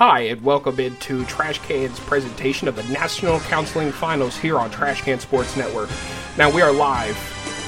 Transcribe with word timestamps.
Hi, 0.00 0.20
and 0.20 0.42
welcome 0.42 0.80
into 0.80 1.26
Trash 1.26 1.58
Can's 1.58 2.00
presentation 2.00 2.68
of 2.68 2.74
the 2.74 2.82
National 2.84 3.38
Counseling 3.38 3.92
Finals 3.92 4.34
here 4.34 4.58
on 4.58 4.70
Trash 4.70 5.02
Can 5.02 5.20
Sports 5.20 5.58
Network. 5.58 5.90
Now, 6.38 6.50
we 6.50 6.62
are 6.62 6.72
live 6.72 7.14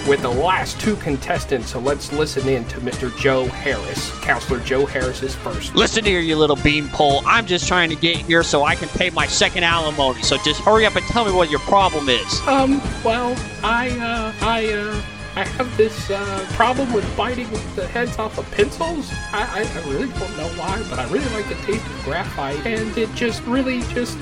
with 0.09 0.23
the 0.23 0.31
last 0.31 0.81
two 0.81 0.97
contestants, 0.97 1.73
so 1.73 1.79
let's 1.79 2.11
listen 2.11 2.49
in 2.49 2.65
to 2.69 2.81
Mr. 2.81 3.15
Joe 3.19 3.45
Harris. 3.45 4.11
Counselor 4.21 4.61
Joe 4.61 4.87
Harris 4.87 5.23
is 5.23 5.35
first. 5.35 5.75
Listen 5.75 6.07
here, 6.07 6.21
you 6.21 6.37
little 6.37 6.57
beanpole. 6.57 7.21
I'm 7.27 7.45
just 7.45 7.69
trying 7.69 7.91
to 7.91 7.97
get 7.97 8.17
here 8.17 8.43
so 8.43 8.65
I 8.65 8.77
can 8.77 8.89
pay 8.89 9.11
my 9.11 9.27
second 9.27 9.65
alimony. 9.65 10.23
So 10.23 10.39
just 10.39 10.63
hurry 10.63 10.87
up 10.87 10.97
and 10.97 11.05
tell 11.09 11.27
me 11.27 11.33
what 11.33 11.51
your 11.51 11.61
problem 11.61 12.09
is. 12.09 12.41
Um, 12.47 12.81
well, 13.05 13.37
I, 13.63 13.91
uh, 13.91 14.33
I, 14.41 14.73
uh, 14.73 15.03
I 15.35 15.45
have 15.45 15.77
this 15.79 16.11
uh, 16.11 16.47
problem 16.51 16.93
with 16.93 17.17
biting 17.17 17.49
the 17.75 17.87
heads 17.87 18.19
off 18.19 18.37
of 18.37 18.51
pencils. 18.51 19.11
I, 19.33 19.65
I, 19.65 19.81
I, 19.81 19.91
really 19.91 20.09
don't 20.09 20.37
know 20.37 20.49
why, 20.61 20.85
but 20.91 20.99
I 20.99 21.09
really 21.11 21.29
like 21.31 21.49
the 21.49 21.55
taste 21.67 21.87
of 21.87 22.05
graphite, 22.05 22.67
and 22.67 22.97
it 22.99 23.13
just 23.15 23.43
really 23.45 23.81
just 23.95 24.19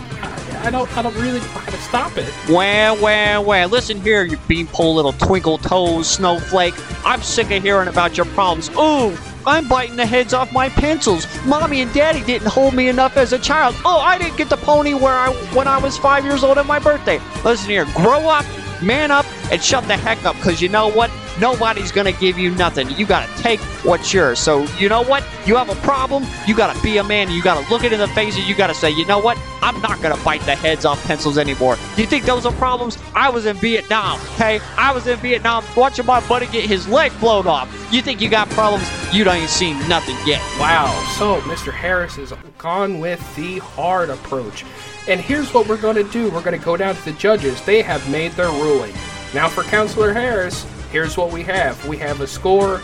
I, 0.62 0.70
don't 0.70 0.96
I 0.96 1.02
don't 1.02 1.14
really 1.16 1.40
know 1.40 1.46
how 1.46 1.70
to 1.70 1.76
stop 1.78 2.16
it. 2.16 2.32
Well, 2.48 2.96
well, 3.02 3.44
well. 3.44 3.68
Listen 3.68 4.00
here, 4.00 4.22
you 4.22 4.36
beanpole 4.46 4.94
little 4.94 5.12
twinkle 5.14 5.58
toes 5.58 6.08
snowflake. 6.08 6.74
I'm 7.04 7.22
sick 7.22 7.50
of 7.50 7.62
hearing 7.62 7.88
about 7.88 8.16
your 8.16 8.26
problems. 8.26 8.70
Ooh. 8.70 9.16
I'm 9.46 9.66
biting 9.68 9.96
the 9.96 10.04
heads 10.04 10.34
off 10.34 10.52
my 10.52 10.68
pencils. 10.68 11.26
Mommy 11.46 11.80
and 11.80 11.92
Daddy 11.94 12.22
didn't 12.22 12.48
hold 12.48 12.74
me 12.74 12.88
enough 12.88 13.16
as 13.16 13.32
a 13.32 13.38
child. 13.38 13.74
Oh, 13.86 13.98
I 13.98 14.18
didn't 14.18 14.36
get 14.36 14.50
the 14.50 14.58
pony 14.58 14.92
where 14.92 15.14
I 15.14 15.30
when 15.54 15.66
I 15.66 15.78
was 15.78 15.96
five 15.96 16.26
years 16.26 16.44
old 16.44 16.58
at 16.58 16.66
my 16.66 16.78
birthday. 16.78 17.18
Listen 17.42 17.70
here, 17.70 17.86
grow 17.96 18.28
up 18.28 18.44
man 18.82 19.10
up 19.10 19.26
and 19.50 19.62
shut 19.62 19.86
the 19.86 19.96
heck 19.96 20.24
up 20.24 20.36
because 20.36 20.60
you 20.60 20.68
know 20.68 20.88
what? 20.88 21.10
Nobody's 21.40 21.92
going 21.92 22.12
to 22.12 22.18
give 22.20 22.38
you 22.38 22.50
nothing. 22.50 22.90
You 22.90 23.06
got 23.06 23.28
to 23.28 23.42
take 23.42 23.60
what's 23.84 24.12
yours. 24.12 24.38
So, 24.38 24.64
you 24.78 24.88
know 24.88 25.02
what? 25.02 25.24
You 25.46 25.56
have 25.56 25.70
a 25.70 25.74
problem, 25.76 26.24
you 26.46 26.54
got 26.54 26.74
to 26.74 26.82
be 26.82 26.98
a 26.98 27.04
man. 27.04 27.30
You 27.30 27.42
got 27.42 27.62
to 27.62 27.70
look 27.70 27.84
it 27.84 27.92
in 27.92 27.98
the 27.98 28.08
face 28.08 28.36
and 28.36 28.46
you 28.46 28.54
got 28.54 28.66
to 28.66 28.74
say, 28.74 28.90
you 28.90 29.06
know 29.06 29.18
what? 29.18 29.38
I'm 29.62 29.80
not 29.80 30.00
going 30.02 30.16
to 30.16 30.24
bite 30.24 30.42
the 30.42 30.54
heads 30.54 30.84
off 30.84 31.02
pencils 31.04 31.38
anymore. 31.38 31.76
You 31.96 32.06
think 32.06 32.24
those 32.24 32.46
are 32.46 32.52
problems? 32.52 32.98
I 33.14 33.30
was 33.30 33.46
in 33.46 33.56
Vietnam, 33.56 34.20
okay? 34.34 34.60
I 34.76 34.92
was 34.92 35.06
in 35.06 35.18
Vietnam 35.18 35.64
watching 35.76 36.06
my 36.06 36.26
buddy 36.28 36.46
get 36.46 36.64
his 36.64 36.88
leg 36.88 37.12
blown 37.20 37.46
off. 37.46 37.68
You 37.92 38.02
think 38.02 38.20
you 38.20 38.28
got 38.28 38.48
problems? 38.50 38.88
You 39.12 39.24
don't 39.24 39.36
even 39.36 39.48
see 39.48 39.72
nothing 39.88 40.16
yet. 40.26 40.40
Wow. 40.58 40.86
So, 41.18 41.40
Mr. 41.42 41.72
Harris 41.72 42.16
has 42.16 42.32
gone 42.58 43.00
with 43.00 43.20
the 43.36 43.58
hard 43.58 44.10
approach. 44.10 44.64
And 45.08 45.20
here's 45.20 45.52
what 45.52 45.66
we're 45.66 45.80
going 45.80 45.96
to 45.96 46.04
do 46.04 46.30
we're 46.30 46.42
going 46.42 46.58
to 46.58 46.64
go 46.64 46.76
down 46.76 46.94
to 46.94 47.04
the 47.04 47.12
judges. 47.12 47.60
They 47.64 47.82
have 47.82 48.08
made 48.10 48.32
their 48.32 48.50
ruling. 48.50 48.92
Now, 49.32 49.48
for 49.48 49.62
Counselor 49.62 50.12
Harris, 50.12 50.66
here's 50.90 51.16
what 51.16 51.30
we 51.30 51.42
have 51.44 51.86
we 51.86 51.96
have 51.98 52.20
a 52.20 52.26
score. 52.26 52.80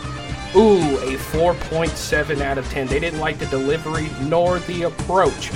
Ooh, 0.55 0.97
a 0.99 1.17
4.7 1.17 2.41
out 2.41 2.57
of 2.57 2.67
10. 2.71 2.87
They 2.87 3.01
didn't 3.01 3.21
like 3.21 3.39
the 3.39 3.47
delivery 3.47 4.09
nor 4.23 4.59
the 4.61 4.85
approach. 4.85 5.51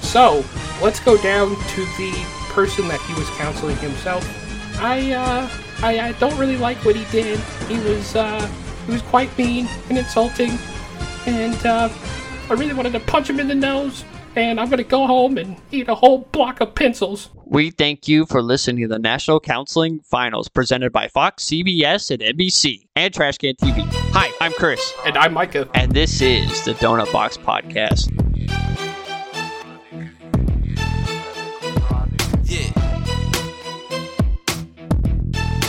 So, 0.00 0.44
let's 0.80 1.00
go 1.00 1.20
down 1.20 1.50
to 1.50 1.80
the 1.98 2.26
person 2.50 2.88
that 2.88 3.00
he 3.02 3.14
was 3.14 3.28
counseling 3.30 3.76
himself. 3.78 4.24
I, 4.80 5.12
uh, 5.12 5.50
I, 5.82 6.08
I 6.08 6.12
don't 6.12 6.38
really 6.38 6.56
like 6.56 6.78
what 6.84 6.96
he 6.96 7.04
did. 7.10 7.38
He 7.68 7.78
was, 7.80 8.14
uh, 8.14 8.46
he 8.86 8.92
was 8.92 9.02
quite 9.02 9.36
mean 9.36 9.68
and 9.90 9.98
insulting. 9.98 10.58
And, 11.26 11.66
uh, 11.66 11.90
I 12.48 12.52
really 12.54 12.72
wanted 12.72 12.92
to 12.92 13.00
punch 13.00 13.28
him 13.28 13.40
in 13.40 13.48
the 13.48 13.54
nose 13.54 14.04
and 14.36 14.60
I'm 14.60 14.68
going 14.68 14.78
to 14.78 14.84
go 14.84 15.06
home 15.06 15.38
and 15.38 15.56
eat 15.72 15.88
a 15.88 15.94
whole 15.94 16.18
block 16.18 16.60
of 16.60 16.74
pencils. 16.74 17.30
We 17.46 17.70
thank 17.70 18.06
you 18.06 18.26
for 18.26 18.42
listening 18.42 18.82
to 18.82 18.88
the 18.88 18.98
National 18.98 19.40
Counseling 19.40 20.00
Finals 20.00 20.48
presented 20.48 20.92
by 20.92 21.08
Fox, 21.08 21.44
CBS, 21.44 22.10
and 22.10 22.38
NBC, 22.38 22.86
and 22.94 23.12
Trashcan 23.12 23.56
TV. 23.56 23.86
Hi, 24.12 24.30
I'm 24.40 24.52
Chris. 24.52 24.92
And 25.06 25.16
I'm 25.16 25.32
Micah. 25.32 25.68
And 25.74 25.92
this 25.92 26.20
is 26.20 26.64
the 26.64 26.74
Donut 26.74 27.10
Box 27.12 27.36
Podcast. 27.36 28.12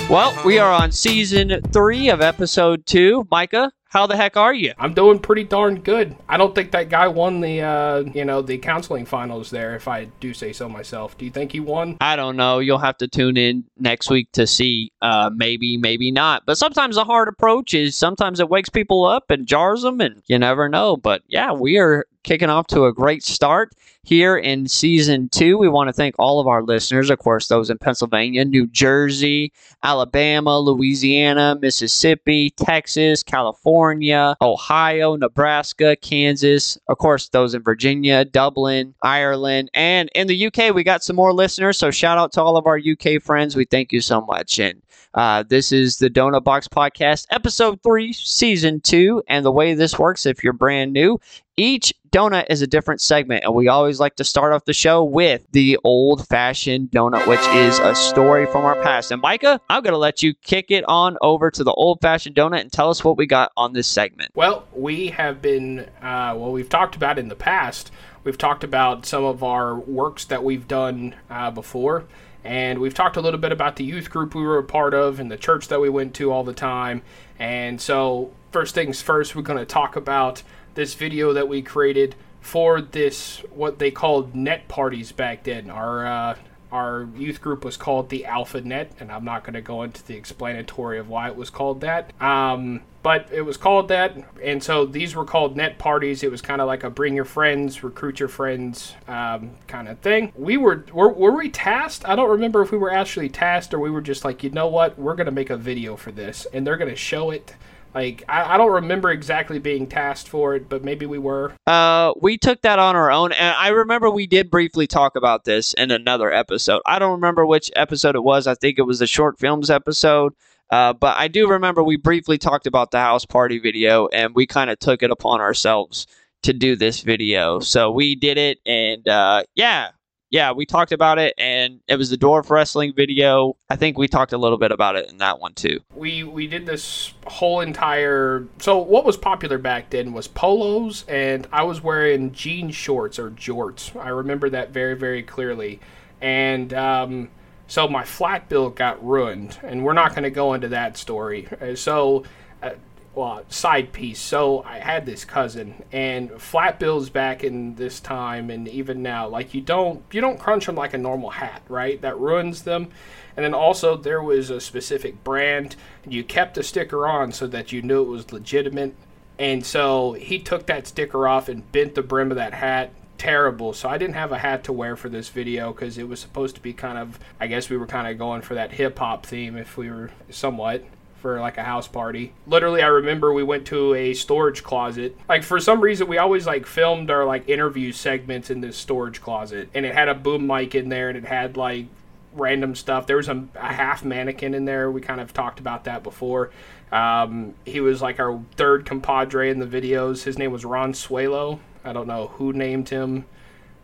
Well, 0.09 0.33
we 0.45 0.57
are 0.57 0.71
on 0.71 0.93
season 0.93 1.61
three 1.73 2.09
of 2.09 2.21
episode 2.21 2.85
two. 2.85 3.27
Micah, 3.29 3.73
how 3.97 4.05
the 4.05 4.15
heck 4.15 4.37
are 4.37 4.53
you? 4.53 4.73
I'm 4.77 4.93
doing 4.93 5.17
pretty 5.17 5.43
darn 5.43 5.79
good. 5.79 6.15
I 6.29 6.37
don't 6.37 6.53
think 6.53 6.69
that 6.69 6.87
guy 6.87 7.07
won 7.07 7.41
the, 7.41 7.61
uh, 7.61 8.03
you 8.13 8.25
know, 8.25 8.43
the 8.43 8.59
counseling 8.59 9.07
finals 9.07 9.49
there. 9.49 9.75
If 9.75 9.87
I 9.87 10.05
do 10.19 10.35
say 10.35 10.53
so 10.53 10.69
myself, 10.69 11.17
do 11.17 11.25
you 11.25 11.31
think 11.31 11.51
he 11.51 11.59
won? 11.59 11.97
I 11.99 12.15
don't 12.15 12.35
know. 12.35 12.59
You'll 12.59 12.77
have 12.77 12.99
to 12.99 13.07
tune 13.07 13.37
in 13.37 13.63
next 13.79 14.11
week 14.11 14.31
to 14.33 14.45
see. 14.45 14.91
Uh, 15.01 15.31
maybe, 15.33 15.77
maybe 15.77 16.11
not. 16.11 16.43
But 16.45 16.59
sometimes 16.59 16.95
a 16.95 17.03
hard 17.05 17.27
approach 17.27 17.73
is 17.73 17.97
sometimes 17.97 18.39
it 18.39 18.49
wakes 18.49 18.69
people 18.69 19.03
up 19.03 19.31
and 19.31 19.47
jars 19.47 19.81
them, 19.81 19.99
and 19.99 20.21
you 20.27 20.37
never 20.37 20.69
know. 20.69 20.95
But 20.95 21.23
yeah, 21.27 21.51
we 21.53 21.79
are 21.79 22.05
kicking 22.21 22.51
off 22.51 22.67
to 22.67 22.85
a 22.85 22.93
great 22.93 23.23
start 23.23 23.73
here 24.07 24.37
in 24.37 24.65
season 24.69 25.27
two. 25.27 25.57
We 25.57 25.67
want 25.67 25.89
to 25.89 25.93
thank 25.93 26.15
all 26.17 26.39
of 26.39 26.47
our 26.47 26.63
listeners, 26.63 27.09
of 27.09 27.19
course, 27.19 27.49
those 27.49 27.69
in 27.69 27.77
Pennsylvania, 27.77 28.45
New 28.45 28.65
Jersey, 28.67 29.51
Alabama, 29.83 30.57
Louisiana, 30.59 31.57
Mississippi, 31.61 32.51
Texas, 32.51 33.21
California, 33.21 34.37
Ohio, 34.41 35.17
Nebraska, 35.17 35.97
Kansas, 35.97 36.77
of 36.87 36.97
course, 36.99 37.27
those 37.29 37.53
in 37.53 37.61
Virginia, 37.63 38.23
Dublin, 38.23 38.95
Ireland, 39.03 39.69
and 39.73 40.09
in 40.15 40.27
the 40.27 40.47
UK, 40.47 40.73
we 40.73 40.85
got 40.85 41.03
some 41.03 41.17
more 41.17 41.33
listeners. 41.33 41.77
So 41.77 41.91
shout 41.91 42.17
out 42.17 42.31
to 42.33 42.41
all 42.41 42.55
of 42.55 42.65
our 42.65 42.79
UK 42.79 43.21
friends. 43.21 43.57
We 43.57 43.65
thank 43.65 43.91
you 43.91 43.99
so 43.99 44.21
much. 44.21 44.57
And 44.57 44.81
uh, 45.15 45.43
this 45.43 45.71
is 45.71 45.97
the 45.97 46.09
Donut 46.09 46.43
Box 46.43 46.67
Podcast, 46.67 47.25
episode 47.31 47.81
three, 47.83 48.13
season 48.13 48.79
two. 48.79 49.21
And 49.27 49.43
the 49.43 49.51
way 49.51 49.73
this 49.73 49.99
works, 49.99 50.25
if 50.25 50.43
you're 50.43 50.53
brand 50.53 50.93
new, 50.93 51.19
each 51.57 51.91
donut 52.11 52.45
is 52.49 52.61
a 52.61 52.67
different 52.67 53.01
segment, 53.01 53.43
and 53.43 53.53
we 53.53 53.67
always 53.67 53.99
like 53.99 54.15
to 54.15 54.23
start 54.23 54.53
off 54.53 54.65
the 54.65 54.73
show 54.73 55.03
with 55.03 55.45
the 55.51 55.77
old 55.83 56.27
fashioned 56.27 56.91
donut, 56.91 57.25
which 57.27 57.45
is 57.55 57.79
a 57.79 57.95
story 57.95 58.45
from 58.45 58.63
our 58.63 58.75
past. 58.83 59.11
And 59.11 59.21
Micah, 59.21 59.59
I'm 59.67 59.81
going 59.81 59.93
to 59.93 59.97
let 59.97 60.21
you 60.21 60.35
kick 60.35 60.69
it 60.69 60.85
on 60.87 61.17
over 61.21 61.49
to 61.49 61.63
the 61.63 61.71
old 61.71 61.99
fashioned 62.01 62.35
donut 62.35 62.61
and 62.61 62.71
tell 62.71 62.91
us 62.91 63.03
what 63.03 63.17
we 63.17 63.25
got 63.25 63.51
on 63.57 63.73
this 63.73 63.87
segment. 63.87 64.31
Well, 64.35 64.67
we 64.71 65.07
have 65.07 65.41
been, 65.41 65.89
uh, 66.01 66.35
well, 66.37 66.51
we've 66.51 66.69
talked 66.69 66.95
about 66.95 67.17
in 67.17 67.27
the 67.27 67.35
past, 67.35 67.91
we've 68.23 68.37
talked 68.37 68.63
about 68.63 69.05
some 69.05 69.23
of 69.23 69.43
our 69.43 69.75
works 69.75 70.25
that 70.25 70.43
we've 70.43 70.67
done 70.67 71.15
uh, 71.29 71.49
before. 71.49 72.05
And 72.43 72.79
we've 72.79 72.93
talked 72.93 73.17
a 73.17 73.21
little 73.21 73.39
bit 73.39 73.51
about 73.51 73.75
the 73.75 73.83
youth 73.83 74.09
group 74.09 74.33
we 74.33 74.41
were 74.41 74.57
a 74.57 74.63
part 74.63 74.93
of 74.93 75.19
and 75.19 75.29
the 75.29 75.35
church 75.35 75.67
that 75.67 75.81
we 75.81 75.89
went 75.89 76.13
to 76.15 76.31
all 76.31 76.45
the 76.45 76.53
time. 76.53 77.01
And 77.37 77.81
so, 77.81 78.31
first 78.51 78.73
things 78.73 79.01
first, 79.01 79.35
we're 79.35 79.41
going 79.41 79.59
to 79.59 79.65
talk 79.65 79.97
about 79.97 80.43
this 80.77 80.93
video 80.93 81.33
that 81.33 81.49
we 81.49 81.61
created 81.61 82.15
for 82.39 82.79
this 82.79 83.39
what 83.51 83.79
they 83.79 83.91
called 83.91 84.33
net 84.35 84.69
parties 84.69 85.11
back 85.11 85.43
then. 85.43 85.69
Our 85.69 86.07
uh, 86.07 86.35
our 86.71 87.07
youth 87.15 87.41
group 87.41 87.65
was 87.65 87.77
called 87.77 88.09
the 88.09 88.25
Alpha 88.25 88.61
Net, 88.61 88.91
and 88.99 89.11
I'm 89.11 89.23
not 89.23 89.43
going 89.43 89.53
to 89.53 89.61
go 89.61 89.83
into 89.83 90.05
the 90.05 90.15
explanatory 90.15 90.99
of 90.99 91.09
why 91.09 91.29
it 91.29 91.35
was 91.35 91.49
called 91.49 91.81
that. 91.81 92.11
Um, 92.21 92.81
but 93.03 93.29
it 93.31 93.41
was 93.41 93.55
called 93.55 93.87
that, 93.87 94.17
and 94.43 94.61
so 94.61 94.85
these 94.85 95.15
were 95.15 95.23
called 95.23 95.55
net 95.55 95.79
parties. 95.79 96.23
It 96.23 96.29
was 96.29 96.41
kind 96.41 96.59
of 96.59 96.67
like 96.67 96.83
a 96.83 96.89
bring 96.89 97.15
your 97.15 97.25
friends, 97.25 97.83
recruit 97.83 98.19
your 98.19 98.27
friends 98.29 98.95
um, 99.07 99.51
kind 99.67 99.87
of 99.87 99.99
thing. 99.99 100.33
We 100.35 100.57
were, 100.57 100.85
were 100.93 101.11
were 101.11 101.31
we 101.31 101.49
tasked? 101.49 102.07
I 102.07 102.15
don't 102.15 102.29
remember 102.29 102.61
if 102.61 102.71
we 102.71 102.77
were 102.77 102.91
actually 102.91 103.29
tasked 103.29 103.73
or 103.73 103.79
we 103.79 103.89
were 103.89 104.01
just 104.01 104.25
like, 104.25 104.43
you 104.43 104.49
know 104.49 104.67
what, 104.67 104.99
we're 104.99 105.15
going 105.15 105.25
to 105.25 105.31
make 105.31 105.49
a 105.49 105.57
video 105.57 105.95
for 105.95 106.11
this, 106.11 106.45
and 106.53 106.67
they're 106.67 106.77
going 106.77 106.91
to 106.91 106.97
show 106.97 107.31
it 107.31 107.55
like 107.97 108.23
I, 108.29 108.53
I, 108.53 108.57
don't 108.57 108.71
remember 108.71 109.09
exactly 109.09 109.57
being 109.57 109.87
tasked 109.87 110.27
for 110.29 110.53
it, 110.53 110.69
but 110.69 110.83
maybe 110.83 111.07
we 111.07 111.17
were. 111.17 111.53
Uh, 111.65 112.13
we 112.21 112.37
took 112.37 112.61
that 112.61 112.77
on 112.77 112.95
our 112.95 113.09
own, 113.09 113.31
and 113.31 113.55
I 113.55 113.69
remember 113.69 114.07
we 114.11 114.27
did 114.27 114.51
briefly 114.51 114.85
talk 114.85 115.15
about 115.15 115.45
this 115.45 115.73
in 115.73 115.89
another 115.89 116.31
episode. 116.31 116.83
I 116.85 116.99
don't 116.99 117.13
remember 117.13 117.43
which 117.43 117.71
episode 117.75 118.15
it 118.15 118.23
was. 118.23 118.45
I 118.45 118.53
think 118.53 118.77
it 118.77 118.83
was 118.83 118.99
the 118.99 119.07
short 119.07 119.39
films 119.39 119.71
episode. 119.71 120.33
Uh, 120.69 120.93
but 120.93 121.17
I 121.17 121.27
do 121.27 121.49
remember 121.49 121.81
we 121.81 121.95
briefly 121.97 122.37
talked 122.37 122.67
about 122.67 122.91
the 122.91 122.99
house 122.99 123.25
party 123.25 123.57
video, 123.57 124.07
and 124.09 124.35
we 124.35 124.45
kind 124.45 124.69
of 124.69 124.77
took 124.77 125.01
it 125.01 125.09
upon 125.09 125.41
ourselves 125.41 126.05
to 126.43 126.53
do 126.53 126.75
this 126.75 127.01
video. 127.01 127.59
So 127.59 127.89
we 127.89 128.13
did 128.13 128.37
it, 128.37 128.59
and 128.67 129.07
uh, 129.07 129.43
yeah, 129.55 129.89
yeah, 130.29 130.51
we 130.51 130.65
talked 130.65 130.91
about 130.91 131.19
it, 131.19 131.33
and 131.37 131.79
it 131.87 131.95
was 131.95 132.09
the 132.09 132.17
dwarf 132.17 132.49
wrestling 132.49 132.93
video. 132.93 133.55
I 133.69 133.77
think 133.77 133.97
we 133.97 134.07
talked 134.07 134.33
a 134.33 134.37
little 134.37 134.57
bit 134.57 134.71
about 134.71 134.95
it 134.97 135.09
in 135.09 135.17
that 135.19 135.39
one 135.39 135.53
too. 135.53 135.79
We 135.95 136.23
we 136.23 136.47
did 136.47 136.65
this 136.65 137.13
whole 137.25 137.61
entire. 137.61 138.45
So 138.59 138.77
what 138.77 139.05
was 139.05 139.15
popular 139.15 139.57
back 139.57 139.89
then 139.89 140.11
was 140.13 140.27
polos, 140.27 141.05
and 141.07 141.47
I 141.51 141.63
was 141.63 141.81
wearing 141.81 142.33
jean 142.33 142.71
shorts 142.71 143.19
or 143.19 143.31
jorts. 143.31 143.95
I 143.95 144.09
remember 144.09 144.49
that 144.49 144.71
very 144.71 144.95
very 144.95 145.23
clearly, 145.23 145.79
and 146.21 146.73
um, 146.73 147.29
so 147.67 147.87
my 147.87 148.03
flat 148.03 148.49
bill 148.49 148.69
got 148.69 149.03
ruined, 149.05 149.57
and 149.63 149.85
we're 149.85 149.93
not 149.93 150.11
going 150.11 150.23
to 150.23 150.29
go 150.29 150.53
into 150.53 150.69
that 150.69 150.97
story. 150.97 151.47
Uh, 151.61 151.75
so. 151.75 152.23
Uh, 152.61 152.71
well, 153.17 153.43
side 153.49 153.91
piece. 153.91 154.19
So 154.19 154.61
I 154.61 154.77
had 154.77 155.07
this 155.07 155.25
cousin, 155.25 155.83
and 155.91 156.39
flat 156.39 156.79
bills 156.79 157.09
back 157.09 157.43
in 157.43 157.73
this 157.73 157.99
time, 157.99 158.51
and 158.51 158.67
even 158.67 159.01
now, 159.01 159.27
like 159.27 159.55
you 159.55 159.61
don't 159.61 160.03
you 160.11 160.21
don't 160.21 160.39
crunch 160.39 160.67
them 160.67 160.75
like 160.75 160.93
a 160.93 160.99
normal 160.99 161.31
hat, 161.31 161.63
right? 161.67 161.99
That 162.01 162.19
ruins 162.19 162.61
them. 162.61 162.89
And 163.35 163.43
then 163.43 163.55
also 163.55 163.97
there 163.97 164.21
was 164.21 164.51
a 164.51 164.61
specific 164.61 165.23
brand. 165.23 165.75
You 166.07 166.23
kept 166.23 166.57
a 166.59 166.63
sticker 166.63 167.07
on 167.07 167.31
so 167.31 167.47
that 167.47 167.71
you 167.71 167.81
knew 167.81 168.03
it 168.03 168.07
was 168.07 168.31
legitimate. 168.31 168.95
And 169.39 169.65
so 169.65 170.13
he 170.13 170.39
took 170.39 170.67
that 170.67 170.87
sticker 170.87 171.27
off 171.27 171.49
and 171.49 171.71
bent 171.71 171.95
the 171.95 172.03
brim 172.03 172.31
of 172.31 172.37
that 172.37 172.53
hat 172.53 172.91
terrible. 173.17 173.73
So 173.73 173.89
I 173.89 173.97
didn't 173.97 174.15
have 174.15 174.31
a 174.31 174.37
hat 174.37 174.63
to 174.65 174.73
wear 174.73 174.95
for 174.95 175.09
this 175.09 175.29
video 175.29 175.73
because 175.73 175.97
it 175.97 176.07
was 176.07 176.19
supposed 176.19 176.55
to 176.55 176.61
be 176.61 176.73
kind 176.73 176.97
of, 176.97 177.19
I 177.39 177.47
guess 177.47 177.69
we 177.69 177.77
were 177.77 177.87
kind 177.87 178.07
of 178.07 178.17
going 178.17 178.41
for 178.41 178.55
that 178.55 178.71
hip 178.71 178.97
hop 178.99 179.25
theme 179.25 179.55
if 179.57 179.77
we 179.77 179.89
were 179.89 180.11
somewhat 180.29 180.83
for 181.21 181.39
like 181.39 181.57
a 181.57 181.63
house 181.63 181.87
party. 181.87 182.33
Literally, 182.45 182.81
I 182.81 182.87
remember 182.87 183.33
we 183.33 183.43
went 183.43 183.65
to 183.67 183.93
a 183.95 184.13
storage 184.13 184.63
closet. 184.63 185.17
Like 185.27 185.43
for 185.43 185.59
some 185.59 185.81
reason, 185.81 186.07
we 186.07 186.17
always 186.17 186.45
like 186.45 186.65
filmed 186.65 187.09
our 187.09 187.25
like 187.25 187.49
interview 187.49 187.91
segments 187.91 188.49
in 188.49 188.61
this 188.61 188.77
storage 188.77 189.21
closet, 189.21 189.69
and 189.73 189.85
it 189.85 189.93
had 189.93 190.09
a 190.09 190.15
boom 190.15 190.47
mic 190.47 190.75
in 190.75 190.89
there, 190.89 191.09
and 191.09 191.17
it 191.17 191.25
had 191.25 191.57
like 191.57 191.87
random 192.33 192.75
stuff. 192.75 193.07
There 193.07 193.17
was 193.17 193.29
a, 193.29 193.43
a 193.55 193.73
half 193.73 194.05
mannequin 194.05 194.53
in 194.53 194.65
there. 194.65 194.91
We 194.91 195.01
kind 195.01 195.19
of 195.19 195.33
talked 195.33 195.59
about 195.59 195.85
that 195.85 196.03
before. 196.03 196.51
Um, 196.91 197.53
he 197.65 197.81
was 197.81 198.01
like 198.01 198.19
our 198.19 198.41
third 198.55 198.85
compadre 198.85 199.49
in 199.49 199.59
the 199.59 199.65
videos. 199.65 200.23
His 200.23 200.37
name 200.37 200.51
was 200.51 200.63
Ron 200.63 200.93
Suelo. 200.93 201.59
I 201.83 201.93
don't 201.93 202.07
know 202.07 202.27
who 202.27 202.53
named 202.53 202.89
him, 202.89 203.25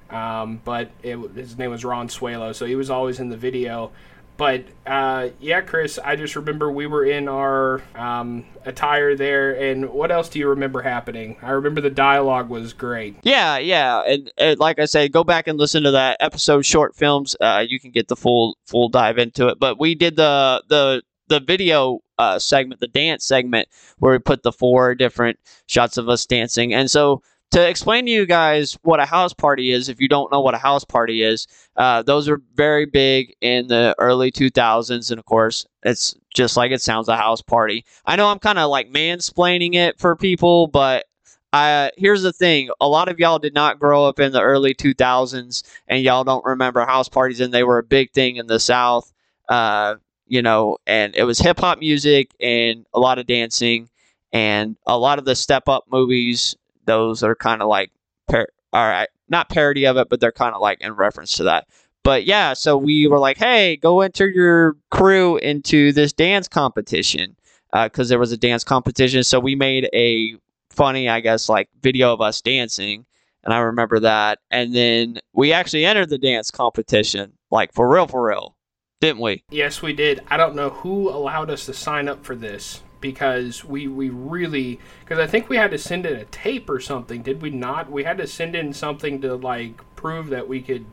um, 0.09 0.61
but 0.63 0.91
it, 1.01 1.17
his 1.35 1.57
name 1.57 1.71
was 1.71 1.83
Ron 1.83 2.07
Suelo. 2.07 2.53
So 2.53 2.65
he 2.65 2.75
was 2.75 2.89
always 2.89 3.19
in 3.19 3.29
the 3.29 3.37
video. 3.37 3.91
But 4.35 4.65
uh, 4.85 5.29
yeah, 5.39 5.61
Chris, 5.61 5.99
I 6.03 6.15
just 6.15 6.35
remember 6.35 6.71
we 6.71 6.87
were 6.87 7.05
in 7.05 7.27
our 7.27 7.81
um, 7.95 8.45
attire 8.65 9.15
there. 9.15 9.53
And 9.53 9.89
what 9.91 10.11
else 10.11 10.29
do 10.29 10.39
you 10.39 10.49
remember 10.49 10.81
happening? 10.81 11.37
I 11.41 11.51
remember 11.51 11.81
the 11.81 11.89
dialogue 11.89 12.49
was 12.49 12.73
great. 12.73 13.17
Yeah, 13.23 13.57
yeah, 13.57 14.01
and, 14.01 14.31
and 14.37 14.59
like 14.59 14.79
I 14.79 14.85
said, 14.85 15.11
go 15.11 15.23
back 15.23 15.47
and 15.47 15.59
listen 15.59 15.83
to 15.83 15.91
that 15.91 16.17
episode 16.19 16.65
short 16.65 16.95
films. 16.95 17.35
Uh, 17.39 17.63
you 17.67 17.79
can 17.79 17.91
get 17.91 18.07
the 18.07 18.15
full 18.15 18.57
full 18.65 18.89
dive 18.89 19.17
into 19.17 19.47
it. 19.47 19.59
But 19.59 19.79
we 19.79 19.95
did 19.95 20.15
the 20.15 20.63
the 20.67 21.03
the 21.27 21.39
video 21.39 21.99
uh, 22.17 22.39
segment, 22.39 22.79
the 22.79 22.87
dance 22.87 23.25
segment, 23.25 23.67
where 23.99 24.13
we 24.13 24.19
put 24.19 24.43
the 24.43 24.51
four 24.51 24.95
different 24.95 25.39
shots 25.67 25.97
of 25.97 26.09
us 26.09 26.25
dancing. 26.25 26.73
And 26.73 26.89
so 26.89 27.21
to 27.53 27.69
explain 27.69 28.07
to 28.07 28.11
you 28.11 28.25
guys 28.25 28.75
what 28.81 28.99
a 28.99 29.05
house 29.05 29.31
party 29.31 29.71
is, 29.71 29.87
if 29.87 30.01
you 30.01 30.07
don't 30.07 30.31
know 30.31 30.41
what 30.41 30.55
a 30.55 30.57
house 30.59 30.83
party 30.83 31.21
is, 31.21 31.47
uh, 31.77 32.01
those 32.01 32.27
are 32.27 32.41
very 32.55 32.87
big 32.87 33.35
in 33.41 33.67
the 33.67 33.95
early 33.99 34.31
2000s. 34.31 35.11
And 35.11 35.19
of 35.19 35.25
course, 35.25 35.63
it's 35.83 36.15
just 36.33 36.57
like 36.57 36.71
it 36.71 36.81
sounds 36.81 37.07
a 37.09 37.15
house 37.15 37.43
party. 37.43 37.85
I 38.07 38.15
know 38.15 38.27
I'm 38.27 38.39
kind 38.39 38.57
of 38.57 38.71
like 38.71 38.91
mansplaining 38.91 39.75
it 39.75 39.99
for 39.99 40.15
people, 40.15 40.65
but 40.65 41.05
uh, 41.53 41.91
here's 41.95 42.23
the 42.23 42.33
thing 42.33 42.71
a 42.81 42.87
lot 42.87 43.07
of 43.07 43.19
y'all 43.19 43.37
did 43.37 43.53
not 43.53 43.79
grow 43.79 44.03
up 44.03 44.19
in 44.19 44.31
the 44.31 44.41
early 44.41 44.73
2000s 44.73 45.61
and 45.87 46.03
y'all 46.03 46.23
don't 46.23 46.43
remember 46.45 46.83
house 46.83 47.07
parties, 47.07 47.39
and 47.39 47.53
they 47.53 47.63
were 47.63 47.77
a 47.77 47.83
big 47.83 48.11
thing 48.13 48.37
in 48.37 48.47
the 48.47 48.59
South. 48.59 49.13
Uh, 49.47 49.95
you 50.25 50.41
know, 50.41 50.79
and 50.87 51.15
it 51.15 51.23
was 51.23 51.37
hip 51.37 51.59
hop 51.59 51.77
music 51.77 52.31
and 52.39 52.87
a 52.95 52.99
lot 52.99 53.19
of 53.19 53.27
dancing 53.27 53.89
and 54.31 54.75
a 54.87 54.97
lot 54.97 55.19
of 55.19 55.25
the 55.25 55.35
step 55.35 55.69
up 55.69 55.83
movies 55.91 56.55
those 56.85 57.23
are 57.23 57.35
kind 57.35 57.61
of 57.61 57.67
like 57.67 57.91
par- 58.29 58.49
all 58.71 58.87
right 58.87 59.09
not 59.29 59.49
parody 59.49 59.85
of 59.85 59.97
it 59.97 60.09
but 60.09 60.19
they're 60.19 60.31
kind 60.31 60.55
of 60.55 60.61
like 60.61 60.81
in 60.81 60.93
reference 60.93 61.33
to 61.37 61.43
that. 61.43 61.67
But 62.03 62.25
yeah 62.25 62.53
so 62.53 62.77
we 62.77 63.07
were 63.07 63.19
like 63.19 63.37
hey 63.37 63.77
go 63.77 64.01
enter 64.01 64.27
your 64.27 64.75
crew 64.91 65.37
into 65.37 65.91
this 65.91 66.13
dance 66.13 66.47
competition 66.47 67.35
because 67.71 68.09
uh, 68.09 68.09
there 68.09 68.19
was 68.19 68.31
a 68.31 68.37
dance 68.37 68.63
competition. 68.63 69.23
So 69.23 69.39
we 69.39 69.55
made 69.55 69.89
a 69.93 70.35
funny 70.69 71.07
i 71.07 71.19
guess 71.19 71.49
like 71.49 71.69
video 71.83 72.11
of 72.11 72.19
us 72.19 72.41
dancing 72.41 73.05
and 73.43 73.53
i 73.53 73.59
remember 73.59 73.99
that. 73.99 74.39
And 74.49 74.73
then 74.73 75.19
we 75.33 75.53
actually 75.53 75.85
entered 75.85 76.09
the 76.09 76.17
dance 76.17 76.49
competition 76.51 77.33
like 77.51 77.73
for 77.73 77.87
real 77.89 78.07
for 78.07 78.27
real 78.27 78.55
didn't 79.03 79.19
we? 79.19 79.43
Yes 79.49 79.81
we 79.81 79.91
did. 79.91 80.21
I 80.27 80.37
don't 80.37 80.55
know 80.55 80.69
who 80.69 81.09
allowed 81.09 81.49
us 81.49 81.65
to 81.65 81.73
sign 81.73 82.07
up 82.07 82.23
for 82.23 82.35
this 82.35 82.81
because 83.03 83.63
we 83.65 83.87
we 83.87 84.09
really 84.09 84.79
because 85.01 85.19
I 85.19 85.27
think 85.27 85.47
we 85.49 85.57
had 85.57 85.69
to 85.71 85.77
send 85.77 86.07
in 86.07 86.15
a 86.15 86.23
tape 86.25 86.69
or 86.69 86.79
something. 86.79 87.21
Did 87.21 87.41
we 87.41 87.49
not? 87.51 87.91
We 87.91 88.05
had 88.05 88.17
to 88.17 88.25
send 88.25 88.55
in 88.55 88.73
something 88.73 89.21
to 89.21 89.35
like 89.35 89.81
prove 89.95 90.29
that 90.29 90.47
we 90.47 90.61
could. 90.61 90.85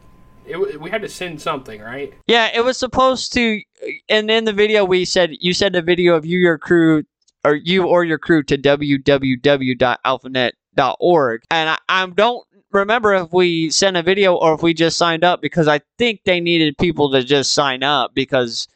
It, 0.44 0.80
we 0.80 0.90
had 0.90 1.02
to 1.02 1.08
send 1.08 1.40
something, 1.40 1.80
right? 1.80 2.12
Yeah, 2.26 2.50
it 2.52 2.64
was 2.64 2.76
supposed 2.76 3.32
to. 3.34 3.60
And 4.08 4.28
in 4.28 4.44
the 4.44 4.52
video, 4.52 4.84
we 4.84 5.04
said 5.06 5.36
you 5.38 5.54
sent 5.54 5.76
a 5.76 5.82
video 5.82 6.16
of 6.16 6.26
you, 6.26 6.40
your 6.40 6.58
crew, 6.58 7.04
or 7.44 7.54
you 7.54 7.86
or 7.86 8.02
your 8.04 8.18
crew 8.18 8.42
to 8.42 8.58
www.alphanet.org, 8.58 11.42
and 11.50 11.70
I, 11.70 11.78
I 11.88 12.06
don't 12.06 12.44
remember 12.72 13.14
if 13.14 13.32
we 13.32 13.70
sent 13.70 13.96
a 13.96 14.02
video 14.02 14.34
or 14.34 14.54
if 14.54 14.62
we 14.62 14.74
just 14.74 14.98
signed 14.98 15.24
up 15.24 15.40
because 15.40 15.68
I 15.68 15.80
think 15.96 16.22
they 16.24 16.40
needed 16.40 16.76
people 16.78 17.12
to 17.12 17.22
just 17.22 17.52
sign 17.52 17.84
up 17.84 18.12
because 18.14 18.66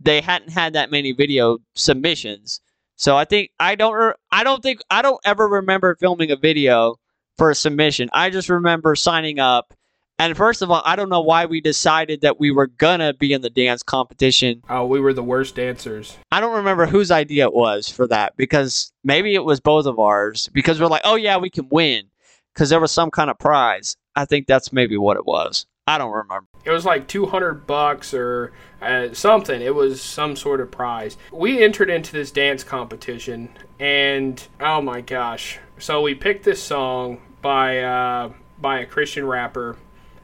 they 0.00 0.20
hadn't 0.20 0.50
had 0.50 0.72
that 0.72 0.90
many 0.90 1.12
video 1.12 1.58
submissions. 1.74 2.60
So 3.00 3.16
I 3.16 3.24
think 3.24 3.50
I 3.58 3.76
don't 3.76 4.14
I 4.30 4.44
don't 4.44 4.62
think 4.62 4.82
I 4.90 5.00
don't 5.00 5.20
ever 5.24 5.48
remember 5.48 5.96
filming 5.98 6.30
a 6.30 6.36
video 6.36 6.96
for 7.38 7.48
a 7.48 7.54
submission. 7.54 8.10
I 8.12 8.28
just 8.28 8.50
remember 8.50 8.94
signing 8.94 9.38
up. 9.38 9.72
And 10.18 10.36
first 10.36 10.60
of 10.60 10.70
all, 10.70 10.82
I 10.84 10.96
don't 10.96 11.08
know 11.08 11.22
why 11.22 11.46
we 11.46 11.62
decided 11.62 12.20
that 12.20 12.38
we 12.38 12.50
were 12.50 12.66
gonna 12.66 13.14
be 13.14 13.32
in 13.32 13.40
the 13.40 13.48
dance 13.48 13.82
competition. 13.82 14.60
Oh, 14.68 14.84
we 14.84 15.00
were 15.00 15.14
the 15.14 15.22
worst 15.22 15.54
dancers. 15.54 16.18
I 16.30 16.40
don't 16.40 16.56
remember 16.56 16.84
whose 16.84 17.10
idea 17.10 17.44
it 17.44 17.54
was 17.54 17.88
for 17.88 18.06
that 18.08 18.36
because 18.36 18.92
maybe 19.02 19.34
it 19.34 19.44
was 19.44 19.60
both 19.60 19.86
of 19.86 19.98
ours 19.98 20.50
because 20.52 20.78
we're 20.78 20.88
like, 20.88 21.00
oh 21.04 21.16
yeah, 21.16 21.38
we 21.38 21.48
can 21.48 21.70
win 21.70 22.10
because 22.52 22.68
there 22.68 22.80
was 22.80 22.92
some 22.92 23.10
kind 23.10 23.30
of 23.30 23.38
prize. 23.38 23.96
I 24.14 24.26
think 24.26 24.46
that's 24.46 24.74
maybe 24.74 24.98
what 24.98 25.16
it 25.16 25.24
was. 25.24 25.64
I 25.86 25.96
don't 25.96 26.12
remember. 26.12 26.49
It 26.64 26.70
was 26.70 26.84
like 26.84 27.08
200 27.08 27.66
bucks 27.66 28.12
or 28.12 28.52
uh, 28.82 29.12
something. 29.12 29.60
It 29.60 29.74
was 29.74 30.02
some 30.02 30.36
sort 30.36 30.60
of 30.60 30.70
prize. 30.70 31.16
We 31.32 31.62
entered 31.62 31.90
into 31.90 32.12
this 32.12 32.30
dance 32.30 32.64
competition, 32.64 33.50
and 33.78 34.42
oh 34.60 34.80
my 34.82 35.00
gosh! 35.00 35.58
So 35.78 36.02
we 36.02 36.14
picked 36.14 36.44
this 36.44 36.62
song 36.62 37.20
by 37.42 37.80
uh, 37.80 38.32
by 38.60 38.80
a 38.80 38.86
Christian 38.86 39.26
rapper 39.26 39.76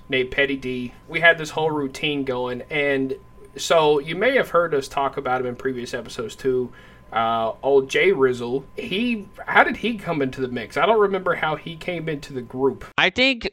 named 0.09 0.31
Pettidee. 0.31 0.93
We 1.09 1.21
had 1.21 1.38
this 1.38 1.50
whole 1.50 1.71
routine 1.71 2.25
going, 2.25 2.62
and 2.71 3.15
so 3.56 3.99
you 3.99 4.17
may 4.17 4.37
have 4.37 4.50
heard 4.50 4.75
us 4.75 4.89
talk 4.89 5.17
about 5.17 5.41
him 5.41 5.47
in 5.47 5.56
previous 5.56 5.94
episodes 5.94 6.37
too. 6.37 6.73
Uh, 7.12 7.53
old 7.62 7.89
Jay 7.89 8.12
Rizzle, 8.12 8.65
he 8.77 9.29
how 9.47 9.65
did 9.65 9.79
he 9.79 9.97
come 9.97 10.21
into 10.21 10.41
the 10.41 10.49
mix? 10.49 10.77
I 10.77 10.87
don't 10.87 11.00
remember 11.00 11.35
how 11.37 11.56
he 11.56 11.77
came 11.77 12.09
into 12.09 12.32
the 12.32 12.43
group. 12.43 12.85
I 12.99 13.11
think 13.11 13.49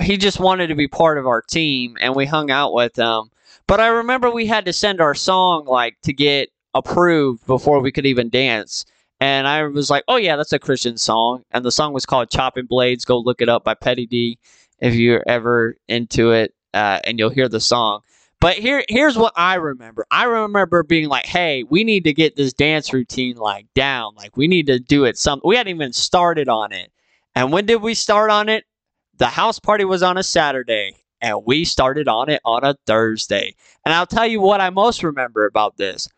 he 0.00 0.16
just 0.16 0.40
wanted 0.40 0.68
to 0.68 0.74
be 0.74 0.88
part 0.88 1.18
of 1.18 1.26
our 1.26 1.42
team 1.42 1.96
and 2.00 2.14
we 2.14 2.26
hung 2.26 2.50
out 2.50 2.72
with 2.72 2.96
him. 2.96 3.24
But 3.66 3.80
I 3.80 3.88
remember 3.88 4.30
we 4.30 4.46
had 4.46 4.64
to 4.64 4.72
send 4.72 5.00
our 5.00 5.14
song 5.14 5.66
like 5.66 5.96
to 6.02 6.12
get 6.12 6.50
approved 6.74 7.46
before 7.46 7.80
we 7.80 7.92
could 7.92 8.06
even 8.06 8.28
dance. 8.28 8.84
And 9.20 9.46
I 9.46 9.62
was 9.64 9.88
like, 9.88 10.02
"Oh 10.08 10.16
yeah, 10.16 10.36
that's 10.36 10.52
a 10.52 10.58
Christian 10.58 10.98
song." 10.98 11.44
And 11.52 11.64
the 11.64 11.70
song 11.70 11.92
was 11.92 12.06
called 12.06 12.30
"Chopping 12.30 12.66
Blades." 12.66 13.04
Go 13.04 13.18
look 13.18 13.40
it 13.40 13.48
up 13.48 13.62
by 13.62 13.74
Pettidee 13.74 14.36
if 14.80 14.94
you're 14.94 15.22
ever 15.28 15.76
into 15.86 16.32
it, 16.32 16.54
uh, 16.74 16.98
and 17.04 17.18
you'll 17.18 17.30
hear 17.30 17.48
the 17.48 17.60
song. 17.60 18.00
But 18.40 18.56
here, 18.56 18.84
here's 18.88 19.16
what 19.16 19.32
I 19.36 19.54
remember. 19.54 20.04
I 20.10 20.24
remember 20.24 20.82
being 20.82 21.08
like, 21.08 21.26
"Hey, 21.26 21.62
we 21.62 21.84
need 21.84 22.02
to 22.04 22.12
get 22.12 22.34
this 22.34 22.52
dance 22.52 22.92
routine 22.92 23.36
like 23.36 23.66
down. 23.74 24.14
Like, 24.16 24.36
we 24.36 24.48
need 24.48 24.66
to 24.66 24.80
do 24.80 25.04
it. 25.04 25.16
Some 25.16 25.40
we 25.44 25.54
hadn't 25.56 25.76
even 25.76 25.92
started 25.92 26.48
on 26.48 26.72
it. 26.72 26.90
And 27.36 27.52
when 27.52 27.66
did 27.66 27.76
we 27.76 27.94
start 27.94 28.30
on 28.30 28.48
it? 28.48 28.64
The 29.22 29.28
house 29.28 29.60
party 29.60 29.84
was 29.84 30.02
on 30.02 30.18
a 30.18 30.22
Saturday, 30.24 30.96
and 31.20 31.42
we 31.46 31.64
started 31.64 32.08
on 32.08 32.28
it 32.28 32.40
on 32.44 32.64
a 32.64 32.74
Thursday. 32.86 33.54
And 33.84 33.94
I'll 33.94 34.04
tell 34.04 34.26
you 34.26 34.40
what 34.40 34.60
I 34.60 34.70
most 34.70 35.04
remember 35.04 35.46
about 35.46 35.76
this. 35.76 36.08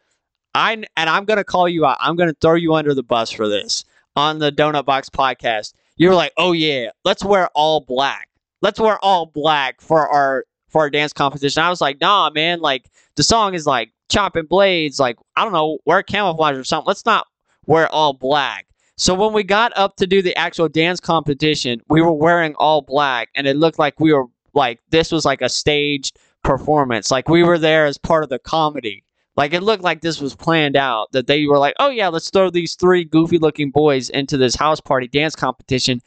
I 0.54 0.72
and 0.72 1.10
I'm 1.10 1.26
gonna 1.26 1.44
call 1.44 1.68
you 1.68 1.84
out. 1.84 1.98
I'm 2.00 2.16
gonna 2.16 2.32
throw 2.40 2.54
you 2.54 2.72
under 2.72 2.94
the 2.94 3.02
bus 3.02 3.30
for 3.30 3.46
this 3.46 3.84
on 4.16 4.38
the 4.38 4.50
Donut 4.50 4.86
Box 4.86 5.10
podcast. 5.10 5.74
You 5.98 6.08
were 6.08 6.14
like, 6.14 6.32
"Oh 6.38 6.52
yeah, 6.52 6.92
let's 7.04 7.22
wear 7.22 7.50
all 7.54 7.80
black. 7.82 8.30
Let's 8.62 8.80
wear 8.80 8.98
all 9.04 9.26
black 9.26 9.82
for 9.82 10.08
our 10.08 10.46
for 10.70 10.80
our 10.80 10.88
dance 10.88 11.12
competition." 11.12 11.62
I 11.62 11.68
was 11.68 11.82
like, 11.82 12.00
"Nah, 12.00 12.30
man. 12.30 12.60
Like 12.60 12.90
the 13.16 13.22
song 13.22 13.52
is 13.52 13.66
like 13.66 13.92
chopping 14.10 14.46
blades. 14.46 14.98
Like 14.98 15.18
I 15.36 15.44
don't 15.44 15.52
know, 15.52 15.76
wear 15.84 16.02
camouflage 16.02 16.56
or 16.56 16.64
something. 16.64 16.88
Let's 16.88 17.04
not 17.04 17.26
wear 17.66 17.86
all 17.86 18.14
black." 18.14 18.66
So 18.96 19.14
when 19.14 19.32
we 19.32 19.42
got 19.42 19.72
up 19.76 19.96
to 19.96 20.06
do 20.06 20.22
the 20.22 20.36
actual 20.36 20.68
dance 20.68 21.00
competition, 21.00 21.80
we 21.88 22.00
were 22.00 22.12
wearing 22.12 22.54
all 22.54 22.80
black 22.80 23.28
and 23.34 23.46
it 23.46 23.56
looked 23.56 23.78
like 23.78 23.98
we 23.98 24.12
were 24.12 24.26
like 24.52 24.78
this 24.90 25.10
was 25.10 25.24
like 25.24 25.42
a 25.42 25.48
staged 25.48 26.16
performance. 26.44 27.10
Like 27.10 27.28
we 27.28 27.42
were 27.42 27.58
there 27.58 27.86
as 27.86 27.98
part 27.98 28.22
of 28.22 28.30
the 28.30 28.38
comedy. 28.38 29.02
Like 29.36 29.52
it 29.52 29.64
looked 29.64 29.82
like 29.82 30.00
this 30.00 30.20
was 30.20 30.36
planned 30.36 30.76
out 30.76 31.10
that 31.10 31.26
they 31.26 31.44
were 31.46 31.58
like, 31.58 31.74
"Oh 31.80 31.88
yeah, 31.88 32.06
let's 32.06 32.30
throw 32.30 32.50
these 32.50 32.76
three 32.76 33.04
goofy-looking 33.04 33.72
boys 33.72 34.10
into 34.10 34.36
this 34.36 34.54
house 34.54 34.80
party 34.80 35.08
dance 35.08 35.34
competition 35.34 36.00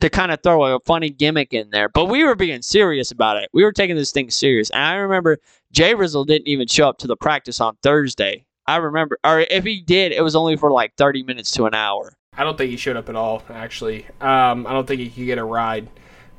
to 0.00 0.10
kind 0.10 0.32
of 0.32 0.42
throw 0.42 0.64
a 0.64 0.80
funny 0.80 1.10
gimmick 1.10 1.54
in 1.54 1.70
there." 1.70 1.88
But 1.88 2.06
we 2.06 2.24
were 2.24 2.34
being 2.34 2.60
serious 2.60 3.12
about 3.12 3.36
it. 3.36 3.50
We 3.52 3.62
were 3.62 3.70
taking 3.70 3.94
this 3.94 4.10
thing 4.10 4.30
serious. 4.30 4.70
And 4.70 4.82
I 4.82 4.94
remember 4.94 5.38
Jay 5.70 5.94
Rizzle 5.94 6.26
didn't 6.26 6.48
even 6.48 6.66
show 6.66 6.88
up 6.88 6.98
to 6.98 7.06
the 7.06 7.16
practice 7.16 7.60
on 7.60 7.76
Thursday. 7.84 8.46
I 8.66 8.76
remember, 8.78 9.16
or 9.24 9.40
if 9.40 9.62
he 9.62 9.80
did, 9.80 10.10
it 10.10 10.22
was 10.22 10.34
only 10.34 10.56
for 10.56 10.72
like 10.72 10.94
30 10.96 11.22
minutes 11.22 11.52
to 11.52 11.66
an 11.66 11.74
hour. 11.74 12.16
I 12.34 12.44
don't 12.44 12.56
think 12.56 12.70
he 12.70 12.78
showed 12.78 12.96
up 12.96 13.10
at 13.10 13.16
all. 13.16 13.42
Actually, 13.50 14.06
um, 14.20 14.66
I 14.66 14.72
don't 14.72 14.86
think 14.86 15.00
he 15.00 15.10
could 15.10 15.26
get 15.26 15.38
a 15.38 15.44
ride. 15.44 15.88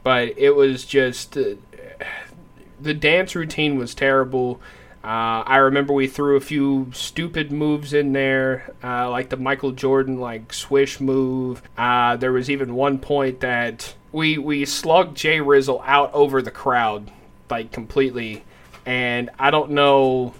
But 0.03 0.37
it 0.37 0.49
was 0.49 0.85
just 0.85 1.37
uh, 1.37 1.55
the 2.81 2.95
dance 2.95 3.35
routine 3.35 3.77
was 3.77 3.93
terrible. 3.93 4.59
Uh, 5.03 5.43
I 5.45 5.57
remember 5.57 5.93
we 5.93 6.07
threw 6.07 6.35
a 6.35 6.41
few 6.41 6.89
stupid 6.93 7.51
moves 7.51 7.93
in 7.93 8.13
there, 8.13 8.73
uh, 8.83 9.09
like 9.11 9.29
the 9.29 9.37
Michael 9.37 9.71
Jordan 9.71 10.19
like 10.19 10.51
swish 10.51 10.99
move. 10.99 11.61
Uh, 11.77 12.15
there 12.15 12.31
was 12.31 12.49
even 12.49 12.73
one 12.73 12.97
point 12.97 13.41
that 13.41 13.93
we 14.11 14.39
we 14.39 14.65
slugged 14.65 15.15
Jay 15.15 15.39
Rizzle 15.39 15.83
out 15.85 16.11
over 16.13 16.41
the 16.41 16.51
crowd 16.51 17.11
like 17.51 17.71
completely, 17.71 18.43
and 18.85 19.29
I 19.37 19.51
don't 19.51 19.71
know 19.71 20.33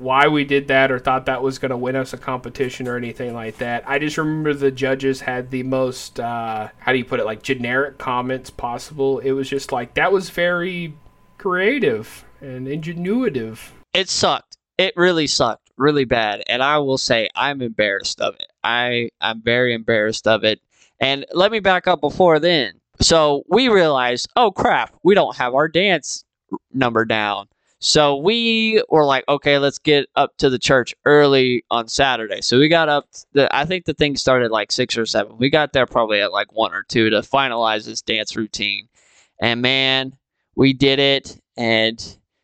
why 0.00 0.26
we 0.28 0.44
did 0.44 0.68
that 0.68 0.90
or 0.90 0.98
thought 0.98 1.26
that 1.26 1.42
was 1.42 1.58
going 1.58 1.70
to 1.70 1.76
win 1.76 1.94
us 1.94 2.14
a 2.14 2.18
competition 2.18 2.88
or 2.88 2.96
anything 2.96 3.34
like 3.34 3.58
that. 3.58 3.86
I 3.86 3.98
just 3.98 4.16
remember 4.16 4.54
the 4.54 4.70
judges 4.70 5.20
had 5.20 5.50
the 5.50 5.62
most 5.62 6.18
uh, 6.18 6.68
how 6.78 6.92
do 6.92 6.98
you 6.98 7.04
put 7.04 7.20
it 7.20 7.26
like 7.26 7.42
generic 7.42 7.98
comments 7.98 8.48
possible. 8.48 9.18
It 9.18 9.32
was 9.32 9.48
just 9.48 9.72
like 9.72 9.94
that 9.94 10.10
was 10.10 10.30
very 10.30 10.94
creative 11.36 12.24
and 12.40 12.66
ingenuitive. 12.66 13.58
It 13.92 14.08
sucked. 14.08 14.56
It 14.78 14.94
really 14.96 15.26
sucked, 15.26 15.70
really 15.76 16.06
bad. 16.06 16.42
And 16.46 16.62
I 16.62 16.78
will 16.78 16.98
say 16.98 17.28
I'm 17.34 17.60
embarrassed 17.60 18.22
of 18.22 18.34
it. 18.40 18.46
I 18.64 19.10
I'm 19.20 19.42
very 19.42 19.74
embarrassed 19.74 20.26
of 20.26 20.44
it. 20.44 20.60
And 20.98 21.26
let 21.32 21.52
me 21.52 21.60
back 21.60 21.86
up 21.86 22.00
before 22.00 22.38
then. 22.38 22.72
So 23.02 23.42
we 23.48 23.68
realized, 23.68 24.28
oh 24.34 24.50
crap, 24.50 24.94
we 25.02 25.14
don't 25.14 25.36
have 25.36 25.54
our 25.54 25.68
dance 25.68 26.24
number 26.72 27.04
down. 27.04 27.48
So 27.82 28.16
we 28.16 28.82
were 28.90 29.06
like, 29.06 29.24
okay, 29.26 29.58
let's 29.58 29.78
get 29.78 30.06
up 30.14 30.36
to 30.36 30.50
the 30.50 30.58
church 30.58 30.94
early 31.06 31.64
on 31.70 31.88
Saturday. 31.88 32.42
So 32.42 32.58
we 32.58 32.68
got 32.68 32.90
up. 32.90 33.06
The, 33.32 33.54
I 33.56 33.64
think 33.64 33.86
the 33.86 33.94
thing 33.94 34.16
started 34.16 34.50
like 34.50 34.70
six 34.70 34.98
or 34.98 35.06
seven. 35.06 35.38
We 35.38 35.48
got 35.48 35.72
there 35.72 35.86
probably 35.86 36.20
at 36.20 36.30
like 36.30 36.52
one 36.52 36.74
or 36.74 36.82
two 36.82 37.08
to 37.08 37.20
finalize 37.20 37.86
this 37.86 38.02
dance 38.02 38.36
routine. 38.36 38.86
And 39.40 39.62
man, 39.62 40.14
we 40.56 40.74
did 40.74 40.98
it. 40.98 41.40
And 41.56 41.98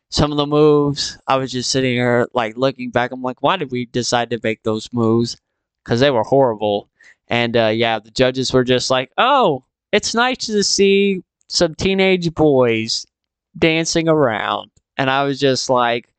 some 0.09 0.31
of 0.31 0.37
the 0.37 0.47
moves, 0.47 1.19
I 1.27 1.35
was 1.35 1.51
just 1.51 1.69
sitting 1.69 1.93
here 1.93 2.27
like 2.33 2.57
looking 2.57 2.89
back. 2.89 3.11
I'm 3.11 3.21
like, 3.21 3.43
why 3.43 3.57
did 3.57 3.71
we 3.71 3.85
decide 3.85 4.31
to 4.31 4.39
make 4.41 4.63
those 4.63 4.91
moves? 4.91 5.37
Because 5.83 5.99
they 5.99 6.09
were 6.09 6.23
horrible. 6.23 6.89
And 7.27 7.55
uh, 7.55 7.67
yeah, 7.67 7.99
the 7.99 8.09
judges 8.09 8.51
were 8.51 8.63
just 8.63 8.89
like, 8.89 9.11
oh, 9.19 9.63
it's 9.91 10.15
nice 10.15 10.47
to 10.47 10.63
see 10.63 11.21
some 11.47 11.75
teenage 11.75 12.33
boys 12.33 13.05
dancing 13.55 14.09
around. 14.09 14.71
And 14.97 15.09
I 15.09 15.23
was 15.23 15.39
just 15.39 15.69
like, 15.69 16.13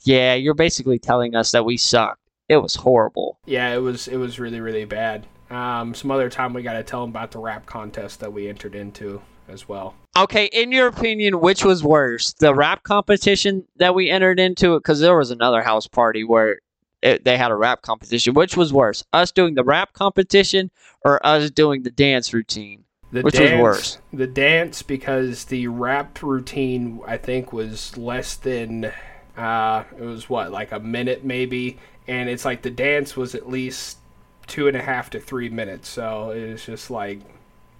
yeah, 0.00 0.34
you're 0.34 0.54
basically 0.54 0.98
telling 0.98 1.34
us 1.34 1.52
that 1.52 1.64
we 1.64 1.76
sucked. 1.76 2.20
It 2.48 2.56
was 2.56 2.74
horrible. 2.74 3.38
Yeah, 3.46 3.74
it 3.74 3.78
was 3.78 4.08
it 4.08 4.16
was 4.16 4.38
really 4.38 4.60
really 4.60 4.84
bad. 4.84 5.26
Um, 5.50 5.94
some 5.94 6.10
other 6.10 6.30
time 6.30 6.54
we 6.54 6.62
got 6.62 6.74
to 6.74 6.82
tell 6.82 7.02
them 7.02 7.10
about 7.10 7.30
the 7.30 7.38
rap 7.38 7.66
contest 7.66 8.20
that 8.20 8.32
we 8.32 8.48
entered 8.48 8.74
into 8.74 9.20
as 9.48 9.68
well. 9.68 9.94
Okay, 10.16 10.46
in 10.46 10.72
your 10.72 10.86
opinion, 10.86 11.40
which 11.40 11.64
was 11.64 11.84
worse, 11.84 12.32
the 12.34 12.54
rap 12.54 12.82
competition 12.82 13.64
that 13.76 13.94
we 13.94 14.10
entered 14.10 14.40
into? 14.40 14.78
Because 14.78 15.00
there 15.00 15.16
was 15.16 15.30
another 15.30 15.62
house 15.62 15.86
party 15.86 16.24
where 16.24 16.60
it, 17.02 17.24
they 17.24 17.36
had 17.36 17.50
a 17.50 17.56
rap 17.56 17.82
competition. 17.82 18.34
Which 18.34 18.56
was 18.56 18.72
worse, 18.72 19.04
us 19.12 19.30
doing 19.30 19.54
the 19.54 19.64
rap 19.64 19.92
competition 19.92 20.70
or 21.04 21.24
us 21.26 21.50
doing 21.50 21.82
the 21.82 21.90
dance 21.90 22.32
routine? 22.32 22.81
The 23.12 23.20
Which 23.20 23.34
dance, 23.34 23.52
was 23.52 23.60
worse? 23.60 23.98
The 24.12 24.26
dance 24.26 24.82
because 24.82 25.44
the 25.44 25.66
rap 25.68 26.22
routine 26.22 27.00
I 27.06 27.18
think 27.18 27.52
was 27.52 27.96
less 27.98 28.36
than 28.36 28.90
uh 29.36 29.84
it 29.98 30.02
was 30.02 30.28
what, 30.30 30.50
like 30.50 30.72
a 30.72 30.80
minute 30.80 31.22
maybe, 31.22 31.78
and 32.08 32.28
it's 32.28 32.44
like 32.44 32.62
the 32.62 32.70
dance 32.70 33.14
was 33.16 33.34
at 33.34 33.48
least 33.48 33.98
two 34.46 34.66
and 34.66 34.76
a 34.76 34.82
half 34.82 35.10
to 35.10 35.20
three 35.20 35.50
minutes. 35.50 35.88
So 35.88 36.30
it 36.30 36.52
was 36.52 36.64
just 36.64 36.90
like 36.90 37.20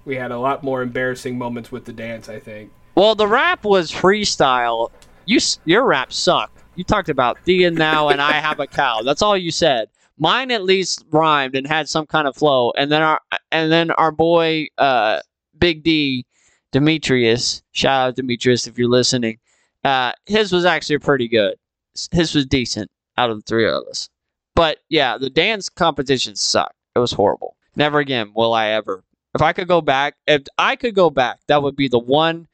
we 0.04 0.16
had 0.16 0.32
a 0.32 0.38
lot 0.38 0.62
more 0.62 0.82
embarrassing 0.82 1.38
moments 1.38 1.72
with 1.72 1.86
the 1.86 1.92
dance, 1.92 2.28
I 2.28 2.38
think. 2.38 2.70
Well, 2.94 3.14
the 3.14 3.26
rap 3.26 3.64
was 3.64 3.90
freestyle. 3.90 4.90
You 5.24 5.38
your 5.64 5.84
rap 5.84 6.12
sucked. 6.12 6.62
You 6.74 6.84
talked 6.84 7.08
about 7.08 7.42
thee 7.44 7.64
and 7.64 7.78
thou 7.78 8.08
and 8.08 8.20
I 8.20 8.32
have 8.32 8.60
a 8.60 8.66
cow. 8.66 9.00
That's 9.02 9.22
all 9.22 9.36
you 9.36 9.50
said. 9.50 9.88
Mine 10.22 10.52
at 10.52 10.62
least 10.62 11.04
rhymed 11.10 11.56
and 11.56 11.66
had 11.66 11.88
some 11.88 12.06
kind 12.06 12.28
of 12.28 12.36
flow. 12.36 12.72
And 12.76 12.92
then 12.92 13.02
our 13.02 13.20
and 13.50 13.72
then 13.72 13.90
our 13.90 14.12
boy 14.12 14.68
uh, 14.78 15.18
Big 15.58 15.82
D 15.82 16.24
Demetrius, 16.70 17.60
shout 17.72 18.10
out 18.10 18.14
Demetrius 18.14 18.68
if 18.68 18.78
you're 18.78 18.88
listening. 18.88 19.40
Uh, 19.82 20.12
his 20.26 20.52
was 20.52 20.64
actually 20.64 20.98
pretty 20.98 21.26
good. 21.26 21.56
His 22.12 22.36
was 22.36 22.46
decent 22.46 22.88
out 23.18 23.30
of 23.30 23.38
the 23.38 23.42
three 23.42 23.68
of 23.68 23.82
us. 23.90 24.08
But 24.54 24.78
yeah, 24.88 25.18
the 25.18 25.28
dance 25.28 25.68
competition 25.68 26.36
sucked. 26.36 26.76
It 26.94 27.00
was 27.00 27.10
horrible. 27.10 27.56
Never 27.74 27.98
again 27.98 28.30
will 28.32 28.54
I 28.54 28.68
ever. 28.68 29.02
If 29.34 29.42
I 29.42 29.52
could 29.52 29.66
go 29.66 29.80
back, 29.80 30.14
if 30.28 30.42
I 30.56 30.76
could 30.76 30.94
go 30.94 31.10
back, 31.10 31.40
that 31.48 31.64
would 31.64 31.74
be 31.74 31.88
the 31.88 31.98
one 31.98 32.46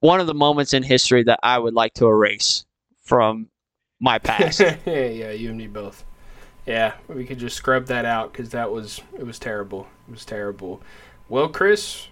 one 0.00 0.20
of 0.20 0.26
the 0.26 0.34
moments 0.34 0.72
in 0.72 0.82
history 0.82 1.24
that 1.24 1.40
I 1.42 1.58
would 1.58 1.74
like 1.74 1.92
to 1.94 2.06
erase 2.06 2.64
from 3.02 3.50
my 4.00 4.18
past. 4.18 4.60
yeah, 4.86 5.30
you 5.32 5.50
and 5.50 5.58
me 5.58 5.66
both. 5.66 6.02
Yeah, 6.66 6.94
we 7.08 7.24
could 7.24 7.38
just 7.38 7.56
scrub 7.56 7.86
that 7.86 8.04
out 8.04 8.32
because 8.32 8.50
that 8.50 8.70
was 8.72 9.00
it 9.18 9.24
was 9.24 9.38
terrible. 9.38 9.86
It 10.08 10.10
was 10.10 10.24
terrible. 10.24 10.80
Well, 11.28 11.48
Chris, 11.48 12.08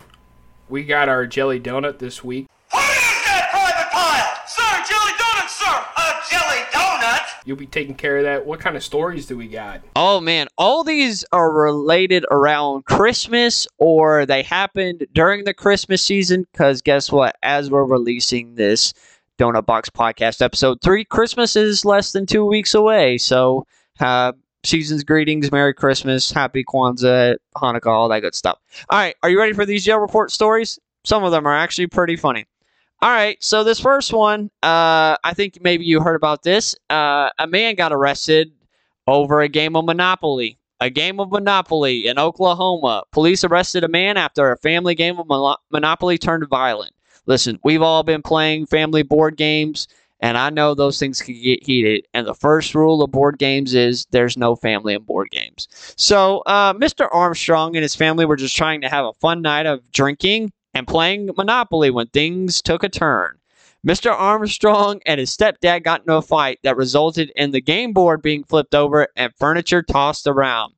we 0.69 0.85
got 0.85 1.09
our 1.09 1.27
jelly 1.27 1.61
donut 1.61 1.99
this 1.99 2.23
week. 2.23 2.47
What 2.71 2.83
is 2.91 3.25
that 3.27 3.49
private 3.51 3.91
pile? 3.93 4.47
Sir, 4.47 4.63
jelly 4.89 5.13
donut, 5.19 5.49
sir! 5.49 5.85
A 5.97 6.31
jelly 6.31 6.63
donut? 6.73 7.27
You'll 7.45 7.57
be 7.57 7.67
taking 7.67 7.97
care 7.97 8.19
of 8.19 8.23
that. 8.25 8.47
What 8.47 8.61
kind 8.61 8.77
of 8.77 8.85
stories 8.85 9.27
do 9.27 9.37
we 9.37 9.49
got? 9.49 9.81
oh 9.97 10.21
man, 10.21 10.47
all 10.57 10.85
these 10.85 11.25
are 11.33 11.51
related 11.53 12.25
around 12.31 12.85
Christmas 12.85 13.67
or 13.79 14.25
they 14.25 14.43
happened 14.43 15.05
during 15.13 15.45
the 15.45 15.55
Christmas 15.55 16.01
season 16.01 16.47
cuz 16.55 16.81
guess 16.81 17.11
what? 17.11 17.37
As 17.43 17.71
we're 17.71 17.85
releasing 17.85 18.55
this 18.55 18.95
Donut 19.37 19.67
Box 19.67 19.91
podcast 19.91 20.41
episode 20.41 20.81
3, 20.81 21.05
Christmas 21.07 21.57
is 21.57 21.85
less 21.85 22.13
than 22.13 22.25
2 22.25 22.45
weeks 22.45 22.73
away. 22.73 23.19
So, 23.19 23.67
uh 23.99 24.33
season's 24.65 25.05
greetings, 25.05 25.53
Merry 25.53 25.75
Christmas, 25.75 26.31
Happy 26.31 26.65
Kwanzaa, 26.65 27.37
Hanukkah, 27.57 27.87
all 27.87 28.09
that 28.09 28.21
good 28.21 28.35
stuff. 28.35 28.59
All 28.91 28.99
right, 28.99 29.15
are 29.23 29.31
you 29.31 29.39
ready 29.39 29.53
for 29.53 29.67
these 29.67 29.85
jail 29.85 29.99
report 29.99 30.31
stories? 30.31 30.79
Some 31.05 31.25
of 31.25 31.33
them 31.33 31.47
are 31.47 31.55
actually 31.55 31.87
pretty 31.87 32.17
funny. 32.17 32.47
All 33.03 33.11
right, 33.11 33.37
so 33.43 33.65
this 33.65 33.79
first 33.79 34.13
one, 34.13 34.51
uh, 34.63 35.17
I 35.23 35.35
think 35.35 35.59
maybe 35.61 35.85
you 35.85 36.01
heard 36.01 36.17
about 36.17 36.43
this. 36.43 36.75
Uh, 36.89 37.31
a 37.39 37.47
man 37.47 37.75
got 37.75 37.93
arrested 37.93 38.53
over 39.07 39.41
a 39.41 39.49
game 39.49 39.77
of 39.77 39.85
Monopoly. 39.85 40.59
A 40.81 40.91
game 40.91 41.21
of 41.21 41.31
Monopoly 41.31 42.07
in 42.07 42.19
Oklahoma. 42.19 43.05
Police 43.13 43.45
arrested 43.45 43.85
a 43.85 43.89
man 43.89 44.17
after 44.17 44.51
a 44.51 44.57
family 44.59 44.95
game 44.95 45.19
of 45.19 45.27
Monopoly 45.71 46.19
turned 46.19 46.49
violent. 46.49 46.93
Listen, 47.27 47.59
we've 47.65 47.83
all 47.83 48.03
been 48.03 48.23
playing 48.23 48.67
family 48.67 49.03
board 49.03 49.37
games, 49.37 49.89
and 50.25 50.39
I 50.39 50.49
know 50.49 50.73
those 50.73 50.99
things 50.99 51.21
can 51.21 51.35
get 51.35 51.63
heated. 51.63 52.07
And 52.15 52.27
the 52.27 52.33
first 52.33 52.75
rule 52.75 53.03
of 53.03 53.11
board 53.11 53.39
games 53.39 53.75
is 53.75 54.07
there's 54.11 54.39
no 54.39 54.57
family 54.57 54.95
in 54.95 55.03
board 55.03 55.31
games. 55.31 55.69
So, 55.99 56.39
uh, 56.47 56.73
Mr. 56.73 57.11
Armstrong 57.13 57.77
and 57.77 57.83
his 57.83 57.95
family 57.95 58.25
were 58.25 58.37
just 58.37 58.57
trying 58.57 58.81
to 58.81 58.89
have 58.89 59.05
a 59.05 59.13
fun 59.13 59.43
night 59.43 59.67
of 59.67 59.93
drinking 59.93 60.51
and 60.73 60.89
playing 60.89 61.29
Monopoly 61.37 61.91
when 61.91 62.07
things 62.07 62.63
took 62.63 62.83
a 62.83 62.89
turn. 62.89 63.37
Mr. 63.87 64.13
Armstrong 64.13 64.99
and 65.05 65.21
his 65.21 65.37
stepdad 65.37 65.83
got 65.85 66.01
into 66.01 66.15
a 66.15 66.23
fight 66.23 66.59
that 66.63 66.79
resulted 66.79 67.31
in 67.37 67.51
the 67.51 67.61
game 67.61 67.93
board 67.93 68.23
being 68.23 68.45
flipped 68.45 68.75
over 68.75 69.07
and 69.17 69.31
furniture 69.39 69.83
tossed 69.83 70.27
around. 70.27 70.73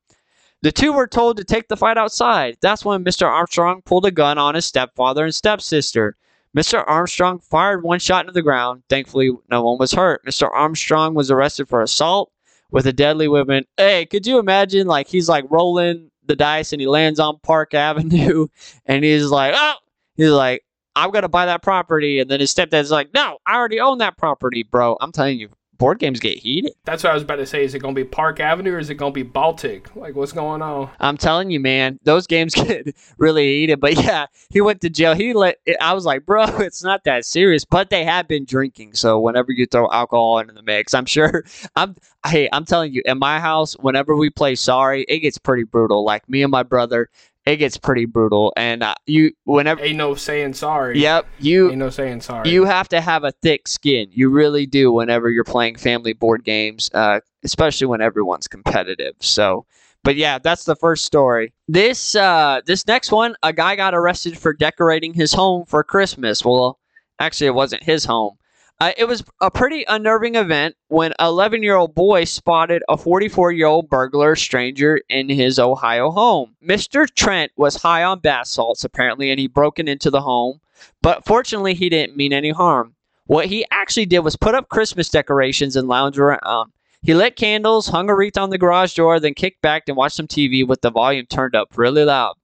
The 0.62 0.72
two 0.72 0.92
were 0.92 1.06
told 1.06 1.36
to 1.36 1.44
take 1.44 1.68
the 1.68 1.76
fight 1.76 1.96
outside. 1.96 2.56
That's 2.60 2.84
when 2.84 3.04
Mr. 3.04 3.28
Armstrong 3.28 3.82
pulled 3.82 4.06
a 4.06 4.10
gun 4.10 4.38
on 4.38 4.56
his 4.56 4.66
stepfather 4.66 5.24
and 5.24 5.32
stepsister. 5.32 6.16
Mr. 6.56 6.82
Armstrong 6.86 7.38
fired 7.38 7.82
one 7.82 7.98
shot 7.98 8.24
into 8.24 8.32
the 8.32 8.42
ground. 8.42 8.82
Thankfully, 8.88 9.30
no 9.50 9.62
one 9.62 9.78
was 9.78 9.92
hurt. 9.92 10.24
Mr. 10.24 10.48
Armstrong 10.52 11.14
was 11.14 11.30
arrested 11.30 11.68
for 11.68 11.82
assault 11.82 12.32
with 12.70 12.86
a 12.86 12.92
deadly 12.92 13.28
weapon. 13.28 13.64
Hey, 13.76 14.06
could 14.06 14.26
you 14.26 14.38
imagine? 14.38 14.86
Like, 14.86 15.06
he's 15.06 15.28
like 15.28 15.44
rolling 15.50 16.10
the 16.24 16.36
dice 16.36 16.72
and 16.72 16.80
he 16.80 16.86
lands 16.86 17.20
on 17.20 17.38
Park 17.42 17.74
Avenue 17.74 18.46
and 18.86 19.04
he's 19.04 19.26
like, 19.26 19.54
oh, 19.56 19.74
he's 20.16 20.30
like, 20.30 20.62
I'm 20.96 21.10
gonna 21.10 21.28
buy 21.28 21.44
that 21.44 21.62
property, 21.62 22.20
and 22.20 22.30
then 22.30 22.40
his 22.40 22.52
stepdad's 22.54 22.90
like, 22.90 23.12
"No, 23.12 23.36
I 23.44 23.54
already 23.54 23.78
own 23.80 23.98
that 23.98 24.16
property, 24.16 24.62
bro." 24.62 24.96
I'm 25.02 25.12
telling 25.12 25.38
you, 25.38 25.50
board 25.78 25.98
games 25.98 26.20
get 26.20 26.38
heated. 26.38 26.72
That's 26.84 27.02
what 27.02 27.10
I 27.10 27.14
was 27.14 27.22
about 27.22 27.36
to 27.36 27.46
say. 27.46 27.64
Is 27.64 27.74
it 27.74 27.80
going 27.80 27.94
to 27.94 28.00
be 28.00 28.06
Park 28.06 28.40
Avenue 28.40 28.74
or 28.74 28.78
is 28.78 28.90
it 28.90 28.94
going 28.94 29.12
to 29.12 29.14
be 29.14 29.22
Baltic? 29.22 29.94
Like, 29.96 30.14
what's 30.14 30.32
going 30.32 30.62
on? 30.62 30.90
I'm 31.00 31.16
telling 31.16 31.50
you, 31.50 31.60
man, 31.60 31.98
those 32.04 32.26
games 32.26 32.54
get 32.54 32.94
really 33.18 33.60
heated. 33.60 33.80
But 33.80 33.96
yeah, 33.96 34.26
he 34.50 34.60
went 34.60 34.80
to 34.82 34.90
jail. 34.90 35.14
He 35.14 35.32
let. 35.32 35.58
I 35.80 35.94
was 35.94 36.04
like, 36.04 36.26
bro, 36.26 36.44
it's 36.60 36.82
not 36.82 37.04
that 37.04 37.24
serious. 37.24 37.64
But 37.64 37.90
they 37.90 38.04
have 38.04 38.28
been 38.28 38.44
drinking, 38.44 38.94
so 38.94 39.20
whenever 39.20 39.52
you 39.52 39.66
throw 39.66 39.90
alcohol 39.90 40.38
into 40.38 40.52
the 40.52 40.62
mix, 40.62 40.94
I'm 40.94 41.06
sure. 41.06 41.44
I'm. 41.76 41.96
Hey, 42.26 42.48
I'm 42.52 42.64
telling 42.64 42.92
you, 42.92 43.02
in 43.04 43.18
my 43.18 43.38
house, 43.38 43.74
whenever 43.74 44.16
we 44.16 44.30
play 44.30 44.56
Sorry, 44.56 45.04
it 45.04 45.20
gets 45.20 45.38
pretty 45.38 45.62
brutal. 45.62 46.04
Like 46.04 46.28
me 46.28 46.42
and 46.42 46.50
my 46.50 46.64
brother, 46.64 47.08
it 47.46 47.56
gets 47.56 47.78
pretty 47.78 48.04
brutal. 48.04 48.52
And 48.56 48.82
uh, 48.82 48.96
you, 49.06 49.32
whenever. 49.44 49.80
Ain't 49.80 49.96
no 49.96 50.14
saying 50.16 50.54
sorry. 50.54 50.98
Yep, 51.00 51.26
you 51.38 51.70
Ain't 51.70 51.78
no 51.78 51.90
saying 51.90 52.20
sorry. 52.20 52.50
You 52.50 52.64
have 52.64 52.88
to 52.90 53.00
have 53.00 53.24
a 53.24 53.32
thick 53.42 53.68
skin. 53.68 54.08
You 54.10 54.28
really 54.28 54.66
do 54.66 54.92
whenever 54.92 55.30
you're 55.30 55.44
playing 55.44 55.76
family 55.76 56.12
board 56.12 56.44
games, 56.44 56.90
uh, 56.92 57.20
especially 57.44 57.86
when 57.86 58.00
everyone's 58.02 58.48
competitive. 58.48 59.14
So, 59.20 59.64
but 60.02 60.16
yeah, 60.16 60.38
that's 60.38 60.64
the 60.64 60.76
first 60.76 61.04
story. 61.04 61.52
This 61.68 62.16
uh, 62.16 62.60
this 62.66 62.86
next 62.86 63.12
one, 63.12 63.36
a 63.42 63.52
guy 63.52 63.76
got 63.76 63.94
arrested 63.94 64.36
for 64.36 64.52
decorating 64.52 65.14
his 65.14 65.32
home 65.32 65.64
for 65.66 65.82
Christmas. 65.84 66.44
Well, 66.44 66.80
actually, 67.20 67.46
it 67.46 67.54
wasn't 67.54 67.84
his 67.84 68.04
home. 68.04 68.36
Uh, 68.78 68.92
it 68.98 69.06
was 69.06 69.24
a 69.40 69.50
pretty 69.50 69.84
unnerving 69.88 70.34
event 70.34 70.76
when 70.88 71.12
an 71.18 71.26
11 71.26 71.62
year 71.62 71.76
old 71.76 71.94
boy 71.94 72.24
spotted 72.24 72.82
a 72.88 72.96
44 72.96 73.52
year 73.52 73.66
old 73.66 73.88
burglar 73.88 74.36
stranger 74.36 75.00
in 75.08 75.30
his 75.30 75.58
Ohio 75.58 76.10
home. 76.10 76.54
Mr. 76.62 77.08
Trent 77.08 77.52
was 77.56 77.76
high 77.76 78.04
on 78.04 78.20
bath 78.20 78.48
salts, 78.48 78.84
apparently, 78.84 79.30
and 79.30 79.40
he 79.40 79.46
broken 79.46 79.88
into 79.88 80.10
the 80.10 80.20
home, 80.20 80.60
but 81.00 81.24
fortunately, 81.24 81.72
he 81.72 81.88
didn't 81.88 82.16
mean 82.16 82.34
any 82.34 82.50
harm. 82.50 82.94
What 83.24 83.46
he 83.46 83.64
actually 83.70 84.06
did 84.06 84.20
was 84.20 84.36
put 84.36 84.54
up 84.54 84.68
Christmas 84.68 85.08
decorations 85.08 85.74
and 85.74 85.88
lounge 85.88 86.18
around. 86.18 86.72
He 87.02 87.14
lit 87.14 87.36
candles, 87.36 87.88
hung 87.88 88.10
a 88.10 88.14
wreath 88.14 88.36
on 88.36 88.50
the 88.50 88.58
garage 88.58 88.94
door, 88.94 89.18
then 89.18 89.34
kicked 89.34 89.62
back 89.62 89.84
and 89.88 89.96
watched 89.96 90.16
some 90.16 90.26
TV 90.26 90.66
with 90.66 90.82
the 90.82 90.90
volume 90.90 91.26
turned 91.26 91.54
up 91.54 91.76
really 91.76 92.04
loud. 92.04 92.34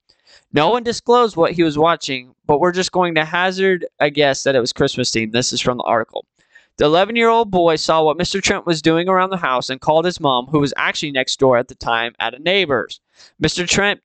No 0.53 0.71
one 0.71 0.83
disclosed 0.83 1.37
what 1.37 1.53
he 1.53 1.63
was 1.63 1.79
watching, 1.79 2.35
but 2.47 2.61
we're 2.61 2.73
just 2.73 2.93
going 2.93 3.15
to 3.15 3.25
hazard 3.25 3.87
a 4.01 4.11
guess 4.11 4.43
that 4.43 4.55
it 4.55 4.61
was 4.61 4.73
Christmas 4.73 5.11
themed. 5.11 5.33
This 5.33 5.53
is 5.53 5.61
from 5.61 5.79
the 5.79 5.85
article. 5.85 6.27
The 6.77 6.85
11 6.85 7.17
year 7.17 7.29
old 7.29 7.51
boy 7.51 7.77
saw 7.77 8.03
what 8.03 8.19
Mr. 8.19 8.43
Trent 8.43 8.67
was 8.67 8.83
doing 8.83 9.09
around 9.09 9.31
the 9.31 9.37
house 9.37 9.71
and 9.71 9.81
called 9.81 10.05
his 10.05 10.21
mom, 10.21 10.47
who 10.47 10.61
was 10.61 10.75
actually 10.77 11.13
next 11.13 11.39
door 11.39 11.57
at 11.57 11.69
the 11.69 11.75
time 11.75 12.15
at 12.19 12.35
a 12.35 12.39
neighbor's. 12.39 13.01
Mr. 13.43 13.67
Trent 13.69 14.01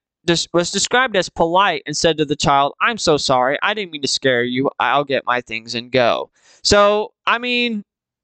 was 0.54 0.72
described 0.72 1.16
as 1.16 1.30
polite 1.30 1.84
and 1.86 1.96
said 1.96 2.18
to 2.18 2.26
the 2.26 2.36
child, 2.36 2.74
I'm 2.82 2.98
so 2.98 3.18
sorry. 3.18 3.58
I 3.62 3.74
didn't 3.74 3.92
mean 3.92 4.02
to 4.02 4.08
scare 4.08 4.44
you. 4.44 4.70
I'll 4.80 5.06
get 5.06 5.26
my 5.26 5.42
things 5.42 5.76
and 5.76 5.92
go. 5.92 6.30
So, 6.64 7.14
I 7.26 7.38
mean, 7.38 7.84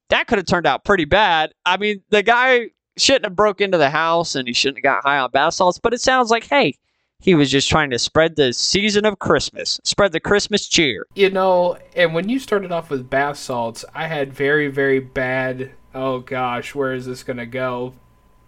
that 0.10 0.28
could 0.28 0.38
have 0.38 0.46
turned 0.48 0.68
out 0.68 0.84
pretty 0.84 1.06
bad. 1.06 1.54
I 1.66 1.78
mean, 1.78 2.04
the 2.10 2.22
guy 2.22 2.72
shouldn't 2.98 3.26
have 3.26 3.36
broke 3.36 3.62
into 3.62 3.78
the 3.78 3.90
house 3.90 4.36
and 4.36 4.48
he 4.48 4.54
shouldn't 4.54 4.78
have 4.78 4.84
got 4.84 5.04
high 5.04 5.20
on 5.20 5.32
bath 5.32 5.56
salts, 5.56 5.80
but 5.80 5.94
it 5.94 6.02
sounds 6.02 6.30
like, 6.30 6.44
hey, 6.44 6.76
he 7.24 7.36
was 7.36 7.50
just 7.50 7.70
trying 7.70 7.90
to 7.90 7.98
spread 7.98 8.36
the 8.36 8.52
season 8.52 9.06
of 9.06 9.18
Christmas, 9.18 9.80
spread 9.86 10.12
the 10.12 10.20
Christmas 10.20 10.68
cheer. 10.68 11.08
You 11.16 11.30
know, 11.30 11.78
and 11.96 12.14
when 12.14 12.28
you 12.28 12.38
started 12.38 12.74
off 12.74 12.90
with 12.90 13.10
bath 13.10 13.38
salts, 13.38 13.86
I 13.96 14.08
had 14.08 14.34
very, 14.34 14.68
very 14.68 15.00
bad, 15.00 15.72
oh 15.96 16.20
gosh, 16.20 16.76
where 16.76 16.94
is 16.94 17.06
this 17.06 17.24
going 17.24 17.38
to 17.38 17.46
go? 17.46 17.94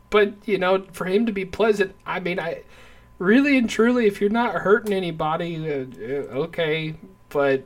But, 0.09 0.33
you 0.43 0.57
know, 0.57 0.83
for 0.91 1.05
him 1.05 1.25
to 1.25 1.31
be 1.31 1.45
pleasant, 1.45 1.95
I 2.05 2.19
mean, 2.19 2.37
I 2.37 2.63
really 3.17 3.57
and 3.57 3.69
truly, 3.69 4.07
if 4.07 4.19
you're 4.19 4.29
not 4.29 4.55
hurting 4.55 4.93
anybody, 4.93 5.55
uh, 5.71 5.85
uh, 5.97 6.43
okay, 6.43 6.95
but 7.29 7.63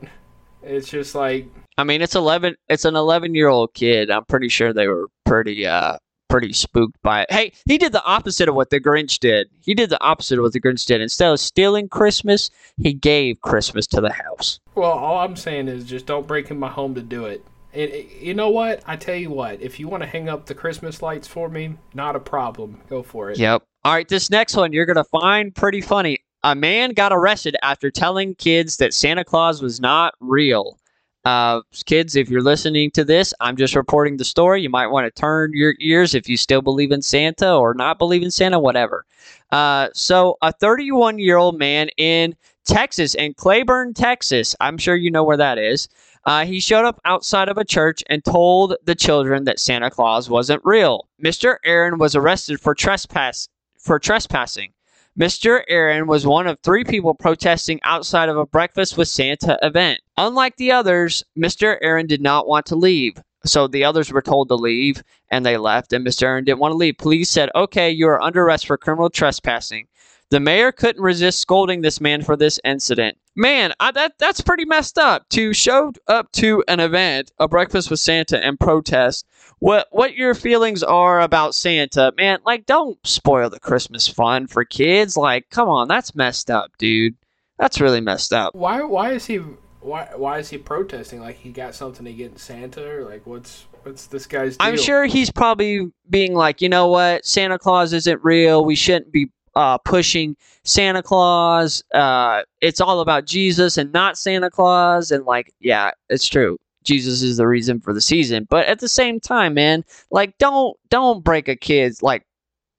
it's 0.62 0.88
just 0.88 1.16
like, 1.16 1.48
I 1.76 1.82
mean, 1.82 2.02
it's 2.02 2.14
11 2.14 2.54
it's 2.68 2.84
an 2.84 2.94
11-year-old 2.94 3.74
kid. 3.74 4.12
I'm 4.12 4.26
pretty 4.26 4.48
sure 4.48 4.72
they 4.72 4.86
were 4.86 5.08
pretty 5.24 5.66
uh 5.66 5.96
pretty 6.30 6.52
spooked 6.52 6.96
by 7.02 7.22
it. 7.22 7.32
Hey, 7.32 7.52
he 7.66 7.76
did 7.76 7.92
the 7.92 8.04
opposite 8.04 8.48
of 8.48 8.54
what 8.54 8.70
the 8.70 8.80
Grinch 8.80 9.18
did. 9.18 9.48
He 9.60 9.74
did 9.74 9.90
the 9.90 10.02
opposite 10.02 10.38
of 10.38 10.44
what 10.44 10.52
the 10.52 10.60
Grinch 10.60 10.86
did. 10.86 11.00
Instead 11.00 11.32
of 11.32 11.40
stealing 11.40 11.88
Christmas, 11.88 12.50
he 12.78 12.94
gave 12.94 13.40
Christmas 13.40 13.86
to 13.88 14.00
the 14.00 14.12
house. 14.12 14.60
well, 14.74 14.92
all 14.92 15.18
I'm 15.18 15.36
saying 15.36 15.68
is 15.68 15.84
just 15.84 16.06
don't 16.06 16.26
break 16.26 16.50
in 16.50 16.58
my 16.58 16.68
home 16.68 16.94
to 16.94 17.02
do 17.02 17.26
it. 17.26 17.44
And 17.72 17.92
uh, 17.92 17.96
you 18.20 18.34
know 18.34 18.50
what? 18.50 18.82
I 18.86 18.96
tell 18.96 19.14
you 19.14 19.30
what, 19.30 19.60
if 19.60 19.78
you 19.78 19.88
want 19.88 20.02
to 20.02 20.08
hang 20.08 20.28
up 20.28 20.46
the 20.46 20.54
Christmas 20.54 21.02
lights 21.02 21.28
for 21.28 21.48
me, 21.48 21.76
not 21.94 22.16
a 22.16 22.20
problem. 22.20 22.80
Go 22.88 23.02
for 23.02 23.30
it. 23.30 23.38
Yep. 23.38 23.62
All 23.84 23.92
right, 23.92 24.08
this 24.08 24.30
next 24.30 24.56
one 24.56 24.72
you're 24.72 24.86
going 24.86 24.96
to 24.96 25.04
find 25.04 25.54
pretty 25.54 25.80
funny. 25.80 26.18
A 26.42 26.54
man 26.54 26.92
got 26.92 27.12
arrested 27.12 27.56
after 27.62 27.90
telling 27.90 28.34
kids 28.34 28.78
that 28.78 28.94
Santa 28.94 29.24
Claus 29.24 29.60
was 29.60 29.80
not 29.80 30.14
real. 30.20 30.79
Uh, 31.24 31.60
kids, 31.84 32.16
if 32.16 32.30
you're 32.30 32.42
listening 32.42 32.90
to 32.92 33.04
this, 33.04 33.34
I'm 33.40 33.56
just 33.56 33.74
reporting 33.74 34.16
the 34.16 34.24
story. 34.24 34.62
You 34.62 34.70
might 34.70 34.86
want 34.86 35.04
to 35.06 35.20
turn 35.20 35.52
your 35.52 35.74
ears 35.80 36.14
if 36.14 36.28
you 36.28 36.36
still 36.36 36.62
believe 36.62 36.92
in 36.92 37.02
Santa 37.02 37.54
or 37.54 37.74
not 37.74 37.98
believe 37.98 38.22
in 38.22 38.30
Santa, 38.30 38.58
whatever. 38.58 39.04
Uh, 39.52 39.88
so, 39.92 40.38
a 40.40 40.52
31 40.52 41.18
year 41.18 41.36
old 41.36 41.58
man 41.58 41.88
in 41.98 42.34
Texas, 42.64 43.14
in 43.14 43.34
Cleburne, 43.34 43.94
Texas, 43.94 44.54
I'm 44.60 44.78
sure 44.78 44.96
you 44.96 45.10
know 45.10 45.24
where 45.24 45.36
that 45.36 45.58
is. 45.58 45.88
Uh, 46.24 46.44
he 46.44 46.60
showed 46.60 46.84
up 46.84 47.00
outside 47.04 47.48
of 47.48 47.58
a 47.58 47.64
church 47.64 48.02
and 48.08 48.24
told 48.24 48.76
the 48.84 48.94
children 48.94 49.44
that 49.44 49.58
Santa 49.58 49.90
Claus 49.90 50.28
wasn't 50.28 50.62
real. 50.64 51.08
Mr. 51.22 51.56
Aaron 51.64 51.98
was 51.98 52.14
arrested 52.14 52.60
for 52.60 52.74
trespass 52.74 53.48
for 53.78 53.98
trespassing. 53.98 54.72
Mr. 55.18 55.62
Aaron 55.68 56.06
was 56.06 56.26
one 56.26 56.46
of 56.46 56.58
three 56.62 56.84
people 56.84 57.14
protesting 57.14 57.80
outside 57.82 58.28
of 58.28 58.36
a 58.36 58.46
Breakfast 58.46 58.96
with 58.96 59.08
Santa 59.08 59.58
event. 59.60 60.00
Unlike 60.16 60.56
the 60.56 60.72
others, 60.72 61.24
Mr. 61.36 61.76
Aaron 61.82 62.06
did 62.06 62.20
not 62.22 62.46
want 62.46 62.66
to 62.66 62.76
leave. 62.76 63.20
So 63.44 63.66
the 63.66 63.84
others 63.84 64.12
were 64.12 64.22
told 64.22 64.48
to 64.48 64.54
leave 64.54 65.02
and 65.30 65.44
they 65.44 65.56
left, 65.56 65.92
and 65.92 66.06
Mr. 66.06 66.24
Aaron 66.24 66.44
didn't 66.44 66.60
want 66.60 66.72
to 66.72 66.76
leave. 66.76 66.98
Police 66.98 67.30
said, 67.30 67.50
Okay, 67.54 67.90
you 67.90 68.06
are 68.08 68.20
under 68.20 68.42
arrest 68.42 68.66
for 68.66 68.76
criminal 68.76 69.10
trespassing. 69.10 69.86
The 70.30 70.40
mayor 70.40 70.70
couldn't 70.70 71.02
resist 71.02 71.40
scolding 71.40 71.80
this 71.80 72.00
man 72.00 72.22
for 72.22 72.36
this 72.36 72.60
incident. 72.64 73.18
Man, 73.34 73.72
I, 73.80 73.90
that 73.92 74.18
that's 74.18 74.40
pretty 74.40 74.64
messed 74.64 74.98
up. 74.98 75.28
To 75.30 75.52
show 75.52 75.92
up 76.06 76.30
to 76.32 76.62
an 76.68 76.80
event, 76.80 77.32
a 77.38 77.48
breakfast 77.48 77.90
with 77.90 78.00
Santa, 78.00 78.44
and 78.44 78.58
protest 78.58 79.26
what 79.60 79.86
what 79.90 80.14
your 80.14 80.34
feelings 80.34 80.82
are 80.82 81.20
about 81.20 81.54
Santa, 81.54 82.12
man. 82.16 82.38
Like, 82.44 82.66
don't 82.66 82.98
spoil 83.06 83.50
the 83.50 83.60
Christmas 83.60 84.08
fun 84.08 84.46
for 84.46 84.64
kids. 84.64 85.16
Like, 85.16 85.48
come 85.50 85.68
on, 85.68 85.88
that's 85.88 86.14
messed 86.14 86.50
up, 86.50 86.72
dude. 86.78 87.14
That's 87.58 87.80
really 87.80 88.00
messed 88.00 88.32
up. 88.32 88.54
Why? 88.54 88.82
Why 88.82 89.12
is 89.12 89.26
he? 89.26 89.36
Why? 89.80 90.08
Why 90.16 90.38
is 90.38 90.48
he 90.48 90.58
protesting? 90.58 91.20
Like 91.20 91.36
he 91.36 91.50
got 91.50 91.74
something 91.74 92.06
against 92.06 92.44
Santa, 92.44 92.84
or 92.88 93.04
like 93.04 93.26
what's 93.26 93.66
what's 93.82 94.06
this 94.06 94.26
guy's 94.26 94.56
deal? 94.56 94.66
I'm 94.66 94.76
sure 94.76 95.04
he's 95.04 95.30
probably 95.30 95.92
being 96.08 96.34
like, 96.34 96.60
you 96.62 96.68
know 96.68 96.88
what, 96.88 97.24
Santa 97.26 97.58
Claus 97.58 97.92
isn't 97.92 98.22
real. 98.24 98.64
We 98.64 98.74
shouldn't 98.74 99.12
be 99.12 99.30
uh, 99.54 99.78
pushing 99.78 100.36
Santa 100.64 101.02
Claus. 101.02 101.82
Uh, 101.92 102.42
it's 102.60 102.80
all 102.80 103.00
about 103.00 103.26
Jesus 103.26 103.76
and 103.76 103.92
not 103.92 104.18
Santa 104.18 104.50
Claus. 104.50 105.10
And 105.10 105.24
like, 105.24 105.52
yeah, 105.60 105.90
it's 106.08 106.28
true. 106.28 106.58
Jesus 106.84 107.22
is 107.22 107.36
the 107.36 107.46
reason 107.46 107.80
for 107.80 107.92
the 107.92 108.00
season. 108.00 108.46
But 108.48 108.66
at 108.66 108.80
the 108.80 108.88
same 108.88 109.20
time, 109.20 109.54
man, 109.54 109.84
like, 110.10 110.36
don't 110.38 110.76
don't 110.88 111.22
break 111.22 111.48
a 111.48 111.56
kid's 111.56 112.02
like 112.02 112.24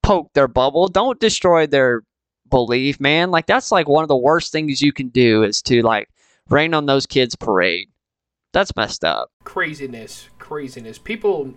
poke 0.02 0.34
their 0.34 0.48
bubble. 0.48 0.88
Don't 0.88 1.20
destroy 1.20 1.68
their 1.68 2.04
belief, 2.50 3.00
man. 3.00 3.32
Like 3.32 3.46
that's 3.46 3.72
like 3.72 3.88
one 3.88 4.04
of 4.04 4.10
the 4.10 4.18
worst 4.18 4.52
things 4.52 4.82
you 4.82 4.92
can 4.92 5.10
do 5.10 5.44
is 5.44 5.62
to 5.64 5.82
like 5.82 6.10
rain 6.50 6.74
on 6.74 6.86
those 6.86 7.06
kids' 7.06 7.36
parade. 7.36 7.90
That's 8.54 8.76
messed 8.76 9.06
up. 9.06 9.30
craziness, 9.46 10.30
craziness. 10.38 10.98
People, 10.98 11.54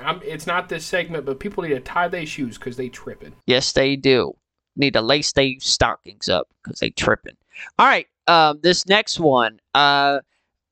I'm, 0.00 0.20
it's 0.24 0.46
not 0.46 0.68
this 0.68 0.84
segment, 0.84 1.26
but 1.26 1.40
people 1.40 1.64
need 1.64 1.70
to 1.70 1.80
tie 1.80 2.06
their 2.06 2.26
shoes 2.26 2.56
because 2.56 2.76
they 2.76 2.88
tripping. 2.88 3.34
Yes, 3.46 3.72
they 3.72 3.96
do. 3.96 4.34
Need 4.78 4.94
to 4.94 5.02
lace 5.02 5.32
their 5.32 5.52
stockings 5.58 6.28
up 6.28 6.48
because 6.62 6.80
they 6.80 6.90
tripping. 6.90 7.36
All 7.78 7.86
right, 7.86 8.06
um, 8.26 8.60
this 8.62 8.86
next 8.86 9.18
one, 9.18 9.58
uh, 9.74 10.20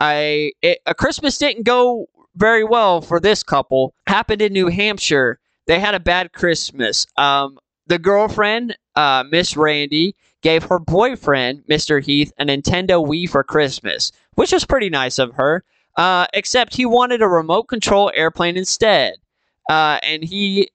I 0.01 0.53
it, 0.63 0.79
a 0.87 0.95
Christmas 0.95 1.39
didn't 1.39 1.65
go 1.65 2.07
very 2.37 2.65
well 2.65 3.01
for 3.01 3.19
this 3.19 3.43
couple. 3.43 3.95
Happened 4.07 4.43
in 4.43 4.53
New 4.53 4.69
Hampshire. 4.69 5.39
They 5.67 5.81
had 5.81 5.95
a 5.95 6.01
bad 6.01 6.33
Christmas. 6.33 7.07
Um, 7.17 7.59
the 7.87 7.99
girlfriend, 7.99 8.77
uh, 8.95 9.25
Miss 9.31 9.57
Randy, 9.57 10.15
gave 10.43 10.65
her 10.65 10.79
boyfriend, 10.79 11.65
Mr. 11.69 12.03
Heath, 12.03 12.33
a 12.39 12.45
Nintendo 12.45 13.05
Wii 13.05 13.29
for 13.29 13.43
Christmas, 13.43 14.13
which 14.35 14.53
was 14.53 14.65
pretty 14.65 14.91
nice 14.91 15.19
of 15.19 15.35
her. 15.35 15.65
Uh, 15.97 16.27
except 16.35 16.75
he 16.75 16.85
wanted 16.85 17.23
a 17.23 17.29
remote 17.29 17.65
control 17.65 18.13
airplane 18.15 18.57
instead. 18.57 19.15
Uh, 19.71 19.99
and 20.03 20.23
he 20.23 20.71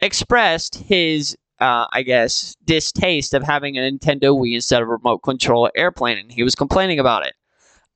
expressed 0.00 0.74
his, 0.74 1.36
uh, 1.60 1.86
I 1.92 2.02
guess, 2.02 2.56
distaste 2.64 3.34
of 3.34 3.42
having 3.42 3.76
a 3.76 3.80
Nintendo 3.80 4.36
Wii 4.38 4.54
instead 4.54 4.82
of 4.82 4.88
a 4.88 4.92
remote 4.92 5.18
control 5.18 5.70
airplane, 5.74 6.18
and 6.18 6.30
he 6.32 6.42
was 6.42 6.54
complaining 6.54 6.98
about 6.98 7.26
it. 7.26 7.34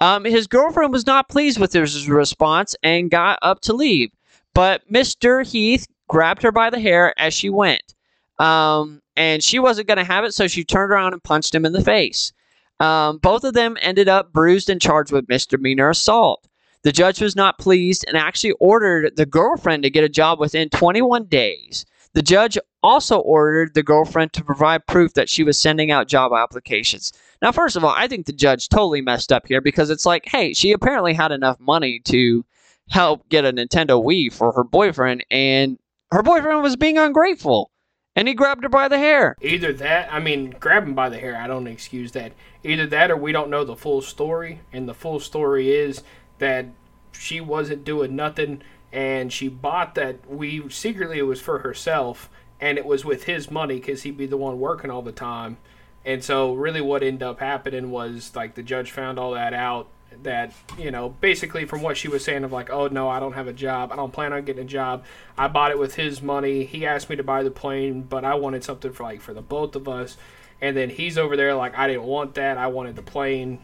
Um, 0.00 0.24
his 0.24 0.46
girlfriend 0.46 0.92
was 0.92 1.06
not 1.06 1.28
pleased 1.28 1.60
with 1.60 1.72
his 1.72 2.08
response 2.08 2.74
and 2.82 3.10
got 3.10 3.38
up 3.42 3.60
to 3.62 3.74
leave, 3.74 4.10
but 4.54 4.82
Mr. 4.90 5.46
Heath 5.46 5.86
grabbed 6.08 6.42
her 6.42 6.52
by 6.52 6.70
the 6.70 6.80
hair 6.80 7.14
as 7.18 7.34
she 7.34 7.50
went. 7.50 7.94
Um, 8.38 9.02
and 9.16 9.42
she 9.42 9.58
wasn't 9.58 9.88
going 9.88 9.98
to 9.98 10.04
have 10.04 10.24
it, 10.24 10.32
so 10.32 10.48
she 10.48 10.64
turned 10.64 10.90
around 10.90 11.12
and 11.12 11.22
punched 11.22 11.54
him 11.54 11.66
in 11.66 11.72
the 11.72 11.84
face. 11.84 12.32
Um, 12.80 13.18
both 13.18 13.44
of 13.44 13.52
them 13.52 13.76
ended 13.82 14.08
up 14.08 14.32
bruised 14.32 14.70
and 14.70 14.80
charged 14.80 15.12
with 15.12 15.28
misdemeanor 15.28 15.90
assault. 15.90 16.48
The 16.82 16.92
judge 16.92 17.20
was 17.20 17.36
not 17.36 17.58
pleased 17.58 18.06
and 18.08 18.16
actually 18.16 18.52
ordered 18.52 19.16
the 19.16 19.26
girlfriend 19.26 19.82
to 19.82 19.90
get 19.90 20.04
a 20.04 20.08
job 20.08 20.40
within 20.40 20.70
21 20.70 21.26
days. 21.26 21.84
The 22.14 22.22
judge 22.22 22.56
also 22.82 23.18
ordered 23.18 23.74
the 23.74 23.82
girlfriend 23.82 24.32
to 24.32 24.44
provide 24.44 24.86
proof 24.86 25.14
that 25.14 25.28
she 25.28 25.42
was 25.42 25.60
sending 25.60 25.90
out 25.90 26.08
job 26.08 26.32
applications. 26.32 27.12
Now, 27.42 27.52
first 27.52 27.76
of 27.76 27.84
all, 27.84 27.94
I 27.96 28.06
think 28.06 28.26
the 28.26 28.32
judge 28.32 28.68
totally 28.68 29.00
messed 29.00 29.32
up 29.32 29.46
here 29.46 29.60
because 29.60 29.90
it's 29.90 30.06
like, 30.06 30.26
hey, 30.26 30.52
she 30.52 30.72
apparently 30.72 31.14
had 31.14 31.32
enough 31.32 31.58
money 31.60 32.00
to 32.06 32.44
help 32.90 33.28
get 33.28 33.44
a 33.44 33.52
Nintendo 33.52 34.02
Wii 34.02 34.32
for 34.32 34.52
her 34.52 34.64
boyfriend, 34.64 35.24
and 35.30 35.78
her 36.10 36.22
boyfriend 36.22 36.62
was 36.62 36.76
being 36.76 36.98
ungrateful. 36.98 37.70
And 38.16 38.26
he 38.26 38.34
grabbed 38.34 38.64
her 38.64 38.68
by 38.68 38.88
the 38.88 38.98
hair. 38.98 39.36
Either 39.40 39.72
that, 39.74 40.12
I 40.12 40.18
mean, 40.18 40.56
grab 40.58 40.82
him 40.82 40.94
by 40.94 41.08
the 41.08 41.18
hair. 41.18 41.36
I 41.36 41.46
don't 41.46 41.68
excuse 41.68 42.10
that. 42.12 42.32
Either 42.64 42.86
that, 42.88 43.10
or 43.10 43.16
we 43.16 43.30
don't 43.30 43.50
know 43.50 43.64
the 43.64 43.76
full 43.76 44.02
story, 44.02 44.60
and 44.72 44.88
the 44.88 44.94
full 44.94 45.20
story 45.20 45.72
is 45.72 46.02
that 46.38 46.66
she 47.12 47.40
wasn't 47.40 47.84
doing 47.84 48.16
nothing, 48.16 48.62
and 48.92 49.32
she 49.32 49.48
bought 49.48 49.94
that 49.94 50.28
Wii 50.28 50.72
secretly 50.72 51.20
it 51.20 51.22
was 51.22 51.40
for 51.40 51.60
herself, 51.60 52.28
and 52.60 52.78
it 52.78 52.84
was 52.84 53.04
with 53.04 53.24
his 53.24 53.50
money 53.50 53.76
because 53.76 54.02
he'd 54.02 54.16
be 54.16 54.26
the 54.26 54.36
one 54.36 54.60
working 54.60 54.90
all 54.90 55.02
the 55.02 55.12
time. 55.12 55.56
And 56.04 56.24
so, 56.24 56.54
really, 56.54 56.80
what 56.80 57.02
ended 57.02 57.22
up 57.22 57.40
happening 57.40 57.90
was 57.90 58.32
like 58.34 58.54
the 58.54 58.62
judge 58.62 58.90
found 58.90 59.18
all 59.18 59.32
that 59.32 59.52
out, 59.52 59.88
that 60.22 60.52
you 60.78 60.90
know 60.90 61.10
basically 61.20 61.64
from 61.64 61.82
what 61.82 61.96
she 61.96 62.08
was 62.08 62.24
saying 62.24 62.44
of 62.44 62.52
like 62.52 62.70
oh 62.70 62.88
no 62.88 63.08
i 63.08 63.20
don't 63.20 63.32
have 63.32 63.46
a 63.46 63.52
job. 63.52 63.92
I 63.92 63.96
don't 63.96 64.12
plan 64.12 64.32
on 64.32 64.44
getting 64.44 64.64
a 64.64 64.66
job. 64.66 65.04
I 65.36 65.48
bought 65.48 65.70
it 65.70 65.78
with 65.78 65.94
his 65.94 66.20
money. 66.22 66.64
He 66.64 66.86
asked 66.86 67.08
me 67.08 67.16
to 67.16 67.22
buy 67.22 67.42
the 67.42 67.50
plane 67.50 68.02
but 68.02 68.24
i 68.24 68.34
wanted 68.34 68.64
something 68.64 68.92
for 68.92 69.04
like 69.04 69.20
for 69.20 69.34
the 69.34 69.42
both 69.42 69.76
of 69.76 69.88
us. 69.88 70.16
And 70.60 70.76
then 70.76 70.90
he's 70.90 71.16
over 71.16 71.36
there 71.36 71.54
like 71.54 71.76
i 71.78 71.86
didn't 71.86 72.04
want 72.04 72.34
that. 72.34 72.58
I 72.58 72.66
wanted 72.66 72.96
the 72.96 73.02
plane. 73.02 73.60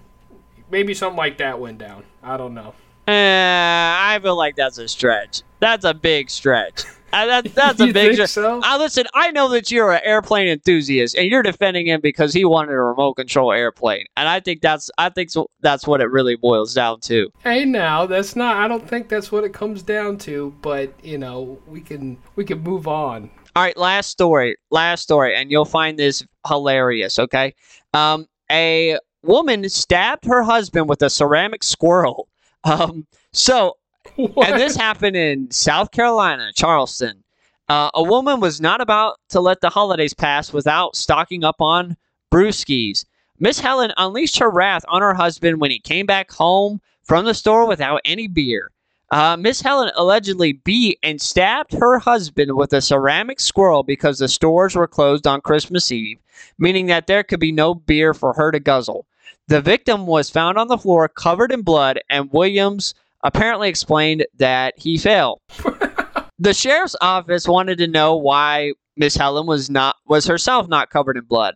Maybe 0.70 0.94
something 0.94 1.16
like 1.16 1.38
that 1.38 1.60
went 1.60 1.78
down. 1.78 2.04
I 2.22 2.36
don't 2.36 2.54
know. 2.54 2.74
Eh, 3.06 3.12
I 3.12 4.18
feel 4.20 4.36
like 4.36 4.56
that's 4.56 4.78
a 4.78 4.88
stretch. 4.88 5.42
That's 5.60 5.84
a 5.84 5.94
big 5.94 6.28
stretch. 6.28 6.82
Uh, 7.12 7.26
that, 7.26 7.44
that's 7.54 7.80
a 7.80 7.92
big 7.92 8.16
think 8.16 8.28
so? 8.28 8.60
Uh, 8.62 8.76
listen, 8.78 9.06
I 9.14 9.30
know 9.30 9.48
that 9.50 9.70
you're 9.70 9.92
an 9.92 10.00
airplane 10.04 10.48
enthusiast, 10.48 11.16
and 11.16 11.28
you're 11.28 11.42
defending 11.42 11.86
him 11.86 12.00
because 12.00 12.32
he 12.32 12.44
wanted 12.44 12.72
a 12.72 12.80
remote 12.80 13.14
control 13.14 13.52
airplane, 13.52 14.04
and 14.16 14.28
I 14.28 14.40
think 14.40 14.60
that's 14.60 14.90
I 14.98 15.08
think 15.10 15.30
so, 15.30 15.48
that's 15.60 15.86
what 15.86 16.00
it 16.00 16.10
really 16.10 16.36
boils 16.36 16.74
down 16.74 17.00
to. 17.02 17.30
hey 17.42 17.64
now 17.64 18.06
that's 18.06 18.36
not 18.36 18.56
i 18.56 18.68
don't 18.68 18.88
think 18.88 19.08
that's 19.08 19.30
what 19.32 19.44
it 19.44 19.52
comes 19.52 19.82
down 19.82 20.16
to 20.18 20.54
but 20.62 20.92
you 21.02 21.18
know 21.18 21.58
we 21.66 21.80
can 21.80 22.18
we 22.36 22.44
can 22.44 22.60
move 22.60 22.86
on 22.88 23.30
All 23.54 23.62
right, 23.62 23.76
last 23.76 24.10
story, 24.10 24.56
last 24.70 25.02
story, 25.02 25.34
and 25.34 25.50
you'll 25.50 25.64
find 25.64 25.98
this 25.98 26.24
hilarious. 26.46 27.18
Okay, 27.18 27.54
um, 27.94 28.26
a 28.50 28.98
woman 29.22 29.68
stabbed 29.68 30.24
her 30.26 30.42
husband 30.42 30.88
with 30.88 31.02
a 31.02 31.10
ceramic 31.10 31.62
squirrel. 31.62 32.28
Um, 32.64 33.06
so 33.32 33.76
What? 34.16 34.48
and 34.48 34.60
this 34.60 34.76
happened 34.76 35.16
in 35.16 35.50
South 35.50 35.90
Carolina, 35.90 36.50
Charleston. 36.54 37.22
Uh, 37.68 37.90
a 37.94 38.02
woman 38.02 38.40
was 38.40 38.60
not 38.60 38.80
about 38.80 39.18
to 39.30 39.40
let 39.40 39.60
the 39.60 39.70
holidays 39.70 40.14
pass 40.14 40.52
without 40.52 40.96
stocking 40.96 41.44
up 41.44 41.56
on 41.60 41.96
brewskis. 42.32 43.04
Miss 43.38 43.60
Helen 43.60 43.92
unleashed 43.96 44.38
her 44.38 44.50
wrath 44.50 44.84
on 44.88 45.02
her 45.02 45.14
husband 45.14 45.60
when 45.60 45.70
he 45.70 45.78
came 45.78 46.06
back 46.06 46.30
home 46.30 46.80
from 47.02 47.24
the 47.24 47.34
store 47.34 47.66
without 47.66 48.00
any 48.04 48.28
beer. 48.28 48.70
Uh, 49.10 49.36
Miss 49.36 49.60
Helen 49.60 49.90
allegedly 49.94 50.52
beat 50.52 50.98
and 51.02 51.20
stabbed 51.20 51.72
her 51.74 51.98
husband 51.98 52.56
with 52.56 52.72
a 52.72 52.80
ceramic 52.80 53.38
squirrel 53.38 53.82
because 53.82 54.18
the 54.18 54.28
stores 54.28 54.74
were 54.74 54.88
closed 54.88 55.26
on 55.26 55.40
Christmas 55.40 55.92
Eve, 55.92 56.18
meaning 56.58 56.86
that 56.86 57.06
there 57.06 57.22
could 57.22 57.38
be 57.38 57.52
no 57.52 57.74
beer 57.74 58.14
for 58.14 58.32
her 58.32 58.50
to 58.50 58.58
guzzle. 58.58 59.06
The 59.48 59.60
victim 59.60 60.06
was 60.06 60.28
found 60.28 60.58
on 60.58 60.66
the 60.66 60.78
floor 60.78 61.08
covered 61.08 61.52
in 61.52 61.62
blood, 61.62 62.00
and 62.10 62.32
Williams 62.32 62.94
apparently 63.24 63.68
explained 63.68 64.26
that 64.38 64.74
he 64.78 64.98
fell. 64.98 65.40
the 66.38 66.54
sheriff's 66.54 66.96
office 67.00 67.46
wanted 67.48 67.78
to 67.78 67.86
know 67.86 68.16
why 68.16 68.72
Miss 68.96 69.16
Helen 69.16 69.46
was 69.46 69.68
not 69.70 69.96
was 70.06 70.26
herself 70.26 70.68
not 70.68 70.90
covered 70.90 71.16
in 71.16 71.24
blood. 71.24 71.54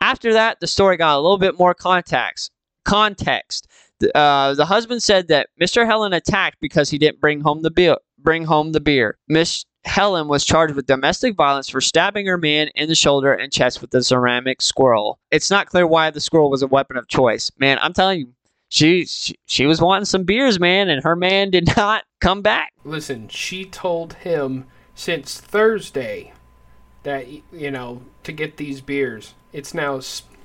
After 0.00 0.32
that, 0.32 0.60
the 0.60 0.66
story 0.66 0.96
got 0.96 1.16
a 1.16 1.20
little 1.20 1.38
bit 1.38 1.58
more 1.58 1.74
context. 1.74 2.50
Context. 2.84 3.66
The- 4.00 4.16
Uh, 4.16 4.54
the 4.54 4.66
husband 4.66 5.02
said 5.02 5.28
that 5.28 5.48
Mr. 5.60 5.86
Helen 5.86 6.12
attacked 6.12 6.58
because 6.60 6.90
he 6.90 6.98
didn't 6.98 7.20
bring 7.20 7.40
home 7.40 7.62
the 7.62 7.70
beer. 7.70 7.96
Bring 8.18 8.44
home 8.44 8.72
the 8.72 8.80
beer. 8.80 9.16
Miss 9.28 9.64
Helen 9.84 10.28
was 10.28 10.44
charged 10.44 10.74
with 10.74 10.86
domestic 10.86 11.34
violence 11.36 11.68
for 11.68 11.80
stabbing 11.80 12.26
her 12.26 12.38
man 12.38 12.68
in 12.74 12.88
the 12.88 12.94
shoulder 12.94 13.32
and 13.32 13.52
chest 13.52 13.80
with 13.80 13.92
a 13.94 14.02
ceramic 14.02 14.60
squirrel. 14.62 15.18
It's 15.30 15.50
not 15.50 15.66
clear 15.68 15.86
why 15.86 16.10
the 16.10 16.20
squirrel 16.20 16.50
was 16.50 16.62
a 16.62 16.68
weapon 16.68 16.96
of 16.96 17.08
choice. 17.08 17.50
Man, 17.58 17.78
I'm 17.80 17.92
telling 17.92 18.20
you, 18.20 18.28
she 18.72 19.04
she, 19.04 19.34
she 19.46 19.66
was 19.66 19.82
wanting 19.82 20.06
some 20.06 20.24
beers, 20.24 20.58
man, 20.58 20.88
and 20.88 21.04
her 21.04 21.14
man 21.14 21.50
did 21.50 21.66
not 21.76 22.04
come 22.22 22.40
back. 22.40 22.72
listen 22.84 23.28
she 23.28 23.64
told 23.66 24.14
him 24.14 24.64
since 24.94 25.38
thursday 25.40 26.32
that 27.02 27.26
you 27.52 27.70
know 27.70 28.00
to 28.22 28.30
get 28.32 28.56
these 28.56 28.80
beers 28.80 29.34
it's 29.52 29.74
now 29.74 29.96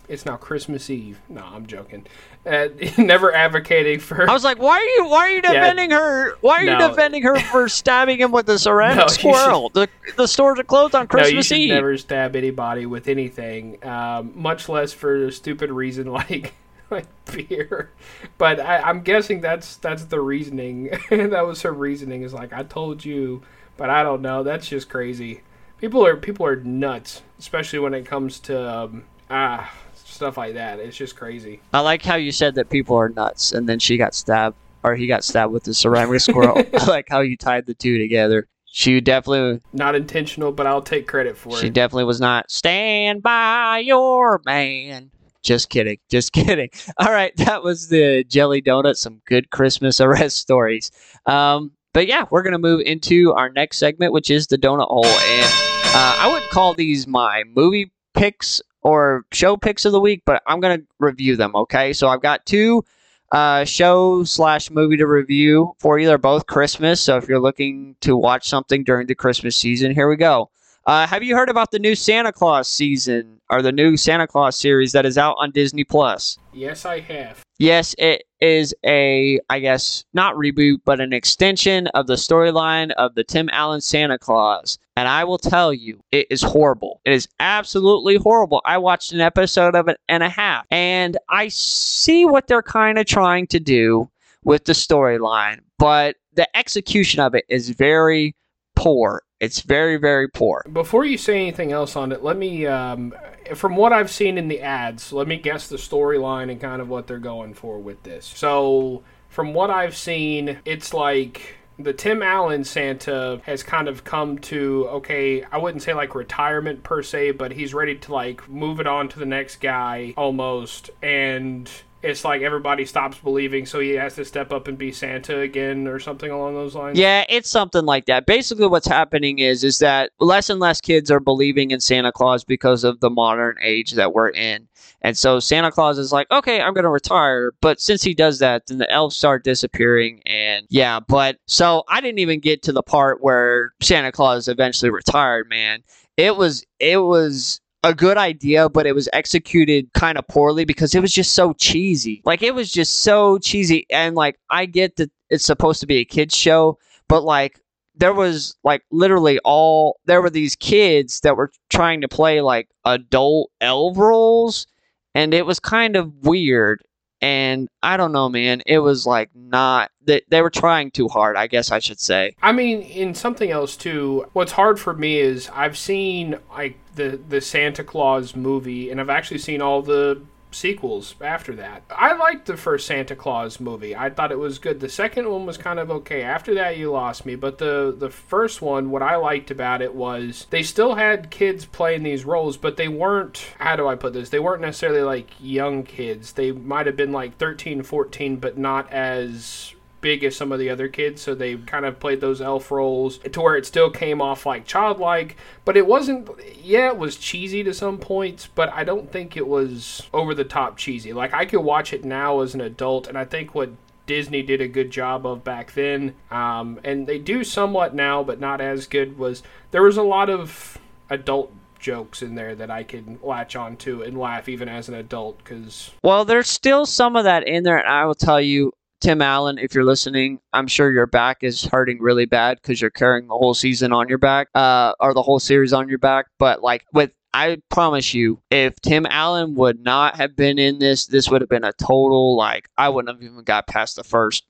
it's 0.10 0.26
now 0.26 0.36
christmas 0.36 0.90
eve 0.90 1.20
no 1.30 1.44
i'm 1.44 1.66
joking 1.68 2.06
uh, 2.48 2.70
never 2.98 3.34
advocating 3.34 4.00
for 4.00 4.28
I 4.30 4.32
was 4.34 4.44
like, 4.46 4.58
why 4.58 4.78
are 4.78 4.82
you 4.82 5.06
why 5.10 5.18
are 5.18 5.30
you 5.30 5.42
defending 5.42 5.92
her? 5.92 6.36
Why 6.40 6.62
are 6.62 6.64
you 6.64 6.78
defending 6.78 7.22
her 7.24 7.38
for 7.38 7.68
stabbing 7.82 8.20
him 8.20 8.32
with 8.32 8.48
a 8.50 8.58
ceramic 8.58 8.96
No, 8.98 9.04
you 9.04 9.10
should- 9.10 9.20
squirrel? 9.20 9.70
The 9.74 9.90
the 10.16 10.28
stores 10.28 10.58
are 10.58 10.64
closed 10.64 10.96
on 10.96 11.02
no, 11.02 11.04
you 11.04 11.08
Christmas 11.10 11.48
should 11.48 11.58
Eve. 11.58 11.70
never 11.74 11.98
stab 11.98 12.38
anybody 12.38 12.86
with 12.86 13.10
anything, 13.10 13.86
um, 13.86 14.32
much 14.34 14.70
less 14.70 14.94
for 14.94 15.26
a 15.26 15.32
stupid 15.34 15.70
reason 15.72 16.08
like 16.08 16.54
like 16.92 17.06
beer. 17.26 17.92
But 18.38 18.60
I, 18.60 18.78
I'm 18.78 19.02
guessing 19.02 19.42
that's 19.42 19.78
that's 19.78 20.06
the 20.06 20.20
reasoning. 20.20 20.90
that 21.10 21.46
was 21.46 21.62
her 21.64 21.72
reasoning. 21.72 22.24
Is 22.24 22.34
like 22.34 22.54
I 22.54 22.64
told 22.64 23.04
you, 23.04 23.44
but 23.76 23.90
I 23.90 24.04
don't 24.04 24.22
know. 24.22 24.44
That's 24.44 24.68
just 24.68 24.90
crazy. 24.90 25.42
People 25.80 26.06
are 26.06 26.16
people 26.16 26.46
are 26.46 26.56
nuts, 26.56 27.22
especially 27.40 27.80
when 27.80 27.94
it 27.94 28.06
comes 28.06 28.40
to 28.42 28.70
um, 28.70 29.04
ah 29.30 29.72
stuff 29.94 30.38
like 30.38 30.56
that. 30.56 30.80
It's 30.80 30.98
just 30.98 31.16
crazy. 31.16 31.62
I 31.74 31.82
like 31.82 32.04
how 32.04 32.16
you 32.16 32.32
said 32.32 32.56
that 32.56 32.70
people 32.70 32.96
are 32.96 33.10
nuts, 33.10 33.52
and 33.52 33.68
then 33.68 33.80
she 33.80 33.98
got 33.98 34.16
stabbed, 34.16 34.56
or 34.84 34.96
he 34.96 35.08
got 35.08 35.24
stabbed 35.24 35.54
with 35.54 35.64
the 35.64 35.74
ceramic 35.74 36.22
squirrel. 36.22 36.58
I 36.74 36.86
like 36.86 37.08
how 37.10 37.22
you 37.22 37.38
tied 37.38 37.66
the 37.66 37.74
two 37.74 37.98
together. 37.98 38.48
She 38.66 39.00
definitely, 39.02 39.62
Not 39.74 39.96
intentional, 39.96 40.52
but 40.52 40.68
I'll 40.68 40.82
take 40.82 41.08
credit 41.08 41.38
for 41.38 41.52
she 41.52 41.58
it. 41.58 41.62
She 41.62 41.70
definitely 41.70 42.04
was 42.04 42.20
not. 42.20 42.52
Stand 42.52 43.24
by 43.24 43.80
your 43.80 44.42
man. 44.46 45.10
Just 45.44 45.70
kidding, 45.70 45.98
just 46.10 46.32
kidding. 46.34 46.70
All 46.98 47.12
right, 47.12 47.36
that 47.38 47.64
was 47.64 47.90
the 47.90 48.24
Jelly 48.26 48.62
Donut. 48.62 48.96
Some 48.98 49.22
good 49.26 49.50
Christmas 49.50 50.02
arrest 50.02 50.38
stories. 50.38 50.92
Um, 51.26 51.72
but 51.94 52.08
yeah, 52.08 52.26
we're 52.30 52.44
gonna 52.44 52.60
move 52.60 52.82
into 52.82 53.34
our 53.34 53.50
next 53.50 53.78
segment, 53.78 54.14
which 54.14 54.30
is 54.30 54.48
the 54.48 54.58
donut 54.58 54.88
hole, 54.88 55.06
and 55.06 55.52
uh, 55.86 56.16
I 56.20 56.30
would 56.32 56.44
call 56.50 56.74
these 56.74 57.08
my 57.08 57.44
movie 57.56 57.92
picks 58.14 58.62
or 58.82 59.26
show 59.32 59.58
picks 59.58 59.86
of 59.86 59.92
the 59.92 60.00
week, 60.00 60.22
but 60.26 60.44
I'm 60.46 60.60
gonna 60.60 60.82
review 61.00 61.36
them. 61.36 61.56
Okay, 61.56 61.94
so 61.94 62.08
I've 62.08 62.22
got 62.22 62.46
two 62.46 62.84
uh, 63.32 63.66
show 63.66 64.24
slash 64.24 64.70
movie 64.70 64.98
to 64.98 65.08
review 65.08 65.74
for 65.80 65.98
you. 66.00 66.08
They're 66.08 66.18
both 66.18 66.46
Christmas, 66.46 67.02
so 67.02 67.18
if 67.18 67.28
you're 67.28 67.40
looking 67.40 67.96
to 68.02 68.16
watch 68.16 68.48
something 68.48 68.84
during 68.84 69.08
the 69.08 69.16
Christmas 69.16 69.56
season, 69.56 69.94
here 69.94 70.08
we 70.10 70.18
go. 70.18 70.50
Uh, 70.88 71.06
have 71.06 71.22
you 71.22 71.36
heard 71.36 71.50
about 71.50 71.72
the 71.72 71.80
new 71.80 71.96
Santa 71.96 72.32
Clause 72.32 72.66
season 72.66 73.42
or 73.50 73.62
the 73.62 73.74
new 73.74 73.98
Santa 73.98 74.26
Clause 74.26 74.58
series 74.58 74.94
that 74.94 75.06
is 75.06 75.18
out 75.18 75.36
on 75.38 75.52
Disney 75.52 75.84
Plus? 75.84 76.38
Yes, 76.54 76.86
I 76.86 77.02
have. 77.02 77.44
Yes, 77.60 77.94
it 77.98 78.24
is 78.40 78.74
a, 78.86 79.38
I 79.50 79.60
guess, 79.60 80.06
not 80.14 80.36
reboot, 80.36 80.78
but 80.86 81.02
an 81.02 81.12
extension 81.12 81.88
of 81.88 82.08
the 82.08 82.14
storyline 82.14 82.92
of 82.92 83.16
the 83.16 83.26
Tim 83.26 83.50
Allen 83.52 83.82
Santa 83.82 84.18
Clause. 84.18 84.80
And 84.96 85.10
I 85.10 85.26
will 85.26 85.38
tell 85.38 85.74
you, 85.74 86.00
it 86.14 86.28
is 86.30 86.42
horrible. 86.42 87.02
It 87.04 87.12
is 87.12 87.28
absolutely 87.42 88.16
horrible. 88.16 88.62
I 88.64 88.78
watched 88.78 89.12
an 89.12 89.20
episode 89.20 89.76
of 89.76 89.90
it 89.90 90.00
and 90.08 90.24
a 90.24 90.30
half, 90.30 90.66
and 90.72 91.18
I 91.28 91.50
see 91.50 92.24
what 92.24 92.48
they're 92.48 92.64
kind 92.64 92.98
of 92.98 93.06
trying 93.06 93.48
to 93.48 93.60
do 93.60 94.10
with 94.46 94.64
the 94.64 94.74
storyline, 94.74 95.60
but 95.78 96.16
the 96.32 96.48
execution 96.58 97.20
of 97.20 97.36
it 97.36 97.44
is 97.50 97.72
very 97.72 98.38
poor. 98.78 99.24
It's 99.40 99.62
very, 99.62 99.98
very 99.98 100.28
poor. 100.28 100.66
Before 100.72 101.06
you 101.06 101.18
say 101.18 101.36
anything 101.36 101.72
else 101.72 101.96
on 101.96 102.12
it, 102.12 102.24
let 102.24 102.38
me, 102.38 102.66
um, 102.66 103.14
from 103.54 103.76
what 103.76 103.94
I've 103.94 104.10
seen 104.10 104.38
in 104.38 104.48
the 104.48 104.62
ads, 104.62 105.14
let 105.14 105.28
me 105.28 105.38
guess 105.38 105.68
the 105.68 105.78
storyline 105.78 106.50
and 106.50 106.60
kind 106.60 106.82
of 106.82 106.90
what 106.90 107.06
they're 107.06 107.20
going 107.20 107.54
for 107.54 107.78
with 107.78 108.02
this. 108.04 108.26
So, 108.26 109.04
from 109.30 109.54
what 109.54 109.70
I've 109.70 109.96
seen, 109.96 110.58
it's 110.66 110.94
like 110.94 111.58
the 111.78 111.94
Tim 111.94 112.24
Allen 112.24 112.64
Santa 112.64 113.40
has 113.46 113.62
kind 113.62 113.88
of 113.88 114.04
come 114.04 114.40
to, 114.40 114.88
okay, 114.90 115.44
I 115.44 115.58
wouldn't 115.58 115.84
say 115.84 115.94
like 115.94 116.16
retirement 116.16 116.82
per 116.82 117.04
se, 117.04 117.32
but 117.32 117.52
he's 117.52 117.74
ready 117.74 117.96
to 117.96 118.14
like 118.14 118.50
move 118.50 118.80
it 118.80 118.88
on 118.88 119.08
to 119.10 119.20
the 119.20 119.26
next 119.26 119.58
guy 119.58 120.16
almost. 120.18 120.90
And 121.04 121.70
it's 122.08 122.24
like 122.24 122.42
everybody 122.42 122.86
stops 122.86 123.18
believing, 123.18 123.66
so 123.66 123.80
he 123.80 123.92
has 123.92 124.16
to 124.16 124.26
step 124.26 124.54
up 124.54 124.68
and 124.68 124.78
be 124.78 124.92
Santa 124.92 125.40
again 125.40 125.88
or 125.88 126.00
something 126.00 126.32
along 126.32 126.56
those 126.56 126.74
lines. 126.74 126.98
Yeah, 126.98 127.26
it's 127.28 127.50
something 127.50 127.86
like 127.86 128.06
that. 128.06 128.26
Basically, 128.26 128.68
what's 128.68 128.88
happening 128.88 129.40
is 129.40 129.64
is 129.64 129.80
that 129.80 130.12
less 130.20 130.50
and 130.50 130.60
less 130.60 130.80
kids 130.80 131.12
are 131.12 131.20
believing 131.20 131.72
in 131.72 131.82
Santa 131.82 132.12
Claus 132.12 132.44
because 132.44 132.84
of 132.84 133.00
the 133.02 133.10
modern 133.10 133.58
age 133.62 133.92
that 133.92 134.14
we're 134.14 134.30
in, 134.30 134.68
and 135.02 135.18
so 135.18 135.40
Santa 135.40 135.72
Claus 135.72 135.98
is 135.98 136.12
like, 136.12 136.32
okay, 136.32 136.62
I'm 136.62 136.74
gonna 136.74 136.90
retire. 136.90 137.54
But 137.62 137.82
since 137.82 138.04
he 138.04 138.14
does 138.14 138.40
that, 138.40 138.68
then 138.68 138.78
the 138.78 138.90
elves 138.90 139.18
start 139.18 139.44
disappearing, 139.44 140.22
and 140.26 140.66
yeah. 140.70 141.00
But 141.00 141.38
so 141.46 141.84
I 141.90 142.00
didn't 142.00 142.20
even 142.20 142.40
get 142.40 142.64
to 142.64 142.72
the 142.72 142.84
part 142.84 143.22
where 143.22 143.74
Santa 143.82 144.12
Claus 144.12 144.48
eventually 144.48 144.92
retired. 144.92 145.50
Man, 145.50 145.84
it 146.16 146.38
was 146.38 146.66
it 146.80 146.98
was 146.98 147.60
a 147.84 147.94
good 147.94 148.18
idea, 148.18 148.70
but 148.70 148.86
it 148.86 148.96
was 148.96 149.08
executed 149.14 149.92
kind 149.94 150.18
of 150.18 150.28
poorly 150.28 150.66
because 150.66 150.96
it 150.96 151.02
was 151.02 151.14
just 151.14 151.34
so 151.34 151.54
cheesy. 151.54 152.22
Like 152.26 152.42
it 152.42 152.56
was 152.56 152.72
just 152.72 153.00
so 153.00 153.38
cheesy, 153.38 153.86
and 153.90 154.16
like 154.16 154.40
I 154.50 154.66
get 154.66 154.96
that 154.98 155.12
it's 155.30 155.46
supposed 155.46 155.80
to 155.82 155.88
be 155.88 155.98
a 155.98 156.06
kids 156.06 156.36
show, 156.36 156.80
but 157.08 157.24
like 157.24 157.60
there 157.96 158.14
was 158.14 158.56
like 158.64 158.84
literally 158.92 159.40
all 159.40 160.00
there 160.06 160.22
were 160.22 160.30
these 160.30 160.56
kids 160.56 161.22
that 161.22 161.36
were 161.36 161.52
trying 161.70 162.02
to 162.02 162.08
play 162.08 162.42
like 162.42 162.70
adult 162.86 163.52
elf 163.62 163.98
roles, 163.98 164.68
and 165.16 165.34
it 165.34 165.46
was 165.46 165.60
kind 165.60 165.96
of 165.96 166.14
weird. 166.26 166.82
And 167.22 167.68
I 167.82 167.98
don't 167.98 168.12
know, 168.12 168.30
man. 168.30 168.62
It 168.66 168.80
was 168.80 169.06
like 169.06 169.30
not 169.34 169.92
they, 170.06 170.22
they 170.30 170.42
were 170.42 170.50
trying 170.50 170.92
too 170.92 171.08
hard, 171.08 171.36
I 171.36 171.48
guess 171.48 171.72
I 171.72 171.80
should 171.80 172.00
say. 172.00 172.36
I 172.42 172.52
mean, 172.52 172.82
in 172.82 173.14
something 173.14 173.50
else 173.52 173.76
too. 173.76 174.26
What's 174.34 174.52
hard 174.52 174.80
for 174.80 174.94
me 174.94 175.20
is 175.20 175.50
I've 175.54 175.78
seen 175.78 176.38
like 176.52 176.78
the 176.96 177.20
the 177.30 177.42
Santa 177.42 177.84
Clause 177.84 178.36
movie, 178.36 178.92
and 178.92 179.02
I've 179.02 179.10
actually 179.10 179.40
seen 179.40 179.62
all 179.62 179.82
the 179.82 180.22
sequels 180.58 181.16
after 181.22 181.56
that. 181.56 181.84
I 181.90 182.14
liked 182.14 182.46
the 182.46 182.58
first 182.58 182.88
Santa 182.88 183.16
Clause 183.16 183.60
movie. 183.60 183.96
I 183.96 184.10
thought 184.10 184.32
it 184.32 184.40
was 184.40 184.60
good. 184.60 184.80
The 184.80 184.90
second 184.90 185.30
one 185.30 185.46
was 185.46 185.58
kind 185.58 185.80
of 185.80 185.92
okay. 185.92 186.24
After 186.24 186.54
that, 186.56 186.78
you 186.78 186.92
lost 186.92 187.26
me. 187.26 187.36
But 187.36 187.58
the 187.58 187.96
the 187.98 188.10
first 188.10 188.62
one, 188.62 188.90
what 188.90 189.04
I 189.04 189.16
liked 189.16 189.52
about 189.52 189.82
it 189.82 189.94
was 189.94 190.48
they 190.50 190.64
still 190.64 190.96
had 190.96 191.30
kids 191.30 191.66
playing 191.66 192.04
these 192.04 192.26
roles, 192.26 192.58
but 192.58 192.78
they 192.78 192.88
weren't. 192.88 193.54
How 193.60 193.76
do 193.76 193.88
I 193.88 193.96
put 193.96 194.14
this? 194.14 194.30
They 194.30 194.40
weren't 194.40 194.62
necessarily 194.62 195.02
like 195.02 195.30
young 195.40 195.84
kids. 195.84 196.34
They 196.34 196.52
might 196.52 196.88
have 196.88 196.98
been 196.98 197.12
like 197.12 197.38
13, 197.38 197.84
14, 197.84 198.38
but 198.38 198.58
not 198.58 198.92
as 198.92 199.74
big 200.02 200.24
as 200.24 200.36
some 200.36 200.52
of 200.52 200.60
the 200.60 200.70
other 200.70 200.88
kids, 200.88 201.22
so 201.22 201.34
they 201.34 201.56
kind 201.56 201.86
of 201.86 202.00
played 202.00 202.22
those 202.22 202.42
elf 202.42 202.72
roles 202.72 203.18
to 203.20 203.42
where 203.42 203.56
it 203.56 203.66
still 203.66 203.90
came 203.90 204.22
off 204.22 204.46
like 204.46 204.66
childlike, 204.66 205.36
but 205.66 205.78
it 205.78 205.88
wasn't. 205.88 206.30
Yeah, 206.62 206.88
it 206.88 206.98
was 206.98 207.18
cheesy 207.18 207.64
to 207.64 207.74
some 207.74 207.98
points, 207.98 208.48
but 208.54 208.72
I 208.74 208.84
don't 208.84 209.12
think 209.12 209.36
it 209.36 209.48
was 209.48 210.04
over 210.14 210.34
the 210.34 210.44
top 210.44 210.78
cheesy. 210.78 211.14
Like 211.14 211.34
I 211.34 211.46
could 211.46 211.62
watch 211.62 211.94
it 211.94 212.06
now 212.06 212.42
as 212.42 212.54
an 212.54 212.62
adult, 212.62 213.08
and 213.08 213.18
I 213.18 213.26
think 213.26 213.56
what 213.56 213.72
Disney 214.06 214.42
did 214.42 214.62
a 214.62 214.68
good 214.68 214.90
job 214.90 215.26
of 215.26 215.44
back 215.44 215.74
then, 215.74 216.16
um, 216.32 216.80
and 216.84 217.08
they 217.08 217.20
do 217.20 217.44
somewhat 217.44 217.94
now, 217.94 218.24
but 218.24 218.40
not 218.40 218.62
as 218.62 218.88
good. 218.88 219.18
Was 219.18 219.44
there 219.72 219.84
was 219.84 219.98
a 219.98 220.04
lot 220.04 220.30
of 220.30 220.78
adult 221.10 221.52
jokes 221.80 222.22
in 222.22 222.36
there 222.36 222.56
that 222.56 222.72
I 222.72 222.84
could 222.84 223.22
latch 223.24 223.56
on 223.56 223.78
to 223.78 224.02
and 224.02 224.18
laugh 224.18 224.50
even 224.50 224.68
as 224.68 224.90
an 224.90 224.96
adult 224.96 225.38
because 225.38 225.92
Well, 226.04 226.26
there's 226.26 226.50
still 226.50 226.86
some 226.86 227.16
of 227.16 227.26
that 227.26 227.48
in 227.48 227.64
there, 227.64 227.78
and 227.78 227.88
I 227.88 228.06
will 228.06 228.16
tell 228.16 228.42
you, 228.42 228.72
Tim 229.00 229.22
Allen, 229.22 229.58
if 229.60 229.76
you're 229.76 229.84
listening, 229.84 230.40
I'm 230.54 230.68
sure 230.68 230.92
your 230.92 231.06
back 231.06 231.44
is 231.44 231.64
hurting 231.66 232.00
really 232.02 232.26
bad 232.26 232.60
because 232.62 232.82
you're 232.82 232.90
carrying 232.90 233.28
the 233.28 233.38
whole 233.38 233.54
season 233.54 233.94
on 233.94 234.10
your 234.10 234.18
back, 234.18 234.50
uh, 234.56 234.94
or 235.00 235.14
the 235.14 235.22
whole 235.22 235.40
series 235.40 235.74
on 235.74 235.88
your 235.88 236.00
back. 236.00 236.28
But 236.40 236.64
like 236.64 236.84
with, 236.94 237.12
I 237.34 237.62
promise 237.70 238.14
you, 238.14 238.42
if 238.50 238.76
Tim 238.82 239.06
Allen 239.06 239.54
would 239.56 239.80
not 239.80 240.16
have 240.18 240.36
been 240.36 240.58
in 240.58 240.80
this, 240.80 241.06
this 241.06 241.30
would 241.30 241.42
have 241.42 241.50
been 241.50 241.64
a 241.64 241.74
total 241.74 242.36
like 242.36 242.70
I 242.78 242.90
wouldn't 242.90 243.16
have 243.16 243.24
even 243.24 243.44
got 243.44 243.68
past 243.68 243.96
the 243.96 244.04
first 244.04 244.46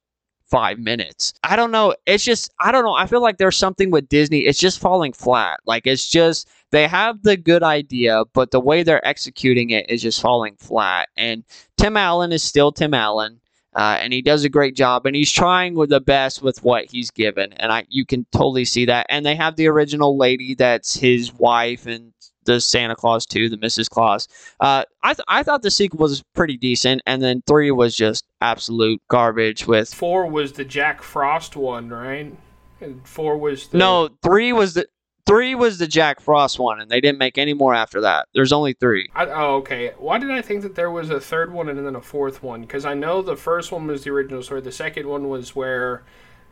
five 0.47 0.79
minutes. 0.79 1.33
I 1.43 1.55
don't 1.55 1.71
know. 1.71 1.93
It's 2.05 2.23
just 2.23 2.49
I 2.59 2.71
don't 2.71 2.85
know. 2.85 2.93
I 2.93 3.05
feel 3.05 3.21
like 3.21 3.37
there's 3.37 3.57
something 3.57 3.91
with 3.91 4.09
Disney. 4.09 4.39
It's 4.39 4.59
just 4.59 4.79
falling 4.79 5.13
flat. 5.13 5.59
Like 5.65 5.85
it's 5.85 6.09
just 6.09 6.49
they 6.71 6.87
have 6.87 7.23
the 7.23 7.37
good 7.37 7.63
idea, 7.63 8.23
but 8.33 8.51
the 8.51 8.59
way 8.59 8.83
they're 8.83 9.05
executing 9.05 9.69
it 9.69 9.89
is 9.89 10.01
just 10.01 10.21
falling 10.21 10.55
flat. 10.57 11.09
And 11.17 11.43
Tim 11.77 11.97
Allen 11.97 12.31
is 12.31 12.43
still 12.43 12.71
Tim 12.71 12.93
Allen. 12.93 13.39
Uh, 13.75 13.97
and 13.99 14.11
he 14.11 14.21
does 14.21 14.43
a 14.43 14.49
great 14.49 14.75
job, 14.75 15.05
and 15.05 15.15
he's 15.15 15.31
trying 15.31 15.75
with 15.75 15.89
the 15.89 16.01
best 16.01 16.41
with 16.41 16.63
what 16.63 16.85
he's 16.85 17.11
given, 17.11 17.53
and 17.53 17.71
I 17.71 17.85
you 17.89 18.05
can 18.05 18.25
totally 18.31 18.65
see 18.65 18.85
that. 18.85 19.05
And 19.09 19.25
they 19.25 19.35
have 19.35 19.55
the 19.55 19.67
original 19.67 20.17
lady 20.17 20.55
that's 20.55 20.95
his 20.95 21.33
wife, 21.33 21.85
and 21.85 22.13
the 22.47 22.59
Santa 22.59 22.95
Claus 22.95 23.25
too, 23.25 23.49
the 23.49 23.57
Mrs. 23.57 23.89
Claus. 23.89 24.27
Uh, 24.59 24.83
I 25.03 25.13
th- 25.13 25.25
I 25.27 25.43
thought 25.43 25.61
the 25.61 25.69
sequel 25.69 25.99
was 25.99 26.23
pretty 26.33 26.57
decent, 26.57 27.03
and 27.05 27.21
then 27.21 27.43
three 27.45 27.69
was 27.69 27.95
just 27.95 28.25
absolute 28.41 28.99
garbage. 29.09 29.67
With 29.67 29.93
four 29.93 30.25
was 30.25 30.53
the 30.53 30.65
Jack 30.65 31.03
Frost 31.03 31.55
one, 31.55 31.89
right? 31.89 32.33
And 32.81 33.07
four 33.07 33.37
was 33.37 33.67
the 33.67 33.77
no 33.77 34.09
three 34.23 34.53
was 34.53 34.73
the 34.73 34.87
three 35.27 35.53
was 35.53 35.77
the 35.77 35.87
Jack 35.87 36.19
Frost 36.19 36.57
one, 36.57 36.79
and 36.79 36.89
they 36.89 37.01
didn't 37.01 37.19
make 37.19 37.37
any 37.37 37.53
more 37.53 37.75
after 37.75 38.01
that. 38.01 38.27
There's 38.33 38.53
only 38.53 38.73
three. 38.73 39.09
I, 39.13 39.25
oh, 39.27 39.55
okay. 39.57 39.91
Why 39.97 40.17
did 40.17 40.31
I 40.31 40.41
think 40.41 40.63
that 40.63 40.75
there 40.75 40.89
was 40.89 41.09
a 41.09 41.19
third 41.19 41.51
one 41.51 41.69
and 41.69 41.85
then 41.85 41.95
a 41.95 42.01
fourth 42.01 42.41
one? 42.41 42.61
Because 42.61 42.85
I 42.85 42.93
know 42.93 43.21
the 43.21 43.35
first 43.35 43.71
one 43.71 43.85
was 43.85 44.03
the 44.03 44.09
original 44.09 44.41
story. 44.41 44.61
The 44.61 44.71
second 44.71 45.07
one 45.07 45.27
was 45.27 45.55
where 45.55 46.03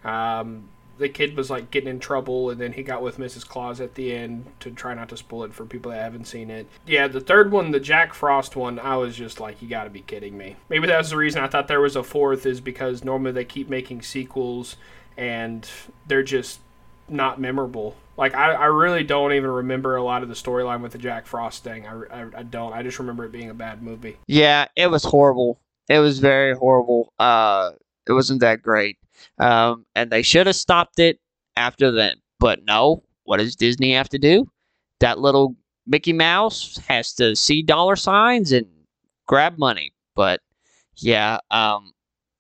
um, 0.04 0.70
the 0.98 1.10
kid 1.10 1.36
was 1.36 1.50
like 1.50 1.72
getting 1.72 1.90
in 1.90 2.00
trouble, 2.00 2.50
and 2.50 2.60
then 2.60 2.74
he 2.74 2.84
got 2.84 3.02
with 3.02 3.18
Mrs. 3.18 3.48
Claus 3.48 3.82
at 3.82 3.96
the 3.96 4.14
end 4.14 4.46
to 4.60 4.72
try 4.72 4.94
not 4.94 5.10
to 5.10 5.18
spoil 5.18 5.46
it 5.46 5.54
for 5.54 5.66
people 5.66 5.92
that 5.92 6.02
haven't 6.02 6.26
seen 6.26 6.50
it. 6.50 6.68
Yeah, 6.86 7.08
the 7.08 7.22
third 7.22 7.52
one, 7.52 7.72
the 7.72 7.80
Jack 7.80 8.14
Frost 8.14 8.56
one, 8.56 8.78
I 8.80 8.98
was 8.98 9.16
just 9.16 9.40
like, 9.40 9.62
you 9.62 9.70
got 9.70 9.86
to 9.86 9.90
be 9.90 10.02
kidding 10.02 10.38
me. 10.38 10.58
Maybe 10.70 10.88
that 10.88 10.98
was 10.98 11.10
the 11.10 11.18
reason 11.18 11.42
I 11.42 11.48
thought 11.48 11.68
there 11.68 11.82
was 11.82 11.96
a 11.96 12.04
fourth, 12.04 12.46
is 12.46 12.62
because 12.62 13.04
normally 13.04 13.32
they 13.32 13.46
keep 13.46 13.70
making 13.70 14.02
sequels 14.02 14.76
and 15.18 15.66
they're 16.08 16.24
just 16.24 16.60
not 17.10 17.40
memorable. 17.40 17.96
Like 18.18 18.34
I, 18.34 18.54
I 18.54 18.66
really 18.66 19.04
don't 19.04 19.34
even 19.34 19.50
remember 19.50 19.96
a 19.96 20.04
lot 20.04 20.24
of 20.24 20.30
the 20.30 20.36
storyline 20.36 20.82
with 20.82 20.94
the 20.94 20.98
Jack 20.98 21.28
Frost 21.28 21.64
thing. 21.64 21.86
I, 21.86 21.94
I, 22.12 22.26
I 22.38 22.44
don't. 22.44 22.74
I 22.74 22.82
just 22.84 23.00
remember 23.00 23.26
it 23.26 23.32
being 23.32 23.50
a 23.50 23.54
bad 23.54 23.84
movie. 23.84 24.18
Yeah, 24.28 24.68
it 24.76 24.88
was 24.88 25.04
horrible. 25.04 25.60
It 25.90 26.00
was 26.00 26.20
very 26.20 26.56
horrible. 26.56 27.14
Uh, 27.20 27.72
it 28.08 28.14
wasn't 28.14 28.42
that 28.42 28.62
great. 28.62 28.98
Um, 29.38 29.86
and 29.96 30.10
they 30.10 30.22
should 30.22 30.48
have 30.48 30.56
stopped 30.56 31.00
it 31.00 31.20
after 31.56 31.92
then. 31.92 32.18
But 32.40 32.64
no, 32.66 33.04
what 33.24 33.38
does 33.38 33.56
Disney 33.56 33.94
have 33.94 34.10
to 34.10 34.20
do? 34.20 34.48
That 35.00 35.20
little 35.20 35.56
Mickey 35.86 36.14
Mouse 36.14 36.78
has 36.88 37.14
to 37.16 37.36
see 37.36 37.62
dollar 37.62 37.96
signs 37.96 38.52
and 38.52 38.68
grab 39.28 39.58
money. 39.58 39.94
But 40.16 40.42
yeah, 40.96 41.40
um, 41.52 41.92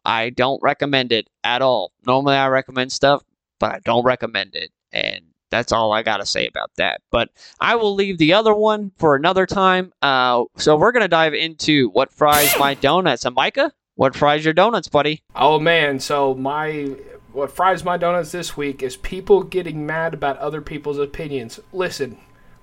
I 0.06 0.30
don't 0.30 0.62
recommend 0.63 1.12
it 1.12 1.28
at 1.43 1.62
all. 1.62 1.91
Normally 2.06 2.36
I 2.36 2.47
recommend 2.47 2.91
stuff, 2.91 3.23
but 3.60 3.72
I 3.72 3.80
don't 3.84 4.04
recommend 4.04 4.56
it. 4.56 4.72
And 4.91 5.26
that's 5.50 5.72
all 5.72 5.94
I 5.94 6.04
got 6.04 6.18
to 6.18 6.26
say 6.26 6.48
about 6.48 6.72
that. 6.78 7.02
But 7.12 7.30
I 7.60 7.76
will 7.76 7.94
leave 7.94 8.18
the 8.18 8.34
other 8.34 8.54
one 8.54 8.91
for 8.98 9.15
another 9.15 9.46
time. 9.46 9.94
Uh, 10.02 10.46
so 10.58 10.76
we're 10.76 10.91
going 10.91 11.02
to 11.02 11.08
dive 11.08 11.34
into 11.34 11.89
what 11.89 12.12
fries 12.12 12.54
my 12.60 12.74
donuts. 12.74 13.26
And 13.26 13.36
Micah, 13.36 13.72
what 13.96 14.15
fries 14.15 14.44
your 14.44 14.54
donuts, 14.54 14.88
buddy? 14.88 15.24
Oh 15.36 15.60
man, 15.60 16.00
so 16.00 16.34
my 16.34 16.96
what 17.32 17.52
fries 17.52 17.84
my 17.84 17.98
donuts 17.98 18.32
this 18.32 18.56
week 18.56 18.82
is 18.82 18.96
people 18.98 19.44
getting 19.44 19.86
mad 19.86 20.13
about 20.13 20.38
other 20.38 20.62
people's 20.62 20.98
opinions. 20.98 21.60
Listen, 21.74 22.18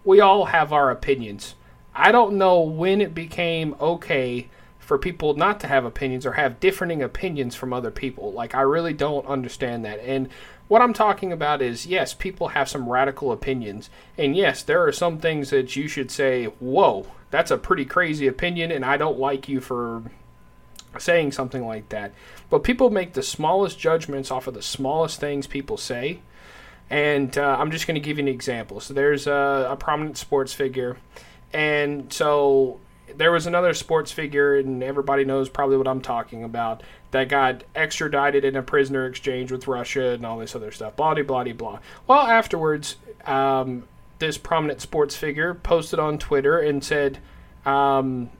we 0.04 0.20
all 0.20 0.46
have 0.46 0.72
our 0.72 0.90
opinions. 0.90 1.54
I 1.94 2.10
don't 2.10 2.38
know 2.38 2.60
when 2.60 3.00
it 3.00 3.14
became 3.14 3.76
okay 3.80 4.48
for 4.78 4.98
people 4.98 5.34
not 5.34 5.60
to 5.60 5.66
have 5.66 5.84
opinions 5.84 6.26
or 6.26 6.32
have 6.32 6.58
differing 6.58 7.02
opinions 7.02 7.54
from 7.54 7.72
other 7.72 7.90
people. 7.90 8.32
Like 8.32 8.54
I 8.54 8.62
really 8.62 8.92
don't 8.92 9.26
understand 9.26 9.84
that. 9.84 10.00
And 10.00 10.28
what 10.72 10.80
I'm 10.80 10.94
talking 10.94 11.32
about 11.32 11.60
is 11.60 11.84
yes, 11.84 12.14
people 12.14 12.48
have 12.48 12.66
some 12.66 12.88
radical 12.88 13.30
opinions. 13.30 13.90
And 14.16 14.34
yes, 14.34 14.62
there 14.62 14.82
are 14.86 14.90
some 14.90 15.18
things 15.18 15.50
that 15.50 15.76
you 15.76 15.86
should 15.86 16.10
say, 16.10 16.46
"Whoa, 16.46 17.08
that's 17.30 17.50
a 17.50 17.58
pretty 17.58 17.84
crazy 17.84 18.26
opinion 18.26 18.72
and 18.72 18.82
I 18.82 18.96
don't 18.96 19.18
like 19.18 19.50
you 19.50 19.60
for 19.60 20.02
saying 20.98 21.32
something 21.32 21.66
like 21.66 21.90
that. 21.90 22.12
But 22.48 22.64
people 22.64 22.88
make 22.88 23.12
the 23.12 23.22
smallest 23.22 23.78
judgments 23.78 24.30
off 24.30 24.46
of 24.46 24.54
the 24.54 24.62
smallest 24.62 25.20
things 25.20 25.46
people 25.46 25.76
say. 25.76 26.20
And 26.88 27.36
uh, 27.36 27.56
I'm 27.58 27.70
just 27.70 27.86
going 27.86 27.94
to 27.96 28.00
give 28.00 28.16
you 28.16 28.24
an 28.24 28.28
example. 28.28 28.80
So 28.80 28.94
there's 28.94 29.26
a, 29.26 29.68
a, 29.70 29.76
prominent 29.76 30.16
sports 30.16 30.54
figure, 30.54 30.96
and 31.52 32.12
so 32.12 32.80
there 33.16 33.32
was 33.32 33.46
another 33.46 33.74
sports 33.74 34.12
figure, 34.12 34.56
and 34.56 34.82
everybody 34.82 35.24
knows 35.24 35.48
probably 35.48 35.76
what 35.76 35.88
I'm 35.88 36.00
talking 36.00 36.44
about, 36.44 36.82
that 37.10 37.28
got 37.28 37.64
extradited 37.74 38.44
in 38.44 38.56
a 38.56 38.62
prisoner 38.62 39.06
exchange 39.06 39.52
with 39.52 39.66
Russia 39.66 40.10
and 40.10 40.24
all 40.24 40.38
this 40.38 40.54
other 40.56 40.70
stuff. 40.70 40.96
Blah, 40.96 41.14
blah, 41.14 41.22
blah, 41.22 41.52
blah. 41.52 41.78
Well, 42.06 42.26
afterwards, 42.26 42.96
um, 43.26 43.84
this 44.18 44.38
prominent 44.38 44.80
sports 44.80 45.16
figure 45.16 45.54
posted 45.54 45.98
on 45.98 46.18
Twitter 46.18 46.58
and 46.58 46.82
said, 46.82 47.18
um, 47.66 48.30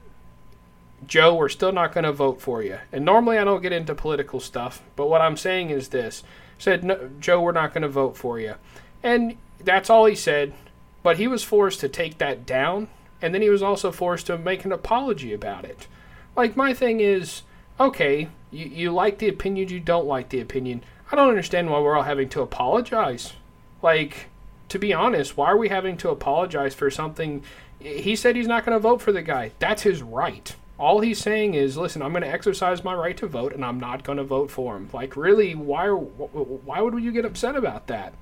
Joe, 1.05 1.35
we're 1.35 1.49
still 1.49 1.71
not 1.71 1.93
going 1.93 2.05
to 2.05 2.13
vote 2.13 2.41
for 2.41 2.63
you. 2.63 2.79
And 2.91 3.03
normally 3.05 3.37
I 3.37 3.43
don't 3.43 3.61
get 3.61 3.73
into 3.73 3.93
political 3.93 4.39
stuff, 4.39 4.81
but 4.95 5.09
what 5.09 5.21
I'm 5.21 5.37
saying 5.37 5.69
is 5.69 5.89
this. 5.89 6.23
Said, 6.57 6.83
no, 6.83 7.09
Joe, 7.19 7.41
we're 7.41 7.51
not 7.51 7.73
going 7.73 7.81
to 7.81 7.89
vote 7.89 8.15
for 8.15 8.39
you. 8.39 8.55
And 9.01 9.37
that's 9.61 9.89
all 9.89 10.05
he 10.05 10.15
said, 10.15 10.53
but 11.01 11.17
he 11.17 11.27
was 11.27 11.43
forced 11.43 11.81
to 11.81 11.89
take 11.89 12.19
that 12.19 12.45
down, 12.45 12.87
and 13.23 13.33
then 13.33 13.41
he 13.41 13.49
was 13.49 13.63
also 13.63 13.91
forced 13.91 14.27
to 14.27 14.37
make 14.37 14.65
an 14.65 14.71
apology 14.71 15.33
about 15.33 15.65
it. 15.65 15.87
Like, 16.35 16.55
my 16.55 16.73
thing 16.73 16.99
is, 16.99 17.41
okay, 17.79 18.27
you, 18.51 18.65
you 18.65 18.91
like 18.91 19.17
the 19.17 19.29
opinion, 19.29 19.69
you 19.69 19.79
don't 19.79 20.05
like 20.05 20.29
the 20.29 20.41
opinion. 20.41 20.83
I 21.11 21.15
don't 21.15 21.29
understand 21.29 21.69
why 21.69 21.79
we're 21.79 21.95
all 21.95 22.03
having 22.03 22.29
to 22.29 22.41
apologize. 22.41 23.33
Like, 23.81 24.27
to 24.69 24.77
be 24.77 24.93
honest, 24.93 25.37
why 25.37 25.47
are 25.47 25.57
we 25.57 25.69
having 25.69 25.97
to 25.97 26.09
apologize 26.09 26.75
for 26.75 26.91
something? 26.91 27.43
He 27.79 28.15
said 28.15 28.35
he's 28.35 28.47
not 28.47 28.65
going 28.65 28.75
to 28.75 28.79
vote 28.79 29.01
for 29.01 29.11
the 29.11 29.21
guy. 29.21 29.51
That's 29.59 29.81
his 29.81 30.03
right 30.03 30.55
all 30.79 31.01
he's 31.01 31.19
saying 31.19 31.53
is, 31.53 31.77
listen, 31.77 32.01
I'm 32.01 32.11
going 32.11 32.23
to 32.23 32.29
exercise 32.29 32.83
my 32.83 32.93
right 32.93 33.15
to 33.17 33.27
vote, 33.27 33.53
and 33.53 33.63
I'm 33.63 33.79
not 33.79 34.03
going 34.03 34.17
to 34.17 34.23
vote 34.23 34.49
for 34.49 34.75
him. 34.75 34.89
Like, 34.91 35.15
really, 35.15 35.55
why? 35.55 35.87
Why 35.87 36.81
would 36.81 37.01
you 37.01 37.11
get 37.11 37.25
upset 37.25 37.55
about 37.55 37.87
that? 37.87 38.13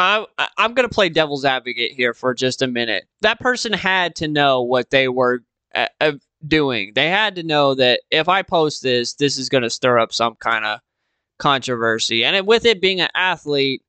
I'm 0.00 0.74
going 0.74 0.88
to 0.88 0.94
play 0.94 1.08
devil's 1.08 1.44
advocate 1.44 1.92
here 1.92 2.14
for 2.14 2.34
just 2.34 2.62
a 2.62 2.66
minute. 2.66 3.04
That 3.20 3.40
person 3.40 3.72
had 3.72 4.16
to 4.16 4.28
know 4.28 4.62
what 4.62 4.90
they 4.90 5.08
were 5.08 5.42
uh, 5.74 5.86
uh 6.00 6.12
doing. 6.46 6.92
They 6.94 7.08
had 7.08 7.36
to 7.36 7.42
know 7.42 7.74
that 7.74 8.00
if 8.10 8.28
I 8.28 8.42
post 8.42 8.82
this, 8.82 9.14
this 9.14 9.36
is 9.36 9.48
going 9.48 9.62
to 9.62 9.70
stir 9.70 9.98
up 9.98 10.12
some 10.12 10.36
kind 10.36 10.64
of 10.64 10.80
controversy. 11.38 12.24
And 12.24 12.46
with 12.46 12.64
it 12.64 12.80
being 12.80 13.00
an 13.00 13.10
athlete, 13.14 13.82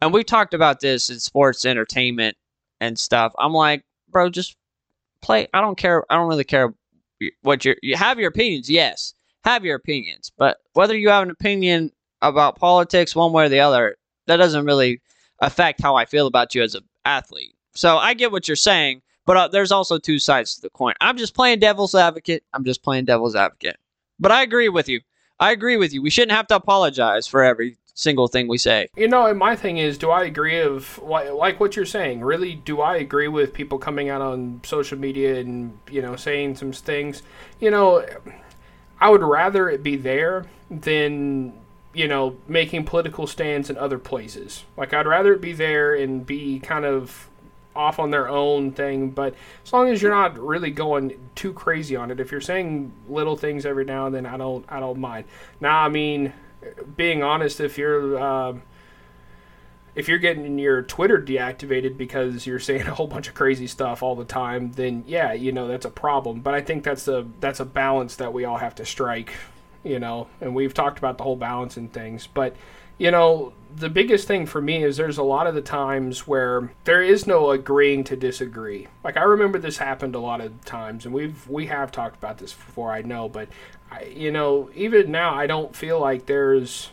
and 0.00 0.12
we 0.12 0.24
talked 0.24 0.52
about 0.52 0.80
this 0.80 1.10
in 1.10 1.20
sports 1.20 1.64
entertainment 1.64 2.36
and 2.80 2.98
stuff. 2.98 3.32
I'm 3.38 3.52
like, 3.52 3.84
bro, 4.10 4.28
just 4.28 4.56
play. 5.22 5.46
I 5.54 5.60
don't 5.60 5.78
care. 5.78 6.04
I 6.10 6.16
don't 6.16 6.28
really 6.28 6.44
care 6.44 6.74
what 7.42 7.64
you 7.64 7.76
you 7.82 7.96
have 7.96 8.18
your 8.18 8.28
opinions. 8.28 8.68
Yes, 8.68 9.14
have 9.44 9.64
your 9.64 9.76
opinions, 9.76 10.32
but 10.36 10.58
whether 10.72 10.96
you 10.96 11.08
have 11.10 11.22
an 11.22 11.30
opinion 11.30 11.92
about 12.20 12.58
politics 12.58 13.14
one 13.14 13.32
way 13.32 13.46
or 13.46 13.48
the 13.48 13.60
other, 13.60 13.96
that 14.26 14.38
doesn't 14.38 14.66
really 14.66 15.00
affect 15.42 15.82
how 15.82 15.94
I 15.96 16.06
feel 16.06 16.26
about 16.26 16.54
you 16.54 16.62
as 16.62 16.74
an 16.74 16.84
athlete. 17.04 17.54
So 17.74 17.98
I 17.98 18.14
get 18.14 18.32
what 18.32 18.48
you're 18.48 18.56
saying, 18.56 19.02
But 19.24 19.36
uh, 19.36 19.48
there's 19.48 19.72
also 19.72 19.98
two 19.98 20.18
sides 20.18 20.54
to 20.56 20.62
the 20.62 20.70
coin. 20.70 20.94
I'm 21.00 21.16
just 21.16 21.34
playing 21.34 21.60
devil's 21.60 21.94
advocate. 21.94 22.44
I'm 22.52 22.64
just 22.64 22.82
playing 22.82 23.04
devil's 23.04 23.36
advocate. 23.36 23.76
But 24.18 24.32
I 24.32 24.42
agree 24.42 24.68
with 24.68 24.88
you. 24.88 25.00
I 25.38 25.52
agree 25.52 25.76
with 25.76 25.92
you. 25.92 26.02
We 26.02 26.10
shouldn't 26.10 26.32
have 26.32 26.46
to 26.48 26.56
apologize 26.56 27.26
for 27.26 27.42
every 27.42 27.76
single 27.94 28.26
thing 28.28 28.48
we 28.48 28.58
say. 28.58 28.88
You 28.96 29.08
know, 29.08 29.26
and 29.26 29.38
my 29.38 29.54
thing 29.56 29.78
is, 29.78 29.98
do 29.98 30.10
I 30.10 30.24
agree 30.24 30.60
of 30.60 30.98
like 31.02 31.60
what 31.60 31.76
you're 31.76 31.84
saying? 31.84 32.20
Really, 32.20 32.54
do 32.54 32.80
I 32.80 32.96
agree 32.96 33.28
with 33.28 33.52
people 33.52 33.78
coming 33.78 34.08
out 34.08 34.22
on 34.22 34.60
social 34.64 34.98
media 34.98 35.40
and 35.40 35.78
you 35.90 36.02
know 36.02 36.16
saying 36.16 36.56
some 36.56 36.72
things? 36.72 37.22
You 37.60 37.70
know, 37.70 38.04
I 39.00 39.10
would 39.10 39.22
rather 39.22 39.68
it 39.68 39.82
be 39.82 39.96
there 39.96 40.46
than 40.70 41.52
you 41.94 42.08
know 42.08 42.36
making 42.48 42.84
political 42.84 43.26
stands 43.26 43.70
in 43.70 43.76
other 43.76 43.98
places. 43.98 44.64
Like 44.76 44.92
I'd 44.94 45.06
rather 45.06 45.34
it 45.34 45.40
be 45.40 45.52
there 45.52 45.94
and 45.94 46.24
be 46.26 46.58
kind 46.58 46.84
of 46.84 47.28
off 47.74 47.98
on 47.98 48.10
their 48.10 48.28
own 48.28 48.72
thing, 48.72 49.10
but 49.10 49.34
as 49.64 49.72
long 49.72 49.88
as 49.88 50.02
you're 50.02 50.10
not 50.10 50.38
really 50.38 50.70
going 50.70 51.30
too 51.34 51.52
crazy 51.52 51.96
on 51.96 52.10
it, 52.10 52.20
if 52.20 52.30
you're 52.30 52.40
saying 52.40 52.92
little 53.08 53.36
things 53.36 53.64
every 53.64 53.84
now 53.84 54.06
and 54.06 54.14
then, 54.14 54.26
I 54.26 54.36
don't 54.36 54.64
I 54.68 54.80
don't 54.80 54.98
mind. 54.98 55.24
Now, 55.60 55.80
I 55.80 55.88
mean, 55.88 56.32
being 56.96 57.22
honest, 57.22 57.60
if 57.60 57.78
you're 57.78 58.18
uh, 58.18 58.54
if 59.94 60.08
you're 60.08 60.18
getting 60.18 60.58
your 60.58 60.82
Twitter 60.82 61.20
deactivated 61.20 61.96
because 61.96 62.46
you're 62.46 62.58
saying 62.58 62.82
a 62.86 62.94
whole 62.94 63.06
bunch 63.06 63.28
of 63.28 63.34
crazy 63.34 63.66
stuff 63.66 64.02
all 64.02 64.14
the 64.16 64.24
time, 64.24 64.72
then 64.72 65.04
yeah, 65.06 65.32
you 65.32 65.52
know 65.52 65.68
that's 65.68 65.84
a 65.86 65.90
problem. 65.90 66.40
But 66.40 66.54
I 66.54 66.60
think 66.60 66.84
that's 66.84 67.08
a 67.08 67.26
that's 67.40 67.60
a 67.60 67.64
balance 67.64 68.16
that 68.16 68.32
we 68.32 68.44
all 68.44 68.58
have 68.58 68.74
to 68.76 68.84
strike, 68.84 69.32
you 69.84 69.98
know. 69.98 70.28
And 70.40 70.54
we've 70.54 70.74
talked 70.74 70.98
about 70.98 71.18
the 71.18 71.24
whole 71.24 71.36
balance 71.36 71.76
and 71.76 71.92
things, 71.92 72.26
but 72.26 72.56
you 72.98 73.10
know 73.10 73.52
the 73.74 73.88
biggest 73.88 74.28
thing 74.28 74.46
for 74.46 74.60
me 74.60 74.84
is 74.84 74.96
there's 74.96 75.18
a 75.18 75.22
lot 75.22 75.46
of 75.46 75.54
the 75.54 75.62
times 75.62 76.26
where 76.26 76.70
there 76.84 77.02
is 77.02 77.26
no 77.26 77.50
agreeing 77.50 78.04
to 78.04 78.16
disagree. 78.16 78.86
Like 79.02 79.16
I 79.16 79.22
remember 79.22 79.58
this 79.58 79.78
happened 79.78 80.14
a 80.14 80.20
lot 80.20 80.40
of 80.40 80.64
times, 80.64 81.04
and 81.04 81.14
we've 81.14 81.48
we 81.48 81.66
have 81.66 81.90
talked 81.90 82.16
about 82.16 82.38
this 82.38 82.52
before. 82.52 82.92
I 82.92 83.02
know, 83.02 83.28
but 83.28 83.48
I, 83.90 84.04
you 84.04 84.30
know 84.30 84.70
even 84.74 85.10
now 85.10 85.34
I 85.34 85.46
don't 85.46 85.74
feel 85.74 85.98
like 85.98 86.26
there's 86.26 86.90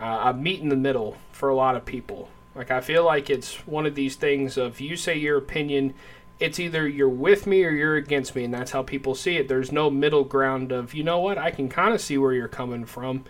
uh, 0.00 0.32
a 0.32 0.34
meet 0.34 0.60
in 0.60 0.68
the 0.68 0.76
middle 0.76 1.16
for 1.32 1.48
a 1.48 1.54
lot 1.54 1.76
of 1.76 1.84
people. 1.84 2.28
Like 2.54 2.70
I 2.70 2.80
feel 2.80 3.04
like 3.04 3.30
it's 3.30 3.54
one 3.66 3.86
of 3.86 3.94
these 3.94 4.16
things 4.16 4.56
of 4.56 4.80
you 4.80 4.96
say 4.96 5.16
your 5.16 5.38
opinion, 5.38 5.94
it's 6.40 6.60
either 6.60 6.86
you're 6.86 7.08
with 7.08 7.46
me 7.46 7.64
or 7.64 7.70
you're 7.70 7.96
against 7.96 8.36
me, 8.36 8.44
and 8.44 8.54
that's 8.54 8.70
how 8.70 8.82
people 8.82 9.14
see 9.14 9.36
it. 9.36 9.48
There's 9.48 9.72
no 9.72 9.90
middle 9.90 10.24
ground 10.24 10.72
of 10.72 10.94
you 10.94 11.02
know 11.02 11.18
what 11.18 11.38
I 11.38 11.50
can 11.50 11.68
kind 11.68 11.94
of 11.94 12.00
see 12.00 12.18
where 12.18 12.32
you're 12.32 12.48
coming 12.48 12.84
from 12.84 13.24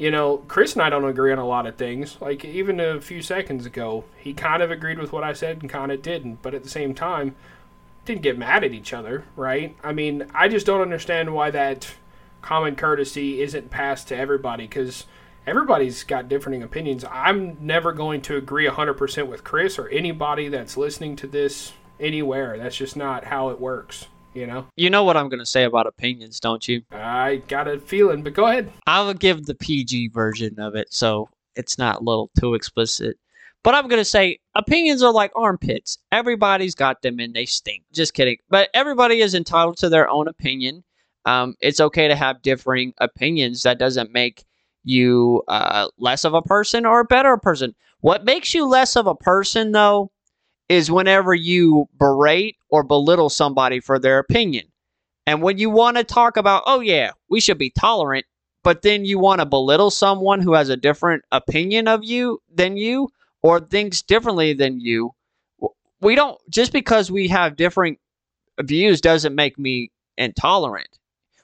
you 0.00 0.10
know, 0.10 0.38
Chris 0.48 0.72
and 0.72 0.80
I 0.80 0.88
don't 0.88 1.04
agree 1.04 1.30
on 1.30 1.36
a 1.36 1.46
lot 1.46 1.66
of 1.66 1.76
things. 1.76 2.16
Like 2.22 2.42
even 2.42 2.80
a 2.80 3.02
few 3.02 3.20
seconds 3.20 3.66
ago, 3.66 4.04
he 4.16 4.32
kind 4.32 4.62
of 4.62 4.70
agreed 4.70 4.98
with 4.98 5.12
what 5.12 5.22
I 5.22 5.34
said 5.34 5.60
and 5.60 5.68
kind 5.68 5.92
of 5.92 6.00
didn't, 6.00 6.40
but 6.40 6.54
at 6.54 6.62
the 6.62 6.70
same 6.70 6.94
time, 6.94 7.34
didn't 8.06 8.22
get 8.22 8.38
mad 8.38 8.64
at 8.64 8.72
each 8.72 8.94
other, 8.94 9.24
right? 9.36 9.76
I 9.84 9.92
mean, 9.92 10.24
I 10.34 10.48
just 10.48 10.64
don't 10.64 10.80
understand 10.80 11.34
why 11.34 11.50
that 11.50 11.96
common 12.40 12.76
courtesy 12.76 13.42
isn't 13.42 13.70
passed 13.70 14.08
to 14.08 14.16
everybody 14.16 14.64
because 14.64 15.04
everybody's 15.46 16.02
got 16.02 16.30
differing 16.30 16.62
opinions. 16.62 17.04
I'm 17.10 17.58
never 17.60 17.92
going 17.92 18.22
to 18.22 18.38
agree 18.38 18.66
100% 18.66 19.26
with 19.26 19.44
Chris 19.44 19.78
or 19.78 19.86
anybody 19.90 20.48
that's 20.48 20.78
listening 20.78 21.14
to 21.16 21.26
this 21.26 21.74
anywhere. 22.00 22.58
That's 22.58 22.76
just 22.76 22.96
not 22.96 23.24
how 23.24 23.50
it 23.50 23.60
works 23.60 24.06
you 24.34 24.46
know? 24.46 24.66
You 24.76 24.90
know 24.90 25.04
what 25.04 25.16
I'm 25.16 25.28
going 25.28 25.40
to 25.40 25.46
say 25.46 25.64
about 25.64 25.86
opinions, 25.86 26.40
don't 26.40 26.66
you? 26.66 26.82
I 26.92 27.42
got 27.48 27.68
a 27.68 27.78
feeling, 27.78 28.22
but 28.22 28.34
go 28.34 28.46
ahead. 28.46 28.70
I'll 28.86 29.14
give 29.14 29.46
the 29.46 29.54
PG 29.54 30.08
version 30.08 30.58
of 30.58 30.74
it 30.74 30.92
so 30.92 31.28
it's 31.56 31.78
not 31.78 32.00
a 32.00 32.04
little 32.04 32.30
too 32.38 32.54
explicit. 32.54 33.16
But 33.62 33.74
I'm 33.74 33.88
going 33.88 34.00
to 34.00 34.06
say 34.06 34.38
opinions 34.54 35.02
are 35.02 35.12
like 35.12 35.32
armpits. 35.36 35.98
Everybody's 36.12 36.74
got 36.74 37.02
them 37.02 37.18
and 37.18 37.34
they 37.34 37.44
stink. 37.44 37.82
Just 37.92 38.14
kidding. 38.14 38.38
But 38.48 38.70
everybody 38.72 39.20
is 39.20 39.34
entitled 39.34 39.76
to 39.78 39.90
their 39.90 40.08
own 40.08 40.28
opinion. 40.28 40.82
Um, 41.26 41.54
it's 41.60 41.80
okay 41.80 42.08
to 42.08 42.16
have 42.16 42.40
differing 42.40 42.94
opinions. 42.98 43.62
That 43.62 43.78
doesn't 43.78 44.12
make 44.12 44.44
you 44.82 45.42
uh, 45.48 45.88
less 45.98 46.24
of 46.24 46.32
a 46.32 46.40
person 46.40 46.86
or 46.86 47.00
a 47.00 47.04
better 47.04 47.36
person. 47.36 47.74
What 48.00 48.24
makes 48.24 48.54
you 48.54 48.66
less 48.66 48.96
of 48.96 49.06
a 49.06 49.14
person, 49.14 49.72
though, 49.72 50.10
is 50.70 50.88
whenever 50.88 51.34
you 51.34 51.88
berate 51.98 52.56
or 52.68 52.84
belittle 52.84 53.28
somebody 53.28 53.80
for 53.80 53.98
their 53.98 54.20
opinion. 54.20 54.64
And 55.26 55.42
when 55.42 55.58
you 55.58 55.68
want 55.68 55.96
to 55.96 56.04
talk 56.04 56.36
about, 56.36 56.62
oh, 56.64 56.78
yeah, 56.78 57.10
we 57.28 57.40
should 57.40 57.58
be 57.58 57.70
tolerant, 57.70 58.24
but 58.62 58.82
then 58.82 59.04
you 59.04 59.18
want 59.18 59.40
to 59.40 59.46
belittle 59.46 59.90
someone 59.90 60.40
who 60.40 60.54
has 60.54 60.68
a 60.68 60.76
different 60.76 61.24
opinion 61.32 61.88
of 61.88 62.04
you 62.04 62.40
than 62.54 62.76
you 62.76 63.08
or 63.42 63.58
thinks 63.58 64.00
differently 64.00 64.52
than 64.52 64.78
you, 64.78 65.10
we 66.00 66.14
don't, 66.14 66.38
just 66.48 66.72
because 66.72 67.10
we 67.10 67.26
have 67.26 67.56
different 67.56 67.98
views 68.60 69.00
doesn't 69.00 69.34
make 69.34 69.58
me 69.58 69.90
intolerant. 70.16 70.88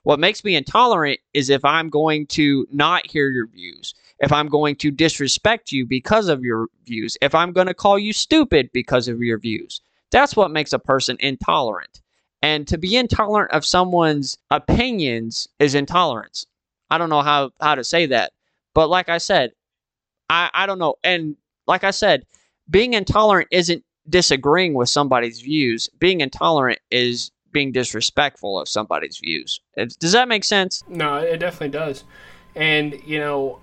What 0.04 0.20
makes 0.20 0.44
me 0.44 0.54
intolerant 0.54 1.18
is 1.34 1.50
if 1.50 1.64
I'm 1.64 1.88
going 1.88 2.28
to 2.28 2.64
not 2.70 3.10
hear 3.10 3.28
your 3.28 3.48
views 3.48 3.92
if 4.18 4.33
I'm 4.33 4.48
going 4.48 4.76
to 4.76 4.90
disrespect 4.90 5.72
you 5.72 5.87
because 5.87 6.29
of 6.29 6.42
your 6.42 6.68
views, 6.87 7.16
if 7.20 7.35
I'm 7.35 7.52
going 7.52 7.66
to 7.66 7.74
call 7.74 7.98
you 7.98 8.12
stupid 8.12 8.70
because 8.72 9.09
of 9.09 9.20
your 9.20 9.38
views. 9.38 9.81
That's 10.11 10.37
what 10.37 10.50
makes 10.50 10.72
a 10.72 10.79
person 10.79 11.16
intolerant. 11.20 12.00
And 12.42 12.66
to 12.68 12.79
be 12.79 12.96
intolerant 12.96 13.50
of 13.50 13.64
someone's 13.64 14.38
opinions 14.50 15.48
is 15.59 15.74
intolerance. 15.74 16.46
I 16.90 16.98
don't 16.98 17.11
know 17.11 17.22
how, 17.22 17.50
how 17.61 17.74
to 17.74 17.83
say 17.83 18.07
that. 18.07 18.33
But 18.72 18.88
like 18.88 19.09
I 19.09 19.18
said, 19.18 19.52
I, 20.31 20.50
I 20.55 20.66
don't 20.66 20.79
know. 20.79 20.94
And 21.02 21.37
like 21.66 21.83
I 21.83 21.90
said, 21.90 22.24
being 22.70 22.94
intolerant 22.94 23.48
isn't 23.50 23.85
disagreeing 24.09 24.74
with 24.74 24.88
somebody's 24.88 25.40
views. 25.40 25.88
Being 25.98 26.20
intolerant 26.20 26.79
is 26.90 27.33
being 27.52 27.72
disrespectful 27.72 28.61
of 28.61 28.68
somebody's 28.68 29.18
views. 29.18 29.61
Does 29.98 30.12
that 30.12 30.29
make 30.29 30.44
sense? 30.44 30.85
No, 30.88 31.16
it 31.16 31.38
definitely 31.38 31.70
does. 31.70 32.05
And, 32.55 33.00
you 33.05 33.18
know, 33.18 33.61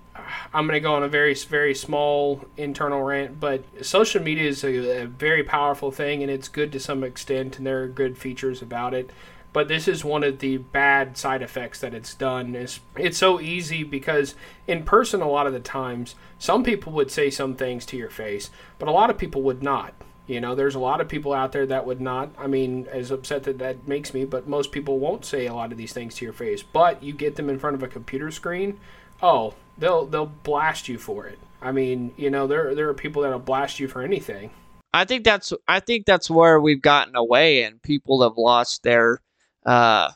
I'm 0.52 0.66
going 0.66 0.76
to 0.76 0.80
go 0.80 0.94
on 0.94 1.02
a 1.02 1.08
very, 1.08 1.34
very 1.34 1.74
small 1.74 2.44
internal 2.56 3.02
rant, 3.02 3.40
but 3.40 3.64
social 3.82 4.22
media 4.22 4.48
is 4.48 4.62
a, 4.62 5.02
a, 5.02 5.06
very 5.06 5.42
powerful 5.42 5.90
thing 5.90 6.22
and 6.22 6.30
it's 6.30 6.48
good 6.48 6.70
to 6.72 6.80
some 6.80 7.02
extent, 7.02 7.58
and 7.58 7.66
there 7.66 7.82
are 7.82 7.88
good 7.88 8.16
features 8.16 8.62
about 8.62 8.94
it. 8.94 9.10
But 9.52 9.68
this 9.68 9.86
is 9.86 10.04
one 10.04 10.24
of 10.24 10.40
the 10.40 10.56
bad 10.56 11.16
side 11.16 11.40
effects 11.40 11.80
that 11.80 11.94
it's 11.94 12.14
done. 12.14 12.56
Is 12.56 12.80
it's 12.96 13.18
so 13.18 13.40
easy 13.40 13.84
because 13.84 14.34
in 14.66 14.82
person, 14.82 15.20
a 15.20 15.28
lot 15.28 15.46
of 15.46 15.52
the 15.52 15.60
times, 15.60 16.16
some 16.40 16.64
people 16.64 16.92
would 16.92 17.10
say 17.10 17.30
some 17.30 17.54
things 17.54 17.86
to 17.86 17.96
your 17.96 18.10
face, 18.10 18.50
but 18.80 18.88
a 18.88 18.92
lot 18.92 19.10
of 19.10 19.18
people 19.18 19.42
would 19.42 19.62
not. 19.62 19.94
You 20.26 20.40
know, 20.40 20.54
there's 20.54 20.74
a 20.74 20.80
lot 20.80 21.00
of 21.00 21.08
people 21.08 21.32
out 21.32 21.52
there 21.52 21.66
that 21.66 21.86
would 21.86 22.00
not. 22.00 22.30
I 22.38 22.46
mean, 22.46 22.88
as 22.90 23.10
upset 23.10 23.44
that 23.44 23.58
that 23.58 23.86
makes 23.86 24.12
me, 24.12 24.24
but 24.24 24.48
most 24.48 24.72
people 24.72 24.98
won't 24.98 25.24
say 25.24 25.46
a 25.46 25.54
lot 25.54 25.70
of 25.70 25.78
these 25.78 25.92
things 25.92 26.14
to 26.16 26.24
your 26.24 26.32
face. 26.32 26.62
But 26.62 27.02
you 27.02 27.12
get 27.12 27.36
them 27.36 27.48
in 27.48 27.58
front 27.58 27.76
of 27.76 27.82
a 27.82 27.88
computer 27.88 28.32
screen, 28.32 28.80
oh, 29.24 29.54
they'll 29.78 30.04
they'll 30.06 30.26
blast 30.26 30.88
you 30.88 30.98
for 30.98 31.26
it. 31.26 31.38
I 31.62 31.72
mean, 31.72 32.12
you 32.16 32.30
know, 32.30 32.46
there 32.46 32.74
there 32.74 32.88
are 32.88 32.94
people 32.94 33.22
that'll 33.22 33.38
blast 33.38 33.80
you 33.80 33.88
for 33.88 34.02
anything. 34.02 34.50
I 34.92 35.04
think 35.04 35.24
that's 35.24 35.52
I 35.66 35.80
think 35.80 36.06
that's 36.06 36.30
where 36.30 36.60
we've 36.60 36.82
gotten 36.82 37.16
away, 37.16 37.64
and 37.64 37.82
people 37.82 38.22
have 38.22 38.36
lost 38.36 38.82
their 38.82 39.20
uh, 39.64 40.10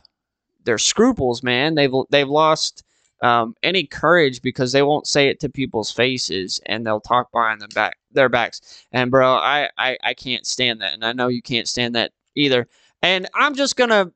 their 0.65 0.79
scruples. 0.79 1.43
Man, 1.43 1.75
they've 1.75 1.93
they've 2.11 2.29
lost 2.29 2.85
um, 3.23 3.55
any 3.63 3.85
courage 3.85 4.43
because 4.43 4.73
they 4.73 4.83
won't 4.83 5.09
say 5.09 5.29
it 5.29 5.41
to 5.41 5.49
people's 5.49 5.91
faces, 5.91 6.61
and 6.67 6.87
they'll 6.87 7.01
talk 7.01 7.33
behind 7.33 7.63
their 7.63 7.69
back 7.69 7.97
their 8.13 8.29
backs. 8.29 8.85
And 8.93 9.11
bro, 9.11 9.33
I, 9.33 9.71
I 9.79 9.97
I 10.05 10.15
can't 10.15 10.47
stand 10.47 10.83
that, 10.83 10.93
and 10.93 11.05
I 11.05 11.13
know 11.13 11.29
you 11.29 11.43
can't 11.43 11.69
stand 11.69 11.95
that 11.95 12.13
either. 12.37 12.69
And 13.03 13.27
I'm 13.35 13.55
just 13.55 13.77
gonna. 13.77 14.13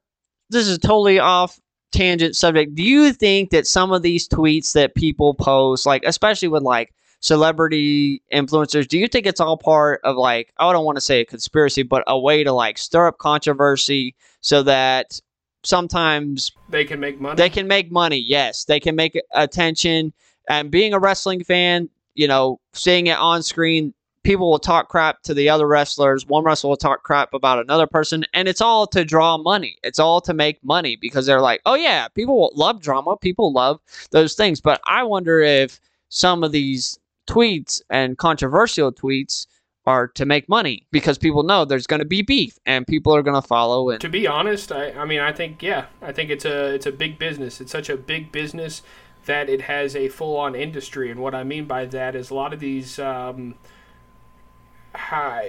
This 0.50 0.68
is 0.68 0.76
totally 0.76 1.18
off 1.18 1.58
tangent 1.92 2.36
subject. 2.36 2.74
Do 2.74 2.82
you 2.82 3.12
think 3.12 3.50
that 3.50 3.66
some 3.66 3.92
of 3.92 4.02
these 4.02 4.28
tweets 4.28 4.72
that 4.72 4.94
people 4.94 5.34
post, 5.34 5.86
like 5.86 6.02
especially 6.04 6.48
with 6.48 6.62
like 6.62 6.92
celebrity 7.20 8.22
influencers, 8.32 8.88
do 8.88 8.98
you 8.98 9.06
think 9.06 9.26
it's 9.26 9.40
all 9.40 9.56
part 9.56 10.00
of 10.04 10.16
like 10.16 10.52
I 10.58 10.72
don't 10.72 10.84
want 10.84 10.96
to 10.96 11.00
say 11.02 11.20
a 11.20 11.24
conspiracy, 11.24 11.82
but 11.82 12.02
a 12.06 12.18
way 12.18 12.42
to 12.44 12.52
like 12.52 12.78
stir 12.78 13.06
up 13.06 13.18
controversy 13.18 14.14
so 14.40 14.62
that 14.64 15.20
sometimes 15.62 16.50
they 16.68 16.84
can 16.84 17.00
make 17.00 17.20
money. 17.20 17.36
They 17.36 17.50
can 17.50 17.66
make 17.66 17.90
money. 17.92 18.18
Yes, 18.18 18.64
they 18.64 18.80
can 18.80 18.96
make 18.96 19.20
attention. 19.32 20.12
And 20.48 20.70
being 20.70 20.92
a 20.92 20.98
wrestling 20.98 21.44
fan, 21.44 21.88
you 22.14 22.26
know, 22.28 22.60
seeing 22.72 23.06
it 23.06 23.18
on 23.18 23.42
screen, 23.42 23.94
people 24.22 24.50
will 24.50 24.58
talk 24.58 24.88
crap 24.88 25.22
to 25.22 25.34
the 25.34 25.48
other 25.48 25.66
wrestlers. 25.66 26.26
One 26.26 26.44
wrestler 26.44 26.70
will 26.70 26.76
talk 26.76 27.02
crap 27.02 27.34
about 27.34 27.58
another 27.58 27.86
person, 27.86 28.24
and 28.32 28.48
it's 28.48 28.60
all 28.60 28.86
to 28.88 29.04
draw 29.04 29.36
money. 29.38 29.78
It's 29.82 29.98
all 29.98 30.20
to 30.22 30.34
make 30.34 30.62
money 30.64 30.96
because 30.96 31.26
they're 31.26 31.40
like, 31.40 31.60
oh 31.66 31.74
yeah, 31.74 32.08
people 32.08 32.52
love 32.54 32.80
drama. 32.80 33.16
People 33.16 33.52
love 33.52 33.80
those 34.10 34.34
things. 34.34 34.60
But 34.60 34.80
I 34.86 35.02
wonder 35.02 35.40
if 35.40 35.80
some 36.08 36.44
of 36.44 36.52
these 36.52 36.98
tweets 37.26 37.80
and 37.90 38.18
controversial 38.18 38.92
tweets 38.92 39.46
are 39.84 40.06
to 40.06 40.24
make 40.24 40.48
money 40.48 40.86
because 40.92 41.18
people 41.18 41.42
know 41.42 41.64
there's 41.64 41.86
going 41.86 42.00
to 42.00 42.06
be 42.06 42.22
beef 42.22 42.58
and 42.66 42.86
people 42.86 43.14
are 43.14 43.22
going 43.22 43.40
to 43.40 43.46
follow 43.46 43.90
it. 43.90 44.00
to 44.00 44.08
be 44.08 44.28
honest 44.28 44.70
I, 44.70 44.92
I 44.92 45.04
mean 45.04 45.18
i 45.18 45.32
think 45.32 45.60
yeah 45.60 45.86
i 46.00 46.12
think 46.12 46.30
it's 46.30 46.44
a 46.44 46.74
it's 46.74 46.86
a 46.86 46.92
big 46.92 47.18
business 47.18 47.60
it's 47.60 47.72
such 47.72 47.88
a 47.88 47.96
big 47.96 48.30
business 48.30 48.82
that 49.24 49.48
it 49.48 49.62
has 49.62 49.96
a 49.96 50.08
full-on 50.08 50.54
industry 50.54 51.10
and 51.10 51.20
what 51.20 51.34
i 51.34 51.42
mean 51.42 51.64
by 51.64 51.84
that 51.86 52.14
is 52.14 52.30
a 52.30 52.34
lot 52.34 52.52
of 52.52 52.60
these 52.60 53.00
um, 53.00 53.56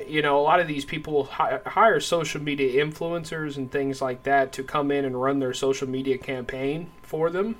you 0.07 0.21
know, 0.21 0.39
a 0.39 0.41
lot 0.41 0.59
of 0.59 0.67
these 0.67 0.85
people 0.85 1.25
hi- 1.25 1.59
hire 1.65 1.99
social 1.99 2.41
media 2.41 2.83
influencers 2.83 3.57
and 3.57 3.71
things 3.71 4.01
like 4.01 4.23
that 4.23 4.51
to 4.53 4.63
come 4.63 4.91
in 4.91 5.05
and 5.05 5.21
run 5.21 5.39
their 5.39 5.53
social 5.53 5.87
media 5.87 6.17
campaign 6.17 6.89
for 7.01 7.29
them. 7.29 7.55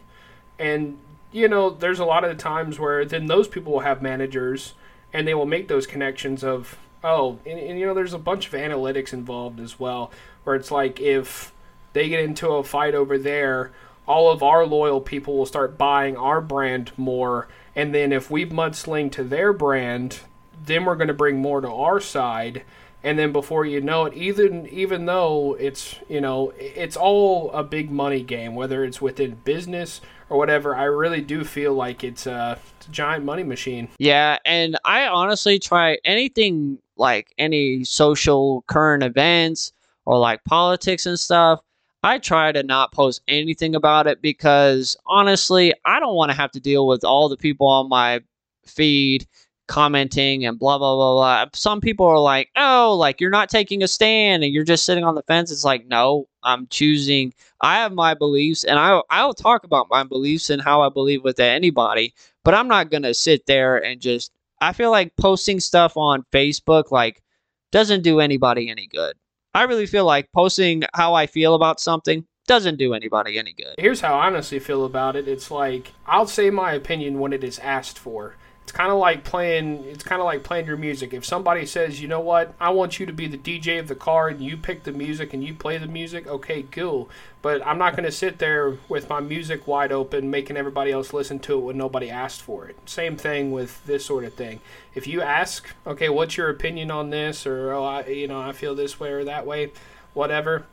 And, 0.57 0.97
you 1.31 1.47
know, 1.47 1.69
there's 1.69 1.99
a 1.99 2.05
lot 2.05 2.23
of 2.23 2.29
the 2.29 2.41
times 2.41 2.79
where 2.79 3.05
then 3.05 3.25
those 3.25 3.47
people 3.47 3.73
will 3.73 3.79
have 3.81 4.01
managers 4.01 4.73
and 5.11 5.27
they 5.27 5.33
will 5.33 5.45
make 5.45 5.67
those 5.67 5.85
connections 5.85 6.43
of, 6.43 6.77
oh, 7.03 7.39
and, 7.45 7.59
and 7.59 7.79
you 7.79 7.85
know, 7.85 7.93
there's 7.93 8.13
a 8.13 8.19
bunch 8.19 8.47
of 8.47 8.53
analytics 8.53 9.13
involved 9.13 9.59
as 9.59 9.79
well, 9.79 10.11
where 10.43 10.55
it's 10.55 10.71
like 10.71 10.99
if 10.99 11.53
they 11.93 12.09
get 12.09 12.23
into 12.23 12.47
a 12.49 12.63
fight 12.63 12.95
over 12.95 13.17
there, 13.17 13.71
all 14.07 14.31
of 14.31 14.43
our 14.43 14.65
loyal 14.65 15.01
people 15.01 15.37
will 15.37 15.45
start 15.45 15.77
buying 15.77 16.17
our 16.17 16.41
brand 16.41 16.91
more. 16.97 17.47
And 17.75 17.93
then 17.93 18.11
if 18.11 18.29
we 18.29 18.45
mudsling 18.45 19.11
to 19.13 19.23
their 19.23 19.53
brand, 19.53 20.21
then 20.65 20.85
we're 20.85 20.95
going 20.95 21.07
to 21.07 21.13
bring 21.13 21.37
more 21.37 21.61
to 21.61 21.69
our 21.69 21.99
side. 21.99 22.63
And 23.03 23.19
then 23.19 23.33
before 23.33 23.65
you 23.65 23.81
know 23.81 24.05
it, 24.05 24.13
even 24.13 24.65
even 24.67 25.05
though 25.05 25.57
it's 25.59 25.99
you 26.07 26.21
know 26.21 26.53
it's 26.57 26.95
all 26.95 27.51
a 27.51 27.61
big 27.61 27.91
money 27.91 28.23
game, 28.23 28.55
whether 28.55 28.85
it's 28.85 29.01
within 29.01 29.35
business 29.43 29.99
or 30.29 30.37
whatever, 30.37 30.73
I 30.75 30.85
really 30.85 31.19
do 31.19 31.43
feel 31.43 31.73
like 31.73 32.03
it's 32.03 32.25
a, 32.25 32.57
it's 32.77 32.87
a 32.87 32.91
giant 32.91 33.25
money 33.25 33.43
machine. 33.43 33.89
Yeah, 33.97 34.37
and 34.45 34.77
I 34.85 35.07
honestly 35.07 35.59
try 35.59 35.97
anything 36.05 36.79
like 36.95 37.33
any 37.37 37.83
social 37.83 38.63
current 38.67 39.03
events 39.03 39.73
or 40.05 40.17
like 40.17 40.43
politics 40.45 41.05
and 41.05 41.19
stuff. 41.19 41.59
I 42.03 42.19
try 42.19 42.51
to 42.51 42.63
not 42.63 42.91
post 42.91 43.21
anything 43.27 43.75
about 43.75 44.07
it 44.07 44.21
because 44.21 44.97
honestly, 45.05 45.73
I 45.85 45.99
don't 45.99 46.15
want 46.15 46.31
to 46.31 46.37
have 46.37 46.51
to 46.51 46.59
deal 46.59 46.85
with 46.85 47.03
all 47.03 47.29
the 47.29 47.37
people 47.37 47.67
on 47.67 47.87
my 47.89 48.21
feed 48.65 49.25
commenting 49.73 50.45
and 50.45 50.59
blah 50.59 50.77
blah 50.77 50.95
blah 50.95 51.13
blah. 51.13 51.45
Some 51.53 51.81
people 51.81 52.05
are 52.05 52.19
like, 52.19 52.49
"Oh, 52.55 52.95
like 52.95 53.19
you're 53.19 53.31
not 53.31 53.49
taking 53.49 53.81
a 53.81 53.87
stand 53.87 54.43
and 54.43 54.53
you're 54.53 54.63
just 54.63 54.85
sitting 54.85 55.03
on 55.03 55.15
the 55.15 55.23
fence." 55.23 55.51
It's 55.51 55.65
like, 55.65 55.87
"No, 55.87 56.27
I'm 56.43 56.67
choosing. 56.67 57.33
I 57.59 57.77
have 57.77 57.91
my 57.91 58.13
beliefs 58.13 58.63
and 58.63 58.77
I 58.77 59.01
I'll 59.09 59.33
talk 59.33 59.63
about 59.63 59.87
my 59.89 60.03
beliefs 60.03 60.51
and 60.51 60.61
how 60.61 60.81
I 60.83 60.89
believe 60.89 61.23
with 61.23 61.39
anybody, 61.39 62.13
but 62.43 62.53
I'm 62.53 62.67
not 62.67 62.91
going 62.91 63.01
to 63.03 63.15
sit 63.15 63.47
there 63.47 63.83
and 63.83 63.99
just 63.99 64.31
I 64.61 64.73
feel 64.73 64.91
like 64.91 65.15
posting 65.19 65.59
stuff 65.59 65.97
on 65.97 66.23
Facebook 66.31 66.91
like 66.91 67.23
doesn't 67.71 68.03
do 68.03 68.19
anybody 68.19 68.69
any 68.69 68.85
good. 68.85 69.15
I 69.55 69.63
really 69.63 69.87
feel 69.87 70.05
like 70.05 70.31
posting 70.33 70.83
how 70.93 71.15
I 71.15 71.25
feel 71.25 71.55
about 71.55 71.79
something 71.79 72.25
doesn't 72.45 72.77
do 72.77 72.93
anybody 72.93 73.39
any 73.39 73.53
good. 73.53 73.73
Here's 73.79 74.01
how 74.01 74.15
I 74.19 74.27
honestly 74.27 74.59
feel 74.59 74.85
about 74.85 75.15
it. 75.15 75.27
It's 75.27 75.49
like 75.49 75.93
I'll 76.05 76.27
say 76.27 76.51
my 76.51 76.73
opinion 76.73 77.19
when 77.19 77.33
it 77.33 77.43
is 77.43 77.57
asked 77.57 77.97
for. 77.97 78.35
It's 78.63 78.71
kind 78.71 78.91
of 78.91 78.97
like 78.97 79.25
playing. 79.25 79.83
It's 79.83 80.05
kind 80.05 80.21
of 80.21 80.25
like 80.25 80.43
playing 80.43 80.67
your 80.67 80.77
music. 80.77 81.13
If 81.13 81.25
somebody 81.25 81.65
says, 81.65 82.01
"You 82.01 82.07
know 82.07 82.21
what? 82.21 82.53
I 82.61 82.69
want 82.69 82.97
you 82.97 83.05
to 83.05 83.11
be 83.11 83.27
the 83.27 83.37
DJ 83.37 83.77
of 83.77 83.89
the 83.89 83.95
car, 83.95 84.29
and 84.29 84.41
you 84.41 84.55
pick 84.55 84.83
the 84.83 84.93
music 84.93 85.33
and 85.33 85.43
you 85.43 85.53
play 85.53 85.77
the 85.77 85.87
music," 85.87 86.25
okay, 86.27 86.63
cool. 86.63 87.09
But 87.41 87.65
I'm 87.67 87.77
not 87.77 87.91
going 87.93 88.05
to 88.05 88.11
sit 88.11 88.39
there 88.39 88.77
with 88.87 89.09
my 89.09 89.19
music 89.19 89.67
wide 89.67 89.91
open, 89.91 90.31
making 90.31 90.55
everybody 90.55 90.93
else 90.93 91.11
listen 91.11 91.39
to 91.39 91.57
it 91.57 91.61
when 91.61 91.77
nobody 91.77 92.09
asked 92.09 92.41
for 92.41 92.65
it. 92.65 92.77
Same 92.85 93.17
thing 93.17 93.51
with 93.51 93.85
this 93.85 94.05
sort 94.05 94.23
of 94.23 94.33
thing. 94.33 94.61
If 94.95 95.07
you 95.07 95.21
ask, 95.21 95.67
"Okay, 95.85 96.07
what's 96.07 96.37
your 96.37 96.49
opinion 96.49 96.89
on 96.89 97.09
this?" 97.09 97.45
or 97.45 97.73
"Oh, 97.73 97.83
I, 97.83 98.05
you 98.05 98.29
know, 98.29 98.41
I 98.41 98.53
feel 98.53 98.75
this 98.75 98.97
way 98.97 99.11
or 99.11 99.25
that 99.25 99.45
way," 99.45 99.73
whatever, 100.13 100.65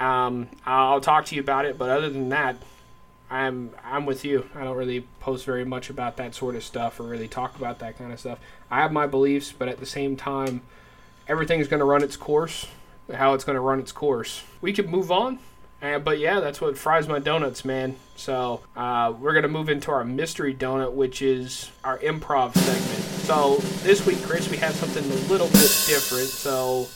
um, 0.00 0.48
I'll 0.64 1.02
talk 1.02 1.26
to 1.26 1.34
you 1.34 1.42
about 1.42 1.66
it. 1.66 1.76
But 1.76 1.90
other 1.90 2.08
than 2.08 2.30
that, 2.30 2.56
I'm 3.30 3.70
I'm 3.84 4.06
with 4.06 4.24
you. 4.24 4.48
I 4.54 4.64
don't 4.64 4.76
really 4.76 5.06
post 5.20 5.44
very 5.44 5.64
much 5.64 5.90
about 5.90 6.16
that 6.18 6.34
sort 6.34 6.54
of 6.54 6.62
stuff 6.62 7.00
or 7.00 7.04
really 7.04 7.28
talk 7.28 7.56
about 7.56 7.80
that 7.80 7.98
kind 7.98 8.12
of 8.12 8.20
stuff. 8.20 8.38
I 8.70 8.82
have 8.82 8.92
my 8.92 9.06
beliefs, 9.06 9.52
but 9.56 9.68
at 9.68 9.78
the 9.78 9.86
same 9.86 10.16
time, 10.16 10.62
everything's 11.26 11.68
going 11.68 11.80
to 11.80 11.86
run 11.86 12.02
its 12.02 12.16
course. 12.16 12.66
How 13.12 13.34
it's 13.34 13.44
going 13.44 13.54
to 13.54 13.60
run 13.60 13.78
its 13.78 13.92
course. 13.92 14.42
We 14.60 14.72
could 14.72 14.88
move 14.88 15.12
on, 15.12 15.38
uh, 15.80 16.00
but 16.00 16.18
yeah, 16.18 16.40
that's 16.40 16.60
what 16.60 16.76
fries 16.76 17.06
my 17.06 17.20
donuts, 17.20 17.64
man. 17.64 17.96
So 18.16 18.62
uh, 18.76 19.12
we're 19.18 19.32
going 19.32 19.44
to 19.44 19.48
move 19.48 19.68
into 19.68 19.92
our 19.92 20.04
mystery 20.04 20.54
donut, 20.54 20.92
which 20.92 21.22
is 21.22 21.70
our 21.84 21.98
improv 21.98 22.54
segment. 22.54 23.04
So 23.26 23.56
this 23.84 24.04
week, 24.06 24.22
Chris, 24.22 24.50
we 24.50 24.56
have 24.56 24.74
something 24.74 25.04
a 25.04 25.30
little 25.30 25.48
bit 25.48 25.84
different. 25.86 26.28
So 26.28 26.86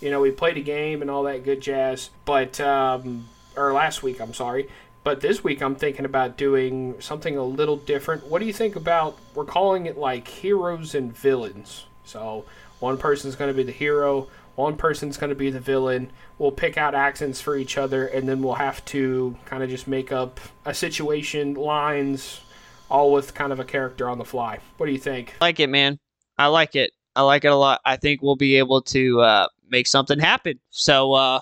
you 0.00 0.10
know, 0.10 0.20
we 0.20 0.30
played 0.30 0.56
a 0.56 0.62
game 0.62 1.02
and 1.02 1.10
all 1.10 1.24
that 1.24 1.44
good 1.44 1.60
jazz, 1.60 2.10
but 2.24 2.60
um, 2.60 3.28
or 3.56 3.72
last 3.72 4.02
week, 4.02 4.20
I'm 4.20 4.34
sorry. 4.34 4.68
But 5.08 5.22
this 5.22 5.42
week 5.42 5.62
I'm 5.62 5.74
thinking 5.74 6.04
about 6.04 6.36
doing 6.36 7.00
something 7.00 7.38
a 7.38 7.42
little 7.42 7.76
different. 7.76 8.26
What 8.26 8.40
do 8.40 8.44
you 8.44 8.52
think 8.52 8.76
about 8.76 9.18
we're 9.34 9.46
calling 9.46 9.86
it 9.86 9.96
like 9.96 10.28
heroes 10.28 10.94
and 10.94 11.16
villains? 11.16 11.86
So 12.04 12.44
one 12.78 12.98
person's 12.98 13.34
going 13.34 13.48
to 13.48 13.56
be 13.56 13.62
the 13.62 13.72
hero, 13.72 14.28
one 14.54 14.76
person's 14.76 15.16
going 15.16 15.30
to 15.30 15.34
be 15.34 15.48
the 15.48 15.60
villain. 15.60 16.10
We'll 16.36 16.52
pick 16.52 16.76
out 16.76 16.94
accents 16.94 17.40
for 17.40 17.56
each 17.56 17.78
other 17.78 18.06
and 18.06 18.28
then 18.28 18.42
we'll 18.42 18.56
have 18.56 18.84
to 18.84 19.34
kind 19.46 19.62
of 19.62 19.70
just 19.70 19.88
make 19.88 20.12
up 20.12 20.40
a 20.66 20.74
situation, 20.74 21.54
lines, 21.54 22.42
all 22.90 23.10
with 23.10 23.32
kind 23.32 23.50
of 23.50 23.58
a 23.58 23.64
character 23.64 24.10
on 24.10 24.18
the 24.18 24.26
fly. 24.26 24.58
What 24.76 24.84
do 24.84 24.92
you 24.92 24.98
think? 24.98 25.36
I 25.40 25.46
like 25.46 25.58
it, 25.58 25.70
man. 25.70 25.98
I 26.36 26.48
like 26.48 26.76
it. 26.76 26.92
I 27.16 27.22
like 27.22 27.46
it 27.46 27.50
a 27.50 27.56
lot. 27.56 27.80
I 27.82 27.96
think 27.96 28.20
we'll 28.20 28.36
be 28.36 28.56
able 28.56 28.82
to 28.82 29.22
uh, 29.22 29.48
make 29.70 29.86
something 29.86 30.18
happen. 30.18 30.60
So, 30.68 31.14
uh, 31.14 31.40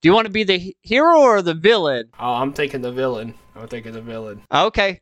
do 0.00 0.08
you 0.08 0.14
want 0.14 0.26
to 0.26 0.32
be 0.32 0.44
the 0.44 0.76
hero 0.82 1.20
or 1.20 1.42
the 1.42 1.54
villain? 1.54 2.08
Oh, 2.18 2.34
I'm 2.34 2.52
thinking 2.52 2.80
the 2.82 2.92
villain. 2.92 3.34
I'm 3.56 3.66
thinking 3.68 3.92
the 3.92 4.00
villain. 4.00 4.42
Okay. 4.52 5.00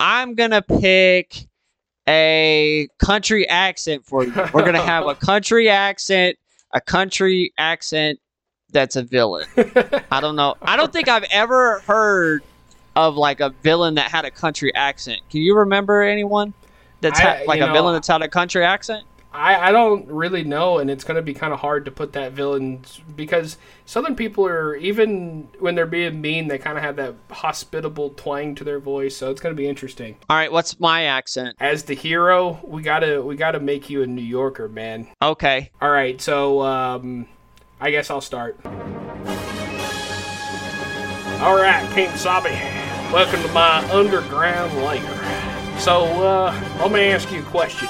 I'm 0.00 0.34
going 0.34 0.50
to 0.50 0.62
pick 0.62 1.46
a 2.08 2.88
country 2.98 3.48
accent 3.48 4.04
for 4.04 4.24
you. 4.24 4.32
We're 4.52 4.62
going 4.62 4.74
to 4.74 4.82
have 4.82 5.06
a 5.06 5.14
country 5.14 5.68
accent, 5.68 6.36
a 6.72 6.80
country 6.80 7.52
accent 7.56 8.18
that's 8.72 8.96
a 8.96 9.02
villain. 9.02 9.46
I 10.10 10.18
don't 10.20 10.34
know. 10.34 10.56
I 10.62 10.76
don't 10.76 10.92
think 10.92 11.08
I've 11.08 11.26
ever 11.30 11.80
heard 11.80 12.42
of 12.96 13.16
like 13.16 13.40
a 13.40 13.50
villain 13.62 13.94
that 13.94 14.10
had 14.10 14.24
a 14.24 14.30
country 14.30 14.74
accent. 14.74 15.20
Can 15.30 15.40
you 15.42 15.56
remember 15.56 16.02
anyone 16.02 16.52
that's 17.00 17.20
I- 17.20 17.22
had, 17.22 17.46
like 17.46 17.60
a 17.60 17.66
know, 17.66 17.72
villain 17.72 17.94
that's 17.94 18.08
had 18.08 18.22
a 18.22 18.28
country 18.28 18.64
accent? 18.64 19.04
I, 19.32 19.68
I 19.68 19.72
don't 19.72 20.06
really 20.08 20.44
know, 20.44 20.78
and 20.78 20.90
it's 20.90 21.04
going 21.04 21.16
to 21.16 21.22
be 21.22 21.32
kind 21.32 21.54
of 21.54 21.60
hard 21.60 21.86
to 21.86 21.90
put 21.90 22.12
that 22.12 22.32
villain 22.32 22.82
because 23.16 23.56
Southern 23.86 24.14
people 24.14 24.46
are 24.46 24.74
even 24.76 25.48
when 25.58 25.74
they're 25.74 25.86
being 25.86 26.20
mean, 26.20 26.48
they 26.48 26.58
kind 26.58 26.76
of 26.76 26.84
have 26.84 26.96
that 26.96 27.14
hospitable 27.30 28.10
twang 28.10 28.54
to 28.56 28.64
their 28.64 28.78
voice. 28.78 29.16
So 29.16 29.30
it's 29.30 29.40
going 29.40 29.54
to 29.54 29.56
be 29.56 29.66
interesting. 29.66 30.16
All 30.28 30.36
right, 30.36 30.52
what's 30.52 30.78
my 30.78 31.04
accent? 31.04 31.56
As 31.60 31.84
the 31.84 31.94
hero, 31.94 32.60
we 32.62 32.82
gotta 32.82 33.22
we 33.22 33.36
gotta 33.36 33.60
make 33.60 33.88
you 33.88 34.02
a 34.02 34.06
New 34.06 34.20
Yorker, 34.22 34.68
man. 34.68 35.08
Okay. 35.22 35.70
All 35.80 35.90
right, 35.90 36.20
so 36.20 36.60
um, 36.60 37.26
I 37.80 37.90
guess 37.90 38.10
I'll 38.10 38.20
start. 38.20 38.58
All 41.40 41.56
right, 41.56 41.90
King 41.94 42.14
Sabi, 42.16 42.50
welcome 43.10 43.42
to 43.42 43.52
my 43.52 43.78
underground 43.90 44.76
lair. 44.82 45.78
So 45.80 46.04
uh, 46.04 46.76
let 46.80 46.92
me 46.92 47.00
ask 47.10 47.32
you 47.32 47.40
a 47.40 47.44
question. 47.44 47.88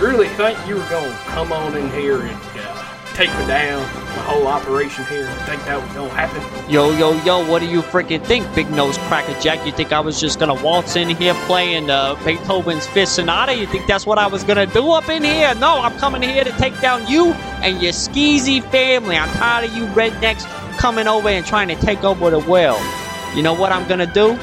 Really 0.00 0.28
think 0.28 0.56
you 0.68 0.76
were 0.76 0.88
gonna 0.88 1.12
come 1.26 1.52
on 1.52 1.76
in 1.76 1.90
here 1.90 2.20
and 2.20 2.40
uh, 2.56 2.84
take 3.14 3.30
me 3.36 3.46
down, 3.48 3.80
the 3.82 4.22
whole 4.22 4.46
operation 4.46 5.04
here? 5.06 5.28
You 5.28 5.40
think 5.44 5.64
that 5.64 5.82
was 5.82 5.92
gonna 5.92 6.08
happen? 6.10 6.70
Yo, 6.70 6.92
yo, 6.96 7.20
yo, 7.24 7.44
what 7.50 7.58
do 7.58 7.66
you 7.66 7.82
freaking 7.82 8.24
think, 8.24 8.46
Big 8.54 8.70
Nose 8.70 8.96
Cracker 8.96 9.38
Jack? 9.40 9.66
You 9.66 9.72
think 9.72 9.92
I 9.92 9.98
was 9.98 10.20
just 10.20 10.38
gonna 10.38 10.54
waltz 10.62 10.94
in 10.94 11.08
here 11.08 11.34
playing 11.46 11.90
uh, 11.90 12.14
Beethoven's 12.24 12.86
Fifth 12.86 13.08
Sonata? 13.08 13.56
You 13.56 13.66
think 13.66 13.88
that's 13.88 14.06
what 14.06 14.18
I 14.18 14.28
was 14.28 14.44
gonna 14.44 14.66
do 14.66 14.88
up 14.92 15.08
in 15.08 15.24
here? 15.24 15.52
No, 15.56 15.80
I'm 15.80 15.98
coming 15.98 16.22
here 16.22 16.44
to 16.44 16.52
take 16.52 16.80
down 16.80 17.04
you 17.08 17.32
and 17.64 17.82
your 17.82 17.92
skeezy 17.92 18.62
family. 18.70 19.16
I'm 19.16 19.28
tired 19.30 19.68
of 19.68 19.76
you 19.76 19.86
rednecks 19.86 20.44
coming 20.78 21.08
over 21.08 21.28
and 21.28 21.44
trying 21.44 21.66
to 21.68 21.76
take 21.76 22.04
over 22.04 22.30
the 22.30 22.38
world. 22.38 22.80
You 23.34 23.42
know 23.42 23.52
what 23.52 23.72
I'm 23.72 23.86
gonna 23.88 24.06
do? 24.06 24.38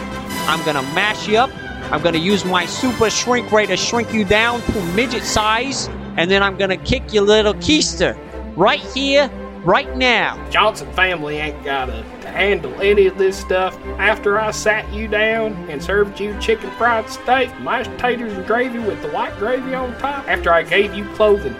I'm 0.47 0.63
gonna 0.65 0.83
mash 0.93 1.29
you 1.29 1.37
up. 1.37 1.49
I'm 1.95 2.01
gonna 2.01 2.17
use 2.17 2.43
my 2.43 2.65
super 2.65 3.09
shrink 3.09 3.49
ray 3.53 3.67
to 3.67 3.77
shrink 3.77 4.13
you 4.13 4.25
down 4.25 4.61
to 4.63 4.83
midget 4.95 5.23
size, 5.23 5.87
and 6.17 6.29
then 6.29 6.43
I'm 6.43 6.57
gonna 6.57 6.75
kick 6.75 7.13
your 7.13 7.23
little 7.23 7.53
keister 7.53 8.17
right 8.57 8.81
here, 8.81 9.31
right 9.63 9.95
now. 9.95 10.45
Johnson 10.49 10.91
family 10.91 11.37
ain't 11.37 11.63
gotta 11.63 12.03
to 12.19 12.27
handle 12.27 12.73
any 12.81 13.07
of 13.07 13.17
this 13.17 13.37
stuff. 13.37 13.79
After 13.97 14.37
I 14.37 14.51
sat 14.51 14.91
you 14.91 15.07
down 15.07 15.53
and 15.69 15.81
served 15.81 16.19
you 16.19 16.37
chicken 16.41 16.69
fried 16.71 17.09
steak, 17.09 17.57
mashed 17.61 17.91
potatoes 17.91 18.33
and 18.33 18.45
gravy 18.45 18.79
with 18.79 19.01
the 19.01 19.07
white 19.11 19.37
gravy 19.37 19.73
on 19.73 19.97
top. 19.97 20.27
After 20.27 20.51
I 20.51 20.63
gave 20.63 20.93
you 20.95 21.05
clothing, 21.13 21.55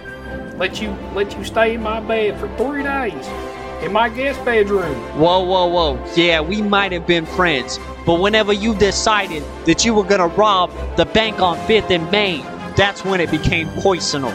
let 0.57 0.81
you 0.81 0.89
let 1.13 1.33
you 1.37 1.45
stay 1.45 1.75
in 1.75 1.81
my 1.81 2.01
bed 2.01 2.37
for 2.41 2.49
three 2.57 2.83
days 2.83 3.25
in 3.81 3.93
my 3.93 4.09
guest 4.09 4.43
bedroom. 4.43 4.95
Whoa, 5.17 5.43
whoa, 5.43 5.67
whoa. 5.67 6.13
Yeah, 6.13 6.41
we 6.41 6.61
might 6.61 6.91
have 6.91 7.07
been 7.07 7.25
friends, 7.25 7.79
but 8.05 8.19
whenever 8.19 8.53
you 8.53 8.75
decided 8.75 9.43
that 9.65 9.83
you 9.83 9.93
were 9.93 10.03
gonna 10.03 10.27
rob 10.27 10.71
the 10.95 11.05
bank 11.05 11.39
on 11.39 11.57
5th 11.67 11.89
and 11.89 12.09
Main, 12.11 12.43
that's 12.75 13.03
when 13.03 13.19
it 13.19 13.31
became 13.31 13.67
poisonal. 13.69 14.33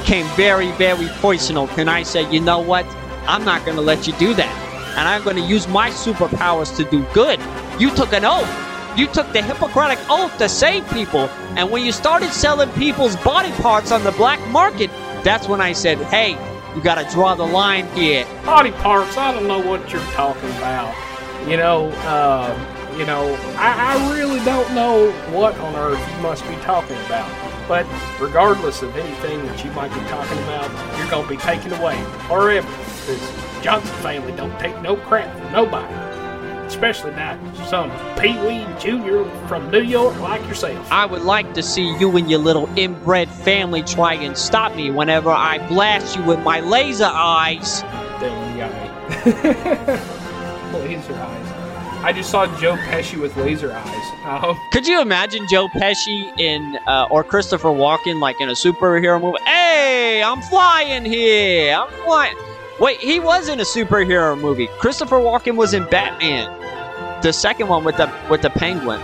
Became 0.00 0.26
very, 0.36 0.70
very 0.72 1.06
poisonal. 1.20 1.68
And 1.76 1.90
I 1.90 2.02
said, 2.02 2.32
you 2.32 2.40
know 2.40 2.58
what? 2.60 2.86
I'm 3.26 3.44
not 3.44 3.64
gonna 3.66 3.82
let 3.82 4.06
you 4.06 4.14
do 4.14 4.34
that. 4.34 4.94
And 4.96 5.06
I'm 5.06 5.22
gonna 5.22 5.46
use 5.46 5.68
my 5.68 5.90
superpowers 5.90 6.74
to 6.76 6.84
do 6.90 7.04
good. 7.12 7.38
You 7.78 7.94
took 7.94 8.12
an 8.12 8.24
oath. 8.24 8.48
You 8.98 9.06
took 9.06 9.32
the 9.32 9.42
Hippocratic 9.42 9.98
oath 10.10 10.36
to 10.38 10.48
save 10.48 10.88
people. 10.90 11.28
And 11.56 11.70
when 11.70 11.84
you 11.84 11.92
started 11.92 12.32
selling 12.32 12.70
people's 12.70 13.16
body 13.16 13.52
parts 13.62 13.92
on 13.92 14.02
the 14.02 14.12
black 14.12 14.40
market, 14.48 14.90
That's 15.22 15.46
when 15.46 15.60
I 15.60 15.72
said, 15.74 15.98
hey, 16.04 16.30
you 16.74 16.82
got 16.82 16.94
to 16.94 17.04
draw 17.14 17.34
the 17.34 17.44
line 17.44 17.86
here. 17.94 18.24
Body 18.44 18.70
parts, 18.70 19.18
I 19.18 19.32
don't 19.34 19.46
know 19.46 19.58
what 19.58 19.92
you're 19.92 20.00
talking 20.12 20.48
about. 20.56 20.94
You 21.46 21.58
know, 21.58 21.90
uh, 22.04 22.79
you 23.00 23.06
know, 23.06 23.34
I, 23.56 23.96
I 23.96 24.12
really 24.14 24.44
don't 24.44 24.74
know 24.74 25.10
what 25.32 25.58
on 25.60 25.74
earth 25.74 25.98
you 25.98 26.22
must 26.22 26.46
be 26.46 26.54
talking 26.56 26.98
about. 27.06 27.26
But 27.66 27.86
regardless 28.20 28.82
of 28.82 28.94
anything 28.94 29.42
that 29.46 29.64
you 29.64 29.70
might 29.70 29.88
be 29.88 30.00
talking 30.00 30.36
about, 30.40 30.98
you're 30.98 31.08
gonna 31.08 31.26
be 31.26 31.38
taken 31.38 31.72
away 31.72 31.96
forever. 32.28 32.68
Because 32.68 33.62
Johnson 33.62 33.94
family 34.02 34.32
don't 34.32 34.56
take 34.60 34.78
no 34.82 34.96
crap 34.96 35.34
from 35.34 35.50
nobody. 35.50 35.94
Especially 36.66 37.12
not 37.12 37.38
some 37.68 37.90
Pee 38.18 38.38
Wee 38.40 38.66
Jr. 38.78 39.24
from 39.48 39.70
New 39.70 39.82
York 39.82 40.20
like 40.20 40.46
yourself. 40.46 40.86
I 40.92 41.06
would 41.06 41.22
like 41.22 41.54
to 41.54 41.62
see 41.62 41.96
you 41.96 42.14
and 42.18 42.30
your 42.30 42.40
little 42.40 42.68
inbred 42.76 43.30
family 43.30 43.82
try 43.82 44.12
and 44.12 44.36
stop 44.36 44.76
me 44.76 44.90
whenever 44.90 45.30
I 45.30 45.66
blast 45.68 46.16
you 46.16 46.22
with 46.24 46.40
my 46.40 46.60
laser 46.60 47.08
eyes. 47.10 47.80
There 48.20 48.50
you 48.50 48.58
got 48.58 49.24
me. 49.24 50.78
laser 50.86 51.14
eyes. 51.14 51.49
I 52.02 52.14
just 52.14 52.30
saw 52.30 52.46
Joe 52.58 52.76
Pesci 52.76 53.20
with 53.20 53.36
laser 53.36 53.72
eyes. 53.72 54.12
Um, 54.24 54.58
Could 54.72 54.86
you 54.86 55.02
imagine 55.02 55.46
Joe 55.50 55.68
Pesci 55.68 56.32
in 56.38 56.78
uh, 56.86 57.06
or 57.10 57.22
Christopher 57.22 57.68
Walken 57.68 58.20
like 58.20 58.40
in 58.40 58.48
a 58.48 58.52
superhero 58.52 59.20
movie? 59.20 59.38
Hey, 59.44 60.22
I'm 60.22 60.40
flying 60.42 61.04
here. 61.04 61.74
I'm 61.74 61.90
flying. 62.04 62.36
Wait, 62.80 62.98
he 63.00 63.20
was 63.20 63.50
in 63.50 63.60
a 63.60 63.64
superhero 63.64 64.40
movie. 64.40 64.68
Christopher 64.78 65.16
Walken 65.16 65.56
was 65.56 65.74
in 65.74 65.84
Batman, 65.88 66.50
the 67.20 67.34
second 67.34 67.68
one 67.68 67.84
with 67.84 67.98
the 67.98 68.10
with 68.30 68.40
the 68.40 68.50
Penguin. 68.50 69.00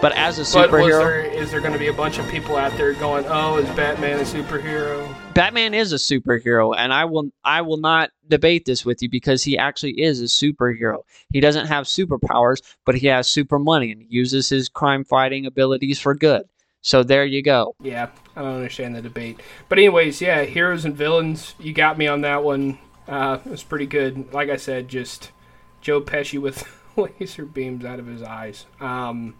But 0.00 0.12
as 0.12 0.38
a 0.38 0.42
but 0.56 0.70
superhero, 0.70 1.00
there, 1.00 1.20
is 1.26 1.50
there 1.50 1.60
going 1.60 1.74
to 1.74 1.78
be 1.78 1.88
a 1.88 1.92
bunch 1.92 2.18
of 2.18 2.26
people 2.28 2.56
out 2.56 2.74
there 2.78 2.94
going, 2.94 3.26
"Oh, 3.28 3.58
is 3.58 3.68
Batman 3.76 4.18
a 4.20 4.22
superhero?" 4.22 5.14
Batman 5.34 5.74
is 5.74 5.92
a 5.92 5.96
superhero, 5.96 6.74
and 6.76 6.92
I 6.92 7.04
will 7.04 7.30
I 7.44 7.60
will 7.62 7.76
not 7.76 8.10
debate 8.28 8.64
this 8.64 8.84
with 8.84 9.02
you 9.02 9.08
because 9.08 9.42
he 9.42 9.58
actually 9.58 10.00
is 10.00 10.20
a 10.20 10.24
superhero. 10.24 11.02
He 11.30 11.40
doesn't 11.40 11.66
have 11.66 11.86
superpowers, 11.86 12.62
but 12.84 12.94
he 12.94 13.08
has 13.08 13.26
super 13.26 13.58
money 13.58 13.90
and 13.90 14.00
he 14.00 14.06
uses 14.08 14.48
his 14.48 14.68
crime 14.68 15.04
fighting 15.04 15.44
abilities 15.46 15.98
for 15.98 16.14
good. 16.14 16.44
So 16.82 17.02
there 17.02 17.24
you 17.24 17.42
go. 17.42 17.74
Yeah, 17.80 18.10
I 18.36 18.42
don't 18.42 18.54
understand 18.54 18.94
the 18.94 19.02
debate. 19.02 19.40
But 19.68 19.78
anyways, 19.78 20.20
yeah, 20.20 20.42
heroes 20.44 20.84
and 20.84 20.94
villains. 20.94 21.54
You 21.58 21.72
got 21.72 21.98
me 21.98 22.06
on 22.06 22.20
that 22.20 22.44
one. 22.44 22.78
Uh, 23.08 23.38
it 23.44 23.50
was 23.50 23.62
pretty 23.64 23.86
good. 23.86 24.32
Like 24.32 24.50
I 24.50 24.56
said, 24.56 24.88
just 24.88 25.32
Joe 25.80 26.00
Pesci 26.00 26.40
with 26.40 26.64
laser 26.96 27.44
beams 27.44 27.84
out 27.84 27.98
of 27.98 28.06
his 28.06 28.22
eyes. 28.22 28.66
Um, 28.80 29.34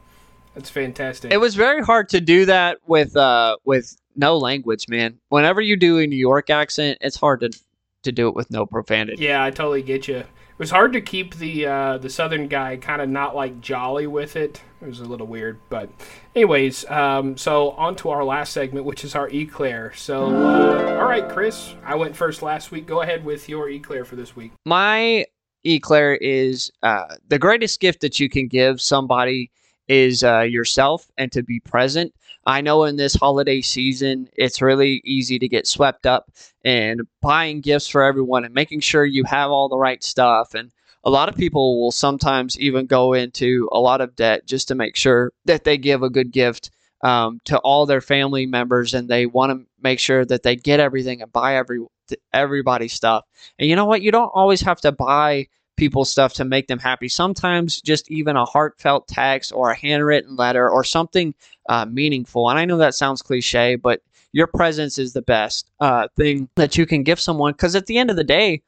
that's 0.55 0.71
fantastic. 0.71 1.33
It 1.33 1.37
was 1.37 1.55
very 1.55 1.83
hard 1.83 2.09
to 2.11 2.21
do 2.21 2.47
that 2.47 2.79
with 2.87 3.17
uh 3.17 3.57
with 3.65 3.97
no 4.17 4.37
language, 4.37 4.89
man. 4.89 5.19
Whenever 5.29 5.61
you 5.61 5.77
do 5.77 5.99
a 5.99 6.07
New 6.07 6.17
York 6.17 6.51
accent, 6.51 6.99
it's 7.01 7.17
hard 7.17 7.41
to 7.41 7.51
to 8.03 8.13
do 8.13 8.29
it 8.29 8.35
with 8.35 8.51
no 8.51 8.67
profanity. 8.67 9.25
Yeah, 9.25 9.43
I 9.43 9.51
totally 9.51 9.83
get 9.83 10.07
you. 10.09 10.17
It 10.17 10.59
was 10.59 10.71
hard 10.71 10.93
to 10.93 11.01
keep 11.01 11.35
the 11.35 11.67
uh, 11.67 11.99
the 11.99 12.09
southern 12.09 12.47
guy 12.47 12.77
kind 12.77 13.03
of 13.03 13.09
not 13.09 13.35
like 13.35 13.61
jolly 13.61 14.07
with 14.07 14.37
it. 14.37 14.63
It 14.81 14.87
was 14.87 15.01
a 15.01 15.05
little 15.05 15.27
weird, 15.27 15.59
but 15.69 15.91
anyways, 16.37 16.89
um, 16.91 17.37
so 17.37 17.71
on 17.73 17.97
to 17.97 18.11
our 18.11 18.23
last 18.23 18.53
segment, 18.53 18.85
which 18.87 19.03
is 19.03 19.17
our 19.17 19.29
eclair. 19.31 19.93
So, 19.95 20.27
uh, 20.27 20.99
all 21.01 21.09
right, 21.09 21.29
Chris, 21.29 21.75
I 21.85 21.97
went 21.97 22.15
first 22.15 22.43
last 22.43 22.71
week. 22.71 22.87
Go 22.87 23.01
ahead 23.01 23.25
with 23.25 23.49
your 23.49 23.69
eclair 23.69 24.05
for 24.05 24.15
this 24.15 24.37
week. 24.37 24.53
My 24.65 25.25
eclair 25.65 26.15
is 26.15 26.71
uh, 26.83 27.17
the 27.27 27.39
greatest 27.39 27.81
gift 27.81 28.01
that 28.03 28.21
you 28.21 28.29
can 28.29 28.47
give 28.47 28.81
somebody 28.81 29.51
is 29.89 30.25
uh, 30.25 30.41
yourself 30.41 31.11
and 31.19 31.31
to 31.33 31.43
be 31.43 31.61
present. 31.61 32.15
I 32.47 32.61
know 32.61 32.85
in 32.85 32.97
this 32.97 33.15
holiday 33.15 33.61
season, 33.61 34.29
it's 34.35 34.61
really 34.61 35.01
easy 35.05 35.39
to 35.39 35.49
get 35.49 35.67
swept 35.67 36.07
up 36.07 36.31
in 36.63 37.01
buying 37.23 37.61
gifts 37.61 37.89
for 37.89 38.03
everyone 38.03 38.45
and 38.45 38.55
making 38.55 38.81
sure 38.81 39.05
you 39.05 39.25
have 39.25 39.51
all 39.51 39.69
the 39.69 39.79
right 39.79 40.03
stuff. 40.03 40.55
And 40.55 40.71
a 41.05 41.11
lot 41.11 41.29
of 41.29 41.37
people 41.37 41.81
will 41.81 41.93
sometimes 41.93 42.59
even 42.59 42.87
go 42.87 43.13
into 43.13 43.69
a 43.73 43.81
lot 43.81 44.01
of 44.01 44.17
debt 44.17 44.47
just 44.47 44.69
to 44.69 44.75
make 44.75 44.97
sure 44.97 45.33
that 45.45 45.65
they 45.65 45.79
give 45.79 46.03
a 46.03 46.11
good 46.11 46.33
gift 46.33 46.71
um, 47.03 47.41
to 47.45 47.59
all 47.59 47.85
their 47.87 48.01
family 48.01 48.47
members 48.47 48.95
and 48.95 49.09
they 49.09 49.27
want 49.27 49.53
to 49.53 49.67
make 49.83 49.99
sure 49.99 50.25
that 50.25 50.43
they 50.43 50.57
get 50.57 50.81
everything 50.81 51.21
and 51.23 51.33
buy 51.33 51.57
every 51.57 51.81
everybody 52.33 52.89
stuff. 52.89 53.25
And 53.59 53.69
you 53.69 53.77
know 53.77 53.85
what? 53.85 54.03
You 54.03 54.11
don't 54.11 54.31
always 54.35 54.61
have 54.63 54.81
to 54.83 54.93
buy 54.93 55.49
people 55.77 56.05
stuff 56.05 56.33
to 56.35 56.45
make 56.45 56.67
them 56.67 56.79
happy. 56.79 57.09
Sometimes 57.09 57.81
just 57.81 58.11
even 58.11 58.37
a 58.37 58.45
heartfelt 58.45 59.09
text 59.09 59.53
or 59.53 59.71
a 59.71 59.77
handwritten 59.77 60.37
letter 60.37 60.69
or 60.69 60.85
something 60.85 61.35
uh, 61.69 61.85
meaningful. 61.87 62.49
And 62.49 62.59
I 62.59 62.65
know 62.65 62.77
that 62.79 62.95
sounds 62.95 63.23
cliche, 63.23 63.77
but 63.77 64.01
your 64.33 64.47
presence 64.47 64.99
is 64.99 65.13
the 65.13 65.23
best 65.23 65.71
uh, 65.81 66.09
thing 66.17 66.49
that 66.57 66.77
you 66.77 66.87
can 66.87 67.03
give 67.03 67.21
someone 67.21 67.53
because 67.53 67.77
at 67.77 67.87
the 67.87 67.99
end 67.99 68.11
of 68.11 68.17
the 68.17 68.25
day, 68.25 68.63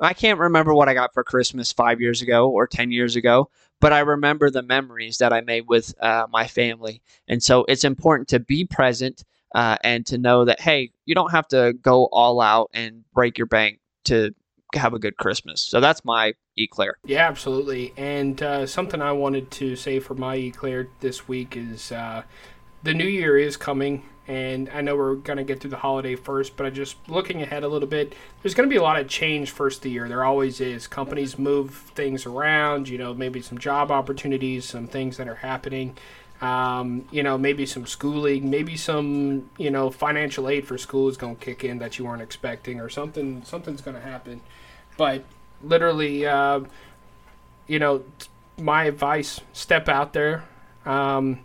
I 0.00 0.14
can't 0.14 0.40
remember 0.40 0.74
what 0.74 0.88
I 0.88 0.94
got 0.94 1.14
for 1.14 1.22
Christmas 1.22 1.72
five 1.72 2.00
years 2.00 2.22
ago 2.22 2.50
or 2.50 2.66
10 2.66 2.90
years 2.90 3.14
ago, 3.14 3.48
but 3.80 3.92
I 3.92 4.00
remember 4.00 4.50
the 4.50 4.62
memories 4.62 5.18
that 5.18 5.32
I 5.32 5.40
made 5.42 5.66
with 5.68 5.94
uh, 6.02 6.26
my 6.30 6.46
family. 6.46 7.02
And 7.28 7.42
so 7.42 7.64
it's 7.68 7.84
important 7.84 8.28
to 8.28 8.40
be 8.40 8.64
present 8.64 9.22
uh, 9.54 9.76
and 9.84 10.04
to 10.06 10.18
know 10.18 10.44
that, 10.44 10.60
hey, 10.60 10.90
you 11.04 11.14
don't 11.14 11.30
have 11.30 11.46
to 11.48 11.74
go 11.82 12.06
all 12.06 12.40
out 12.40 12.70
and 12.74 13.04
break 13.14 13.38
your 13.38 13.46
bank 13.46 13.78
to 14.06 14.34
have 14.74 14.94
a 14.94 14.98
good 14.98 15.16
Christmas. 15.18 15.60
So 15.60 15.80
that's 15.80 16.04
my 16.04 16.34
eclair. 16.56 16.96
Yeah, 17.04 17.28
absolutely. 17.28 17.92
And 17.96 18.42
uh, 18.42 18.66
something 18.66 19.00
I 19.00 19.12
wanted 19.12 19.50
to 19.52 19.76
say 19.76 20.00
for 20.00 20.14
my 20.14 20.36
eclair 20.36 20.88
this 21.00 21.28
week 21.28 21.56
is 21.56 21.92
uh, 21.92 22.22
the 22.82 22.94
new 22.94 23.06
year 23.06 23.38
is 23.38 23.56
coming. 23.56 24.04
And 24.28 24.70
I 24.72 24.82
know 24.82 24.94
we're 24.96 25.16
going 25.16 25.38
to 25.38 25.44
get 25.44 25.60
through 25.60 25.70
the 25.70 25.78
holiday 25.78 26.14
first, 26.14 26.56
but 26.56 26.64
I 26.64 26.70
just 26.70 26.96
looking 27.08 27.42
ahead 27.42 27.64
a 27.64 27.68
little 27.68 27.88
bit, 27.88 28.14
there's 28.40 28.54
going 28.54 28.68
to 28.68 28.72
be 28.72 28.78
a 28.78 28.82
lot 28.82 29.00
of 29.00 29.08
change 29.08 29.50
first 29.50 29.78
of 29.78 29.82
the 29.82 29.90
year. 29.90 30.08
There 30.08 30.24
always 30.24 30.60
is. 30.60 30.86
Companies 30.86 31.38
move 31.38 31.74
things 31.94 32.24
around, 32.24 32.88
you 32.88 32.98
know, 32.98 33.12
maybe 33.14 33.42
some 33.42 33.58
job 33.58 33.90
opportunities, 33.90 34.64
some 34.64 34.86
things 34.86 35.16
that 35.16 35.26
are 35.26 35.34
happening. 35.34 35.96
Um, 36.40 37.04
you 37.10 37.22
know, 37.22 37.38
maybe 37.38 37.66
some 37.66 37.86
schooling, 37.86 38.50
maybe 38.50 38.76
some, 38.76 39.50
you 39.58 39.70
know, 39.70 39.90
financial 39.90 40.48
aid 40.48 40.66
for 40.66 40.76
school 40.76 41.08
is 41.08 41.16
going 41.16 41.36
to 41.36 41.44
kick 41.44 41.62
in 41.62 41.78
that 41.78 41.98
you 41.98 42.04
weren't 42.04 42.22
expecting, 42.22 42.80
or 42.80 42.88
something. 42.88 43.44
Something's 43.44 43.80
going 43.80 43.96
to 43.96 44.02
happen. 44.02 44.40
But 44.96 45.24
literally, 45.62 46.26
uh, 46.26 46.60
you 47.66 47.78
know, 47.78 48.04
my 48.58 48.84
advice: 48.84 49.40
step 49.52 49.88
out 49.88 50.12
there. 50.12 50.44
Um, 50.84 51.40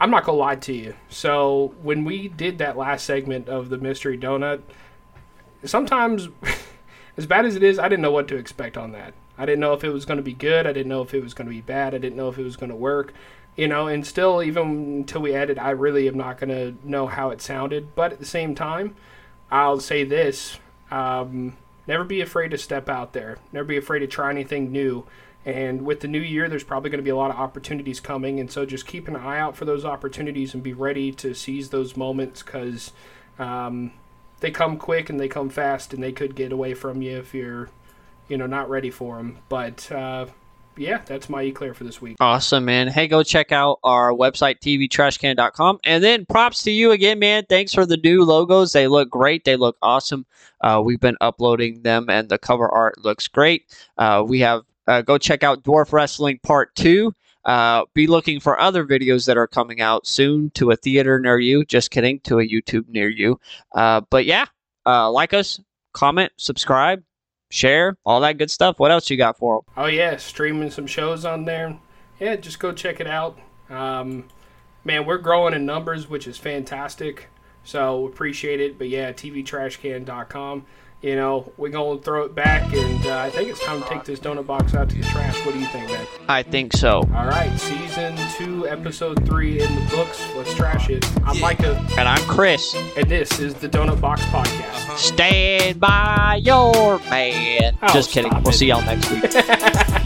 I'm 0.00 0.10
not 0.10 0.24
gonna 0.24 0.38
lie 0.38 0.56
to 0.56 0.72
you. 0.72 0.94
So 1.08 1.74
when 1.82 2.04
we 2.04 2.28
did 2.28 2.58
that 2.58 2.76
last 2.76 3.04
segment 3.04 3.48
of 3.48 3.68
the 3.68 3.78
mystery 3.78 4.18
donut, 4.18 4.62
sometimes, 5.64 6.28
as 7.16 7.26
bad 7.26 7.44
as 7.44 7.56
it 7.56 7.62
is, 7.62 7.78
I 7.78 7.88
didn't 7.88 8.02
know 8.02 8.10
what 8.10 8.28
to 8.28 8.36
expect 8.36 8.76
on 8.76 8.92
that. 8.92 9.14
I 9.38 9.46
didn't 9.46 9.60
know 9.60 9.72
if 9.72 9.84
it 9.84 9.90
was 9.90 10.04
going 10.04 10.18
to 10.18 10.22
be 10.22 10.34
good. 10.34 10.66
I 10.66 10.72
didn't 10.72 10.88
know 10.88 11.02
if 11.02 11.14
it 11.14 11.22
was 11.22 11.34
going 11.34 11.46
to 11.46 11.54
be 11.54 11.60
bad. 11.60 11.94
I 11.94 11.98
didn't 11.98 12.16
know 12.16 12.28
if 12.28 12.38
it 12.38 12.44
was 12.44 12.56
going 12.56 12.70
to 12.70 12.76
work. 12.76 13.14
You 13.56 13.68
know, 13.68 13.86
and 13.86 14.06
still, 14.06 14.42
even 14.42 14.96
until 14.98 15.20
we 15.20 15.34
edit, 15.34 15.58
I 15.58 15.70
really 15.70 16.08
am 16.08 16.16
not 16.16 16.38
going 16.38 16.50
to 16.50 16.88
know 16.88 17.06
how 17.06 17.30
it 17.30 17.40
sounded. 17.40 17.94
But 17.94 18.12
at 18.12 18.18
the 18.18 18.26
same 18.26 18.54
time, 18.54 18.96
I'll 19.50 19.80
say 19.80 20.04
this: 20.04 20.58
um, 20.90 21.56
never 21.86 22.04
be 22.04 22.20
afraid 22.20 22.50
to 22.50 22.58
step 22.58 22.88
out 22.88 23.12
there. 23.12 23.38
Never 23.52 23.64
be 23.64 23.76
afraid 23.76 24.00
to 24.00 24.06
try 24.06 24.30
anything 24.30 24.70
new. 24.70 25.04
And 25.44 25.82
with 25.84 26.00
the 26.00 26.08
new 26.08 26.20
year, 26.20 26.48
there's 26.48 26.62
probably 26.62 26.90
going 26.90 27.00
to 27.00 27.04
be 27.04 27.10
a 27.10 27.16
lot 27.16 27.30
of 27.30 27.36
opportunities 27.36 27.98
coming. 27.98 28.38
And 28.38 28.50
so 28.50 28.64
just 28.64 28.86
keep 28.86 29.08
an 29.08 29.16
eye 29.16 29.38
out 29.38 29.56
for 29.56 29.64
those 29.64 29.84
opportunities 29.84 30.54
and 30.54 30.62
be 30.62 30.72
ready 30.72 31.10
to 31.12 31.34
seize 31.34 31.70
those 31.70 31.96
moments 31.96 32.42
because 32.42 32.92
um, 33.38 33.92
they 34.40 34.50
come 34.50 34.76
quick 34.76 35.10
and 35.10 35.18
they 35.18 35.28
come 35.28 35.48
fast 35.48 35.92
and 35.92 36.02
they 36.02 36.12
could 36.12 36.36
get 36.36 36.52
away 36.52 36.74
from 36.74 37.02
you 37.02 37.18
if 37.18 37.34
you're, 37.34 37.70
you 38.28 38.36
know, 38.36 38.46
not 38.46 38.70
ready 38.70 38.90
for 38.90 39.16
them. 39.16 39.38
But 39.48 39.90
uh, 39.90 40.26
yeah, 40.76 41.02
that's 41.04 41.28
my 41.28 41.42
eclair 41.42 41.74
for 41.74 41.84
this 41.84 42.00
week. 42.00 42.16
Awesome, 42.20 42.64
man. 42.64 42.88
Hey, 42.88 43.06
go 43.08 43.22
check 43.22 43.52
out 43.52 43.78
our 43.84 44.12
website, 44.12 44.60
tvtrashcan.com. 44.60 45.78
And 45.84 46.02
then 46.02 46.26
props 46.26 46.62
to 46.64 46.70
you 46.70 46.92
again, 46.92 47.18
man. 47.18 47.44
Thanks 47.48 47.74
for 47.74 47.86
the 47.86 47.96
new 47.98 48.24
logos. 48.24 48.72
They 48.72 48.88
look 48.88 49.10
great. 49.10 49.44
They 49.44 49.56
look 49.56 49.76
awesome. 49.82 50.26
Uh, 50.60 50.82
we've 50.84 51.00
been 51.00 51.16
uploading 51.20 51.82
them, 51.82 52.08
and 52.08 52.28
the 52.28 52.38
cover 52.38 52.68
art 52.68 53.02
looks 53.04 53.28
great. 53.28 53.64
Uh, 53.98 54.24
we 54.26 54.40
have 54.40 54.62
uh, 54.86 55.02
go 55.02 55.18
check 55.18 55.42
out 55.42 55.62
Dwarf 55.62 55.92
Wrestling 55.92 56.40
Part 56.42 56.74
2. 56.76 57.14
Uh, 57.44 57.84
be 57.92 58.06
looking 58.06 58.38
for 58.38 58.58
other 58.60 58.84
videos 58.84 59.26
that 59.26 59.36
are 59.36 59.48
coming 59.48 59.80
out 59.80 60.06
soon 60.06 60.50
to 60.50 60.70
a 60.70 60.76
theater 60.76 61.18
near 61.18 61.38
you. 61.38 61.64
Just 61.64 61.90
kidding, 61.90 62.20
to 62.20 62.38
a 62.38 62.48
YouTube 62.48 62.88
near 62.88 63.08
you. 63.08 63.40
Uh, 63.74 64.00
but 64.10 64.24
yeah, 64.24 64.46
uh, 64.86 65.10
like 65.10 65.34
us, 65.34 65.60
comment, 65.92 66.32
subscribe, 66.36 67.02
share, 67.52 67.98
all 68.04 68.20
that 68.20 68.38
good 68.38 68.50
stuff. 68.50 68.78
What 68.78 68.90
else 68.90 69.10
you 69.10 69.16
got 69.16 69.38
for 69.38 69.58
them? 69.58 69.84
Oh 69.84 69.86
yeah, 69.86 70.16
streaming 70.16 70.70
some 70.70 70.86
shows 70.86 71.24
on 71.24 71.44
there. 71.44 71.78
Yeah, 72.18 72.36
just 72.36 72.58
go 72.58 72.72
check 72.72 72.98
it 72.98 73.06
out. 73.06 73.38
Um, 73.68 74.28
man, 74.84 75.04
we're 75.04 75.18
growing 75.18 75.54
in 75.54 75.66
numbers, 75.66 76.08
which 76.08 76.26
is 76.26 76.38
fantastic. 76.38 77.28
So 77.62 78.06
appreciate 78.06 78.60
it. 78.60 78.78
But 78.78 78.88
yeah, 78.88 79.12
tvtrashcan.com. 79.12 80.66
you 81.02 81.16
know, 81.16 81.52
we're 81.56 81.68
going 81.68 81.98
to 81.98 82.04
throw 82.04 82.24
it 82.24 82.34
back, 82.34 82.72
and 82.72 83.06
uh, 83.06 83.18
I 83.18 83.30
think 83.30 83.48
it's 83.50 83.62
time 83.64 83.82
to 83.82 83.88
take 83.88 84.04
this 84.04 84.20
donut 84.20 84.46
box 84.46 84.74
out 84.74 84.88
to 84.90 84.96
the 84.96 85.02
trash. 85.02 85.34
What 85.44 85.52
do 85.54 85.58
you 85.60 85.66
think, 85.66 85.90
man? 85.90 86.06
I 86.28 86.42
think 86.44 86.72
so. 86.74 86.98
All 87.14 87.26
right, 87.26 87.50
season 87.58 88.16
two, 88.36 88.68
episode 88.68 89.26
three 89.26 89.60
in 89.60 89.74
the 89.74 89.90
books. 89.90 90.24
Let's 90.36 90.54
trash 90.54 90.90
it. 90.90 91.04
I'm 91.26 91.40
Micah, 91.40 91.76
And 91.98 92.08
I'm 92.08 92.22
Chris. 92.28 92.74
and 92.96 93.08
this 93.08 93.40
is 93.40 93.54
the 93.54 93.68
Donut 93.68 94.00
Box 94.00 94.22
Podcast. 94.26 94.96
Stand 94.96 95.80
by 95.80 96.40
your 96.42 96.98
man. 97.10 97.76
Oh, 97.82 97.92
Just 97.92 98.10
kidding. 98.12 98.32
We'll 98.32 98.50
it. 98.50 98.52
see 98.54 98.66
y'all 98.66 98.82
next 98.82 99.10
week. 99.10 99.22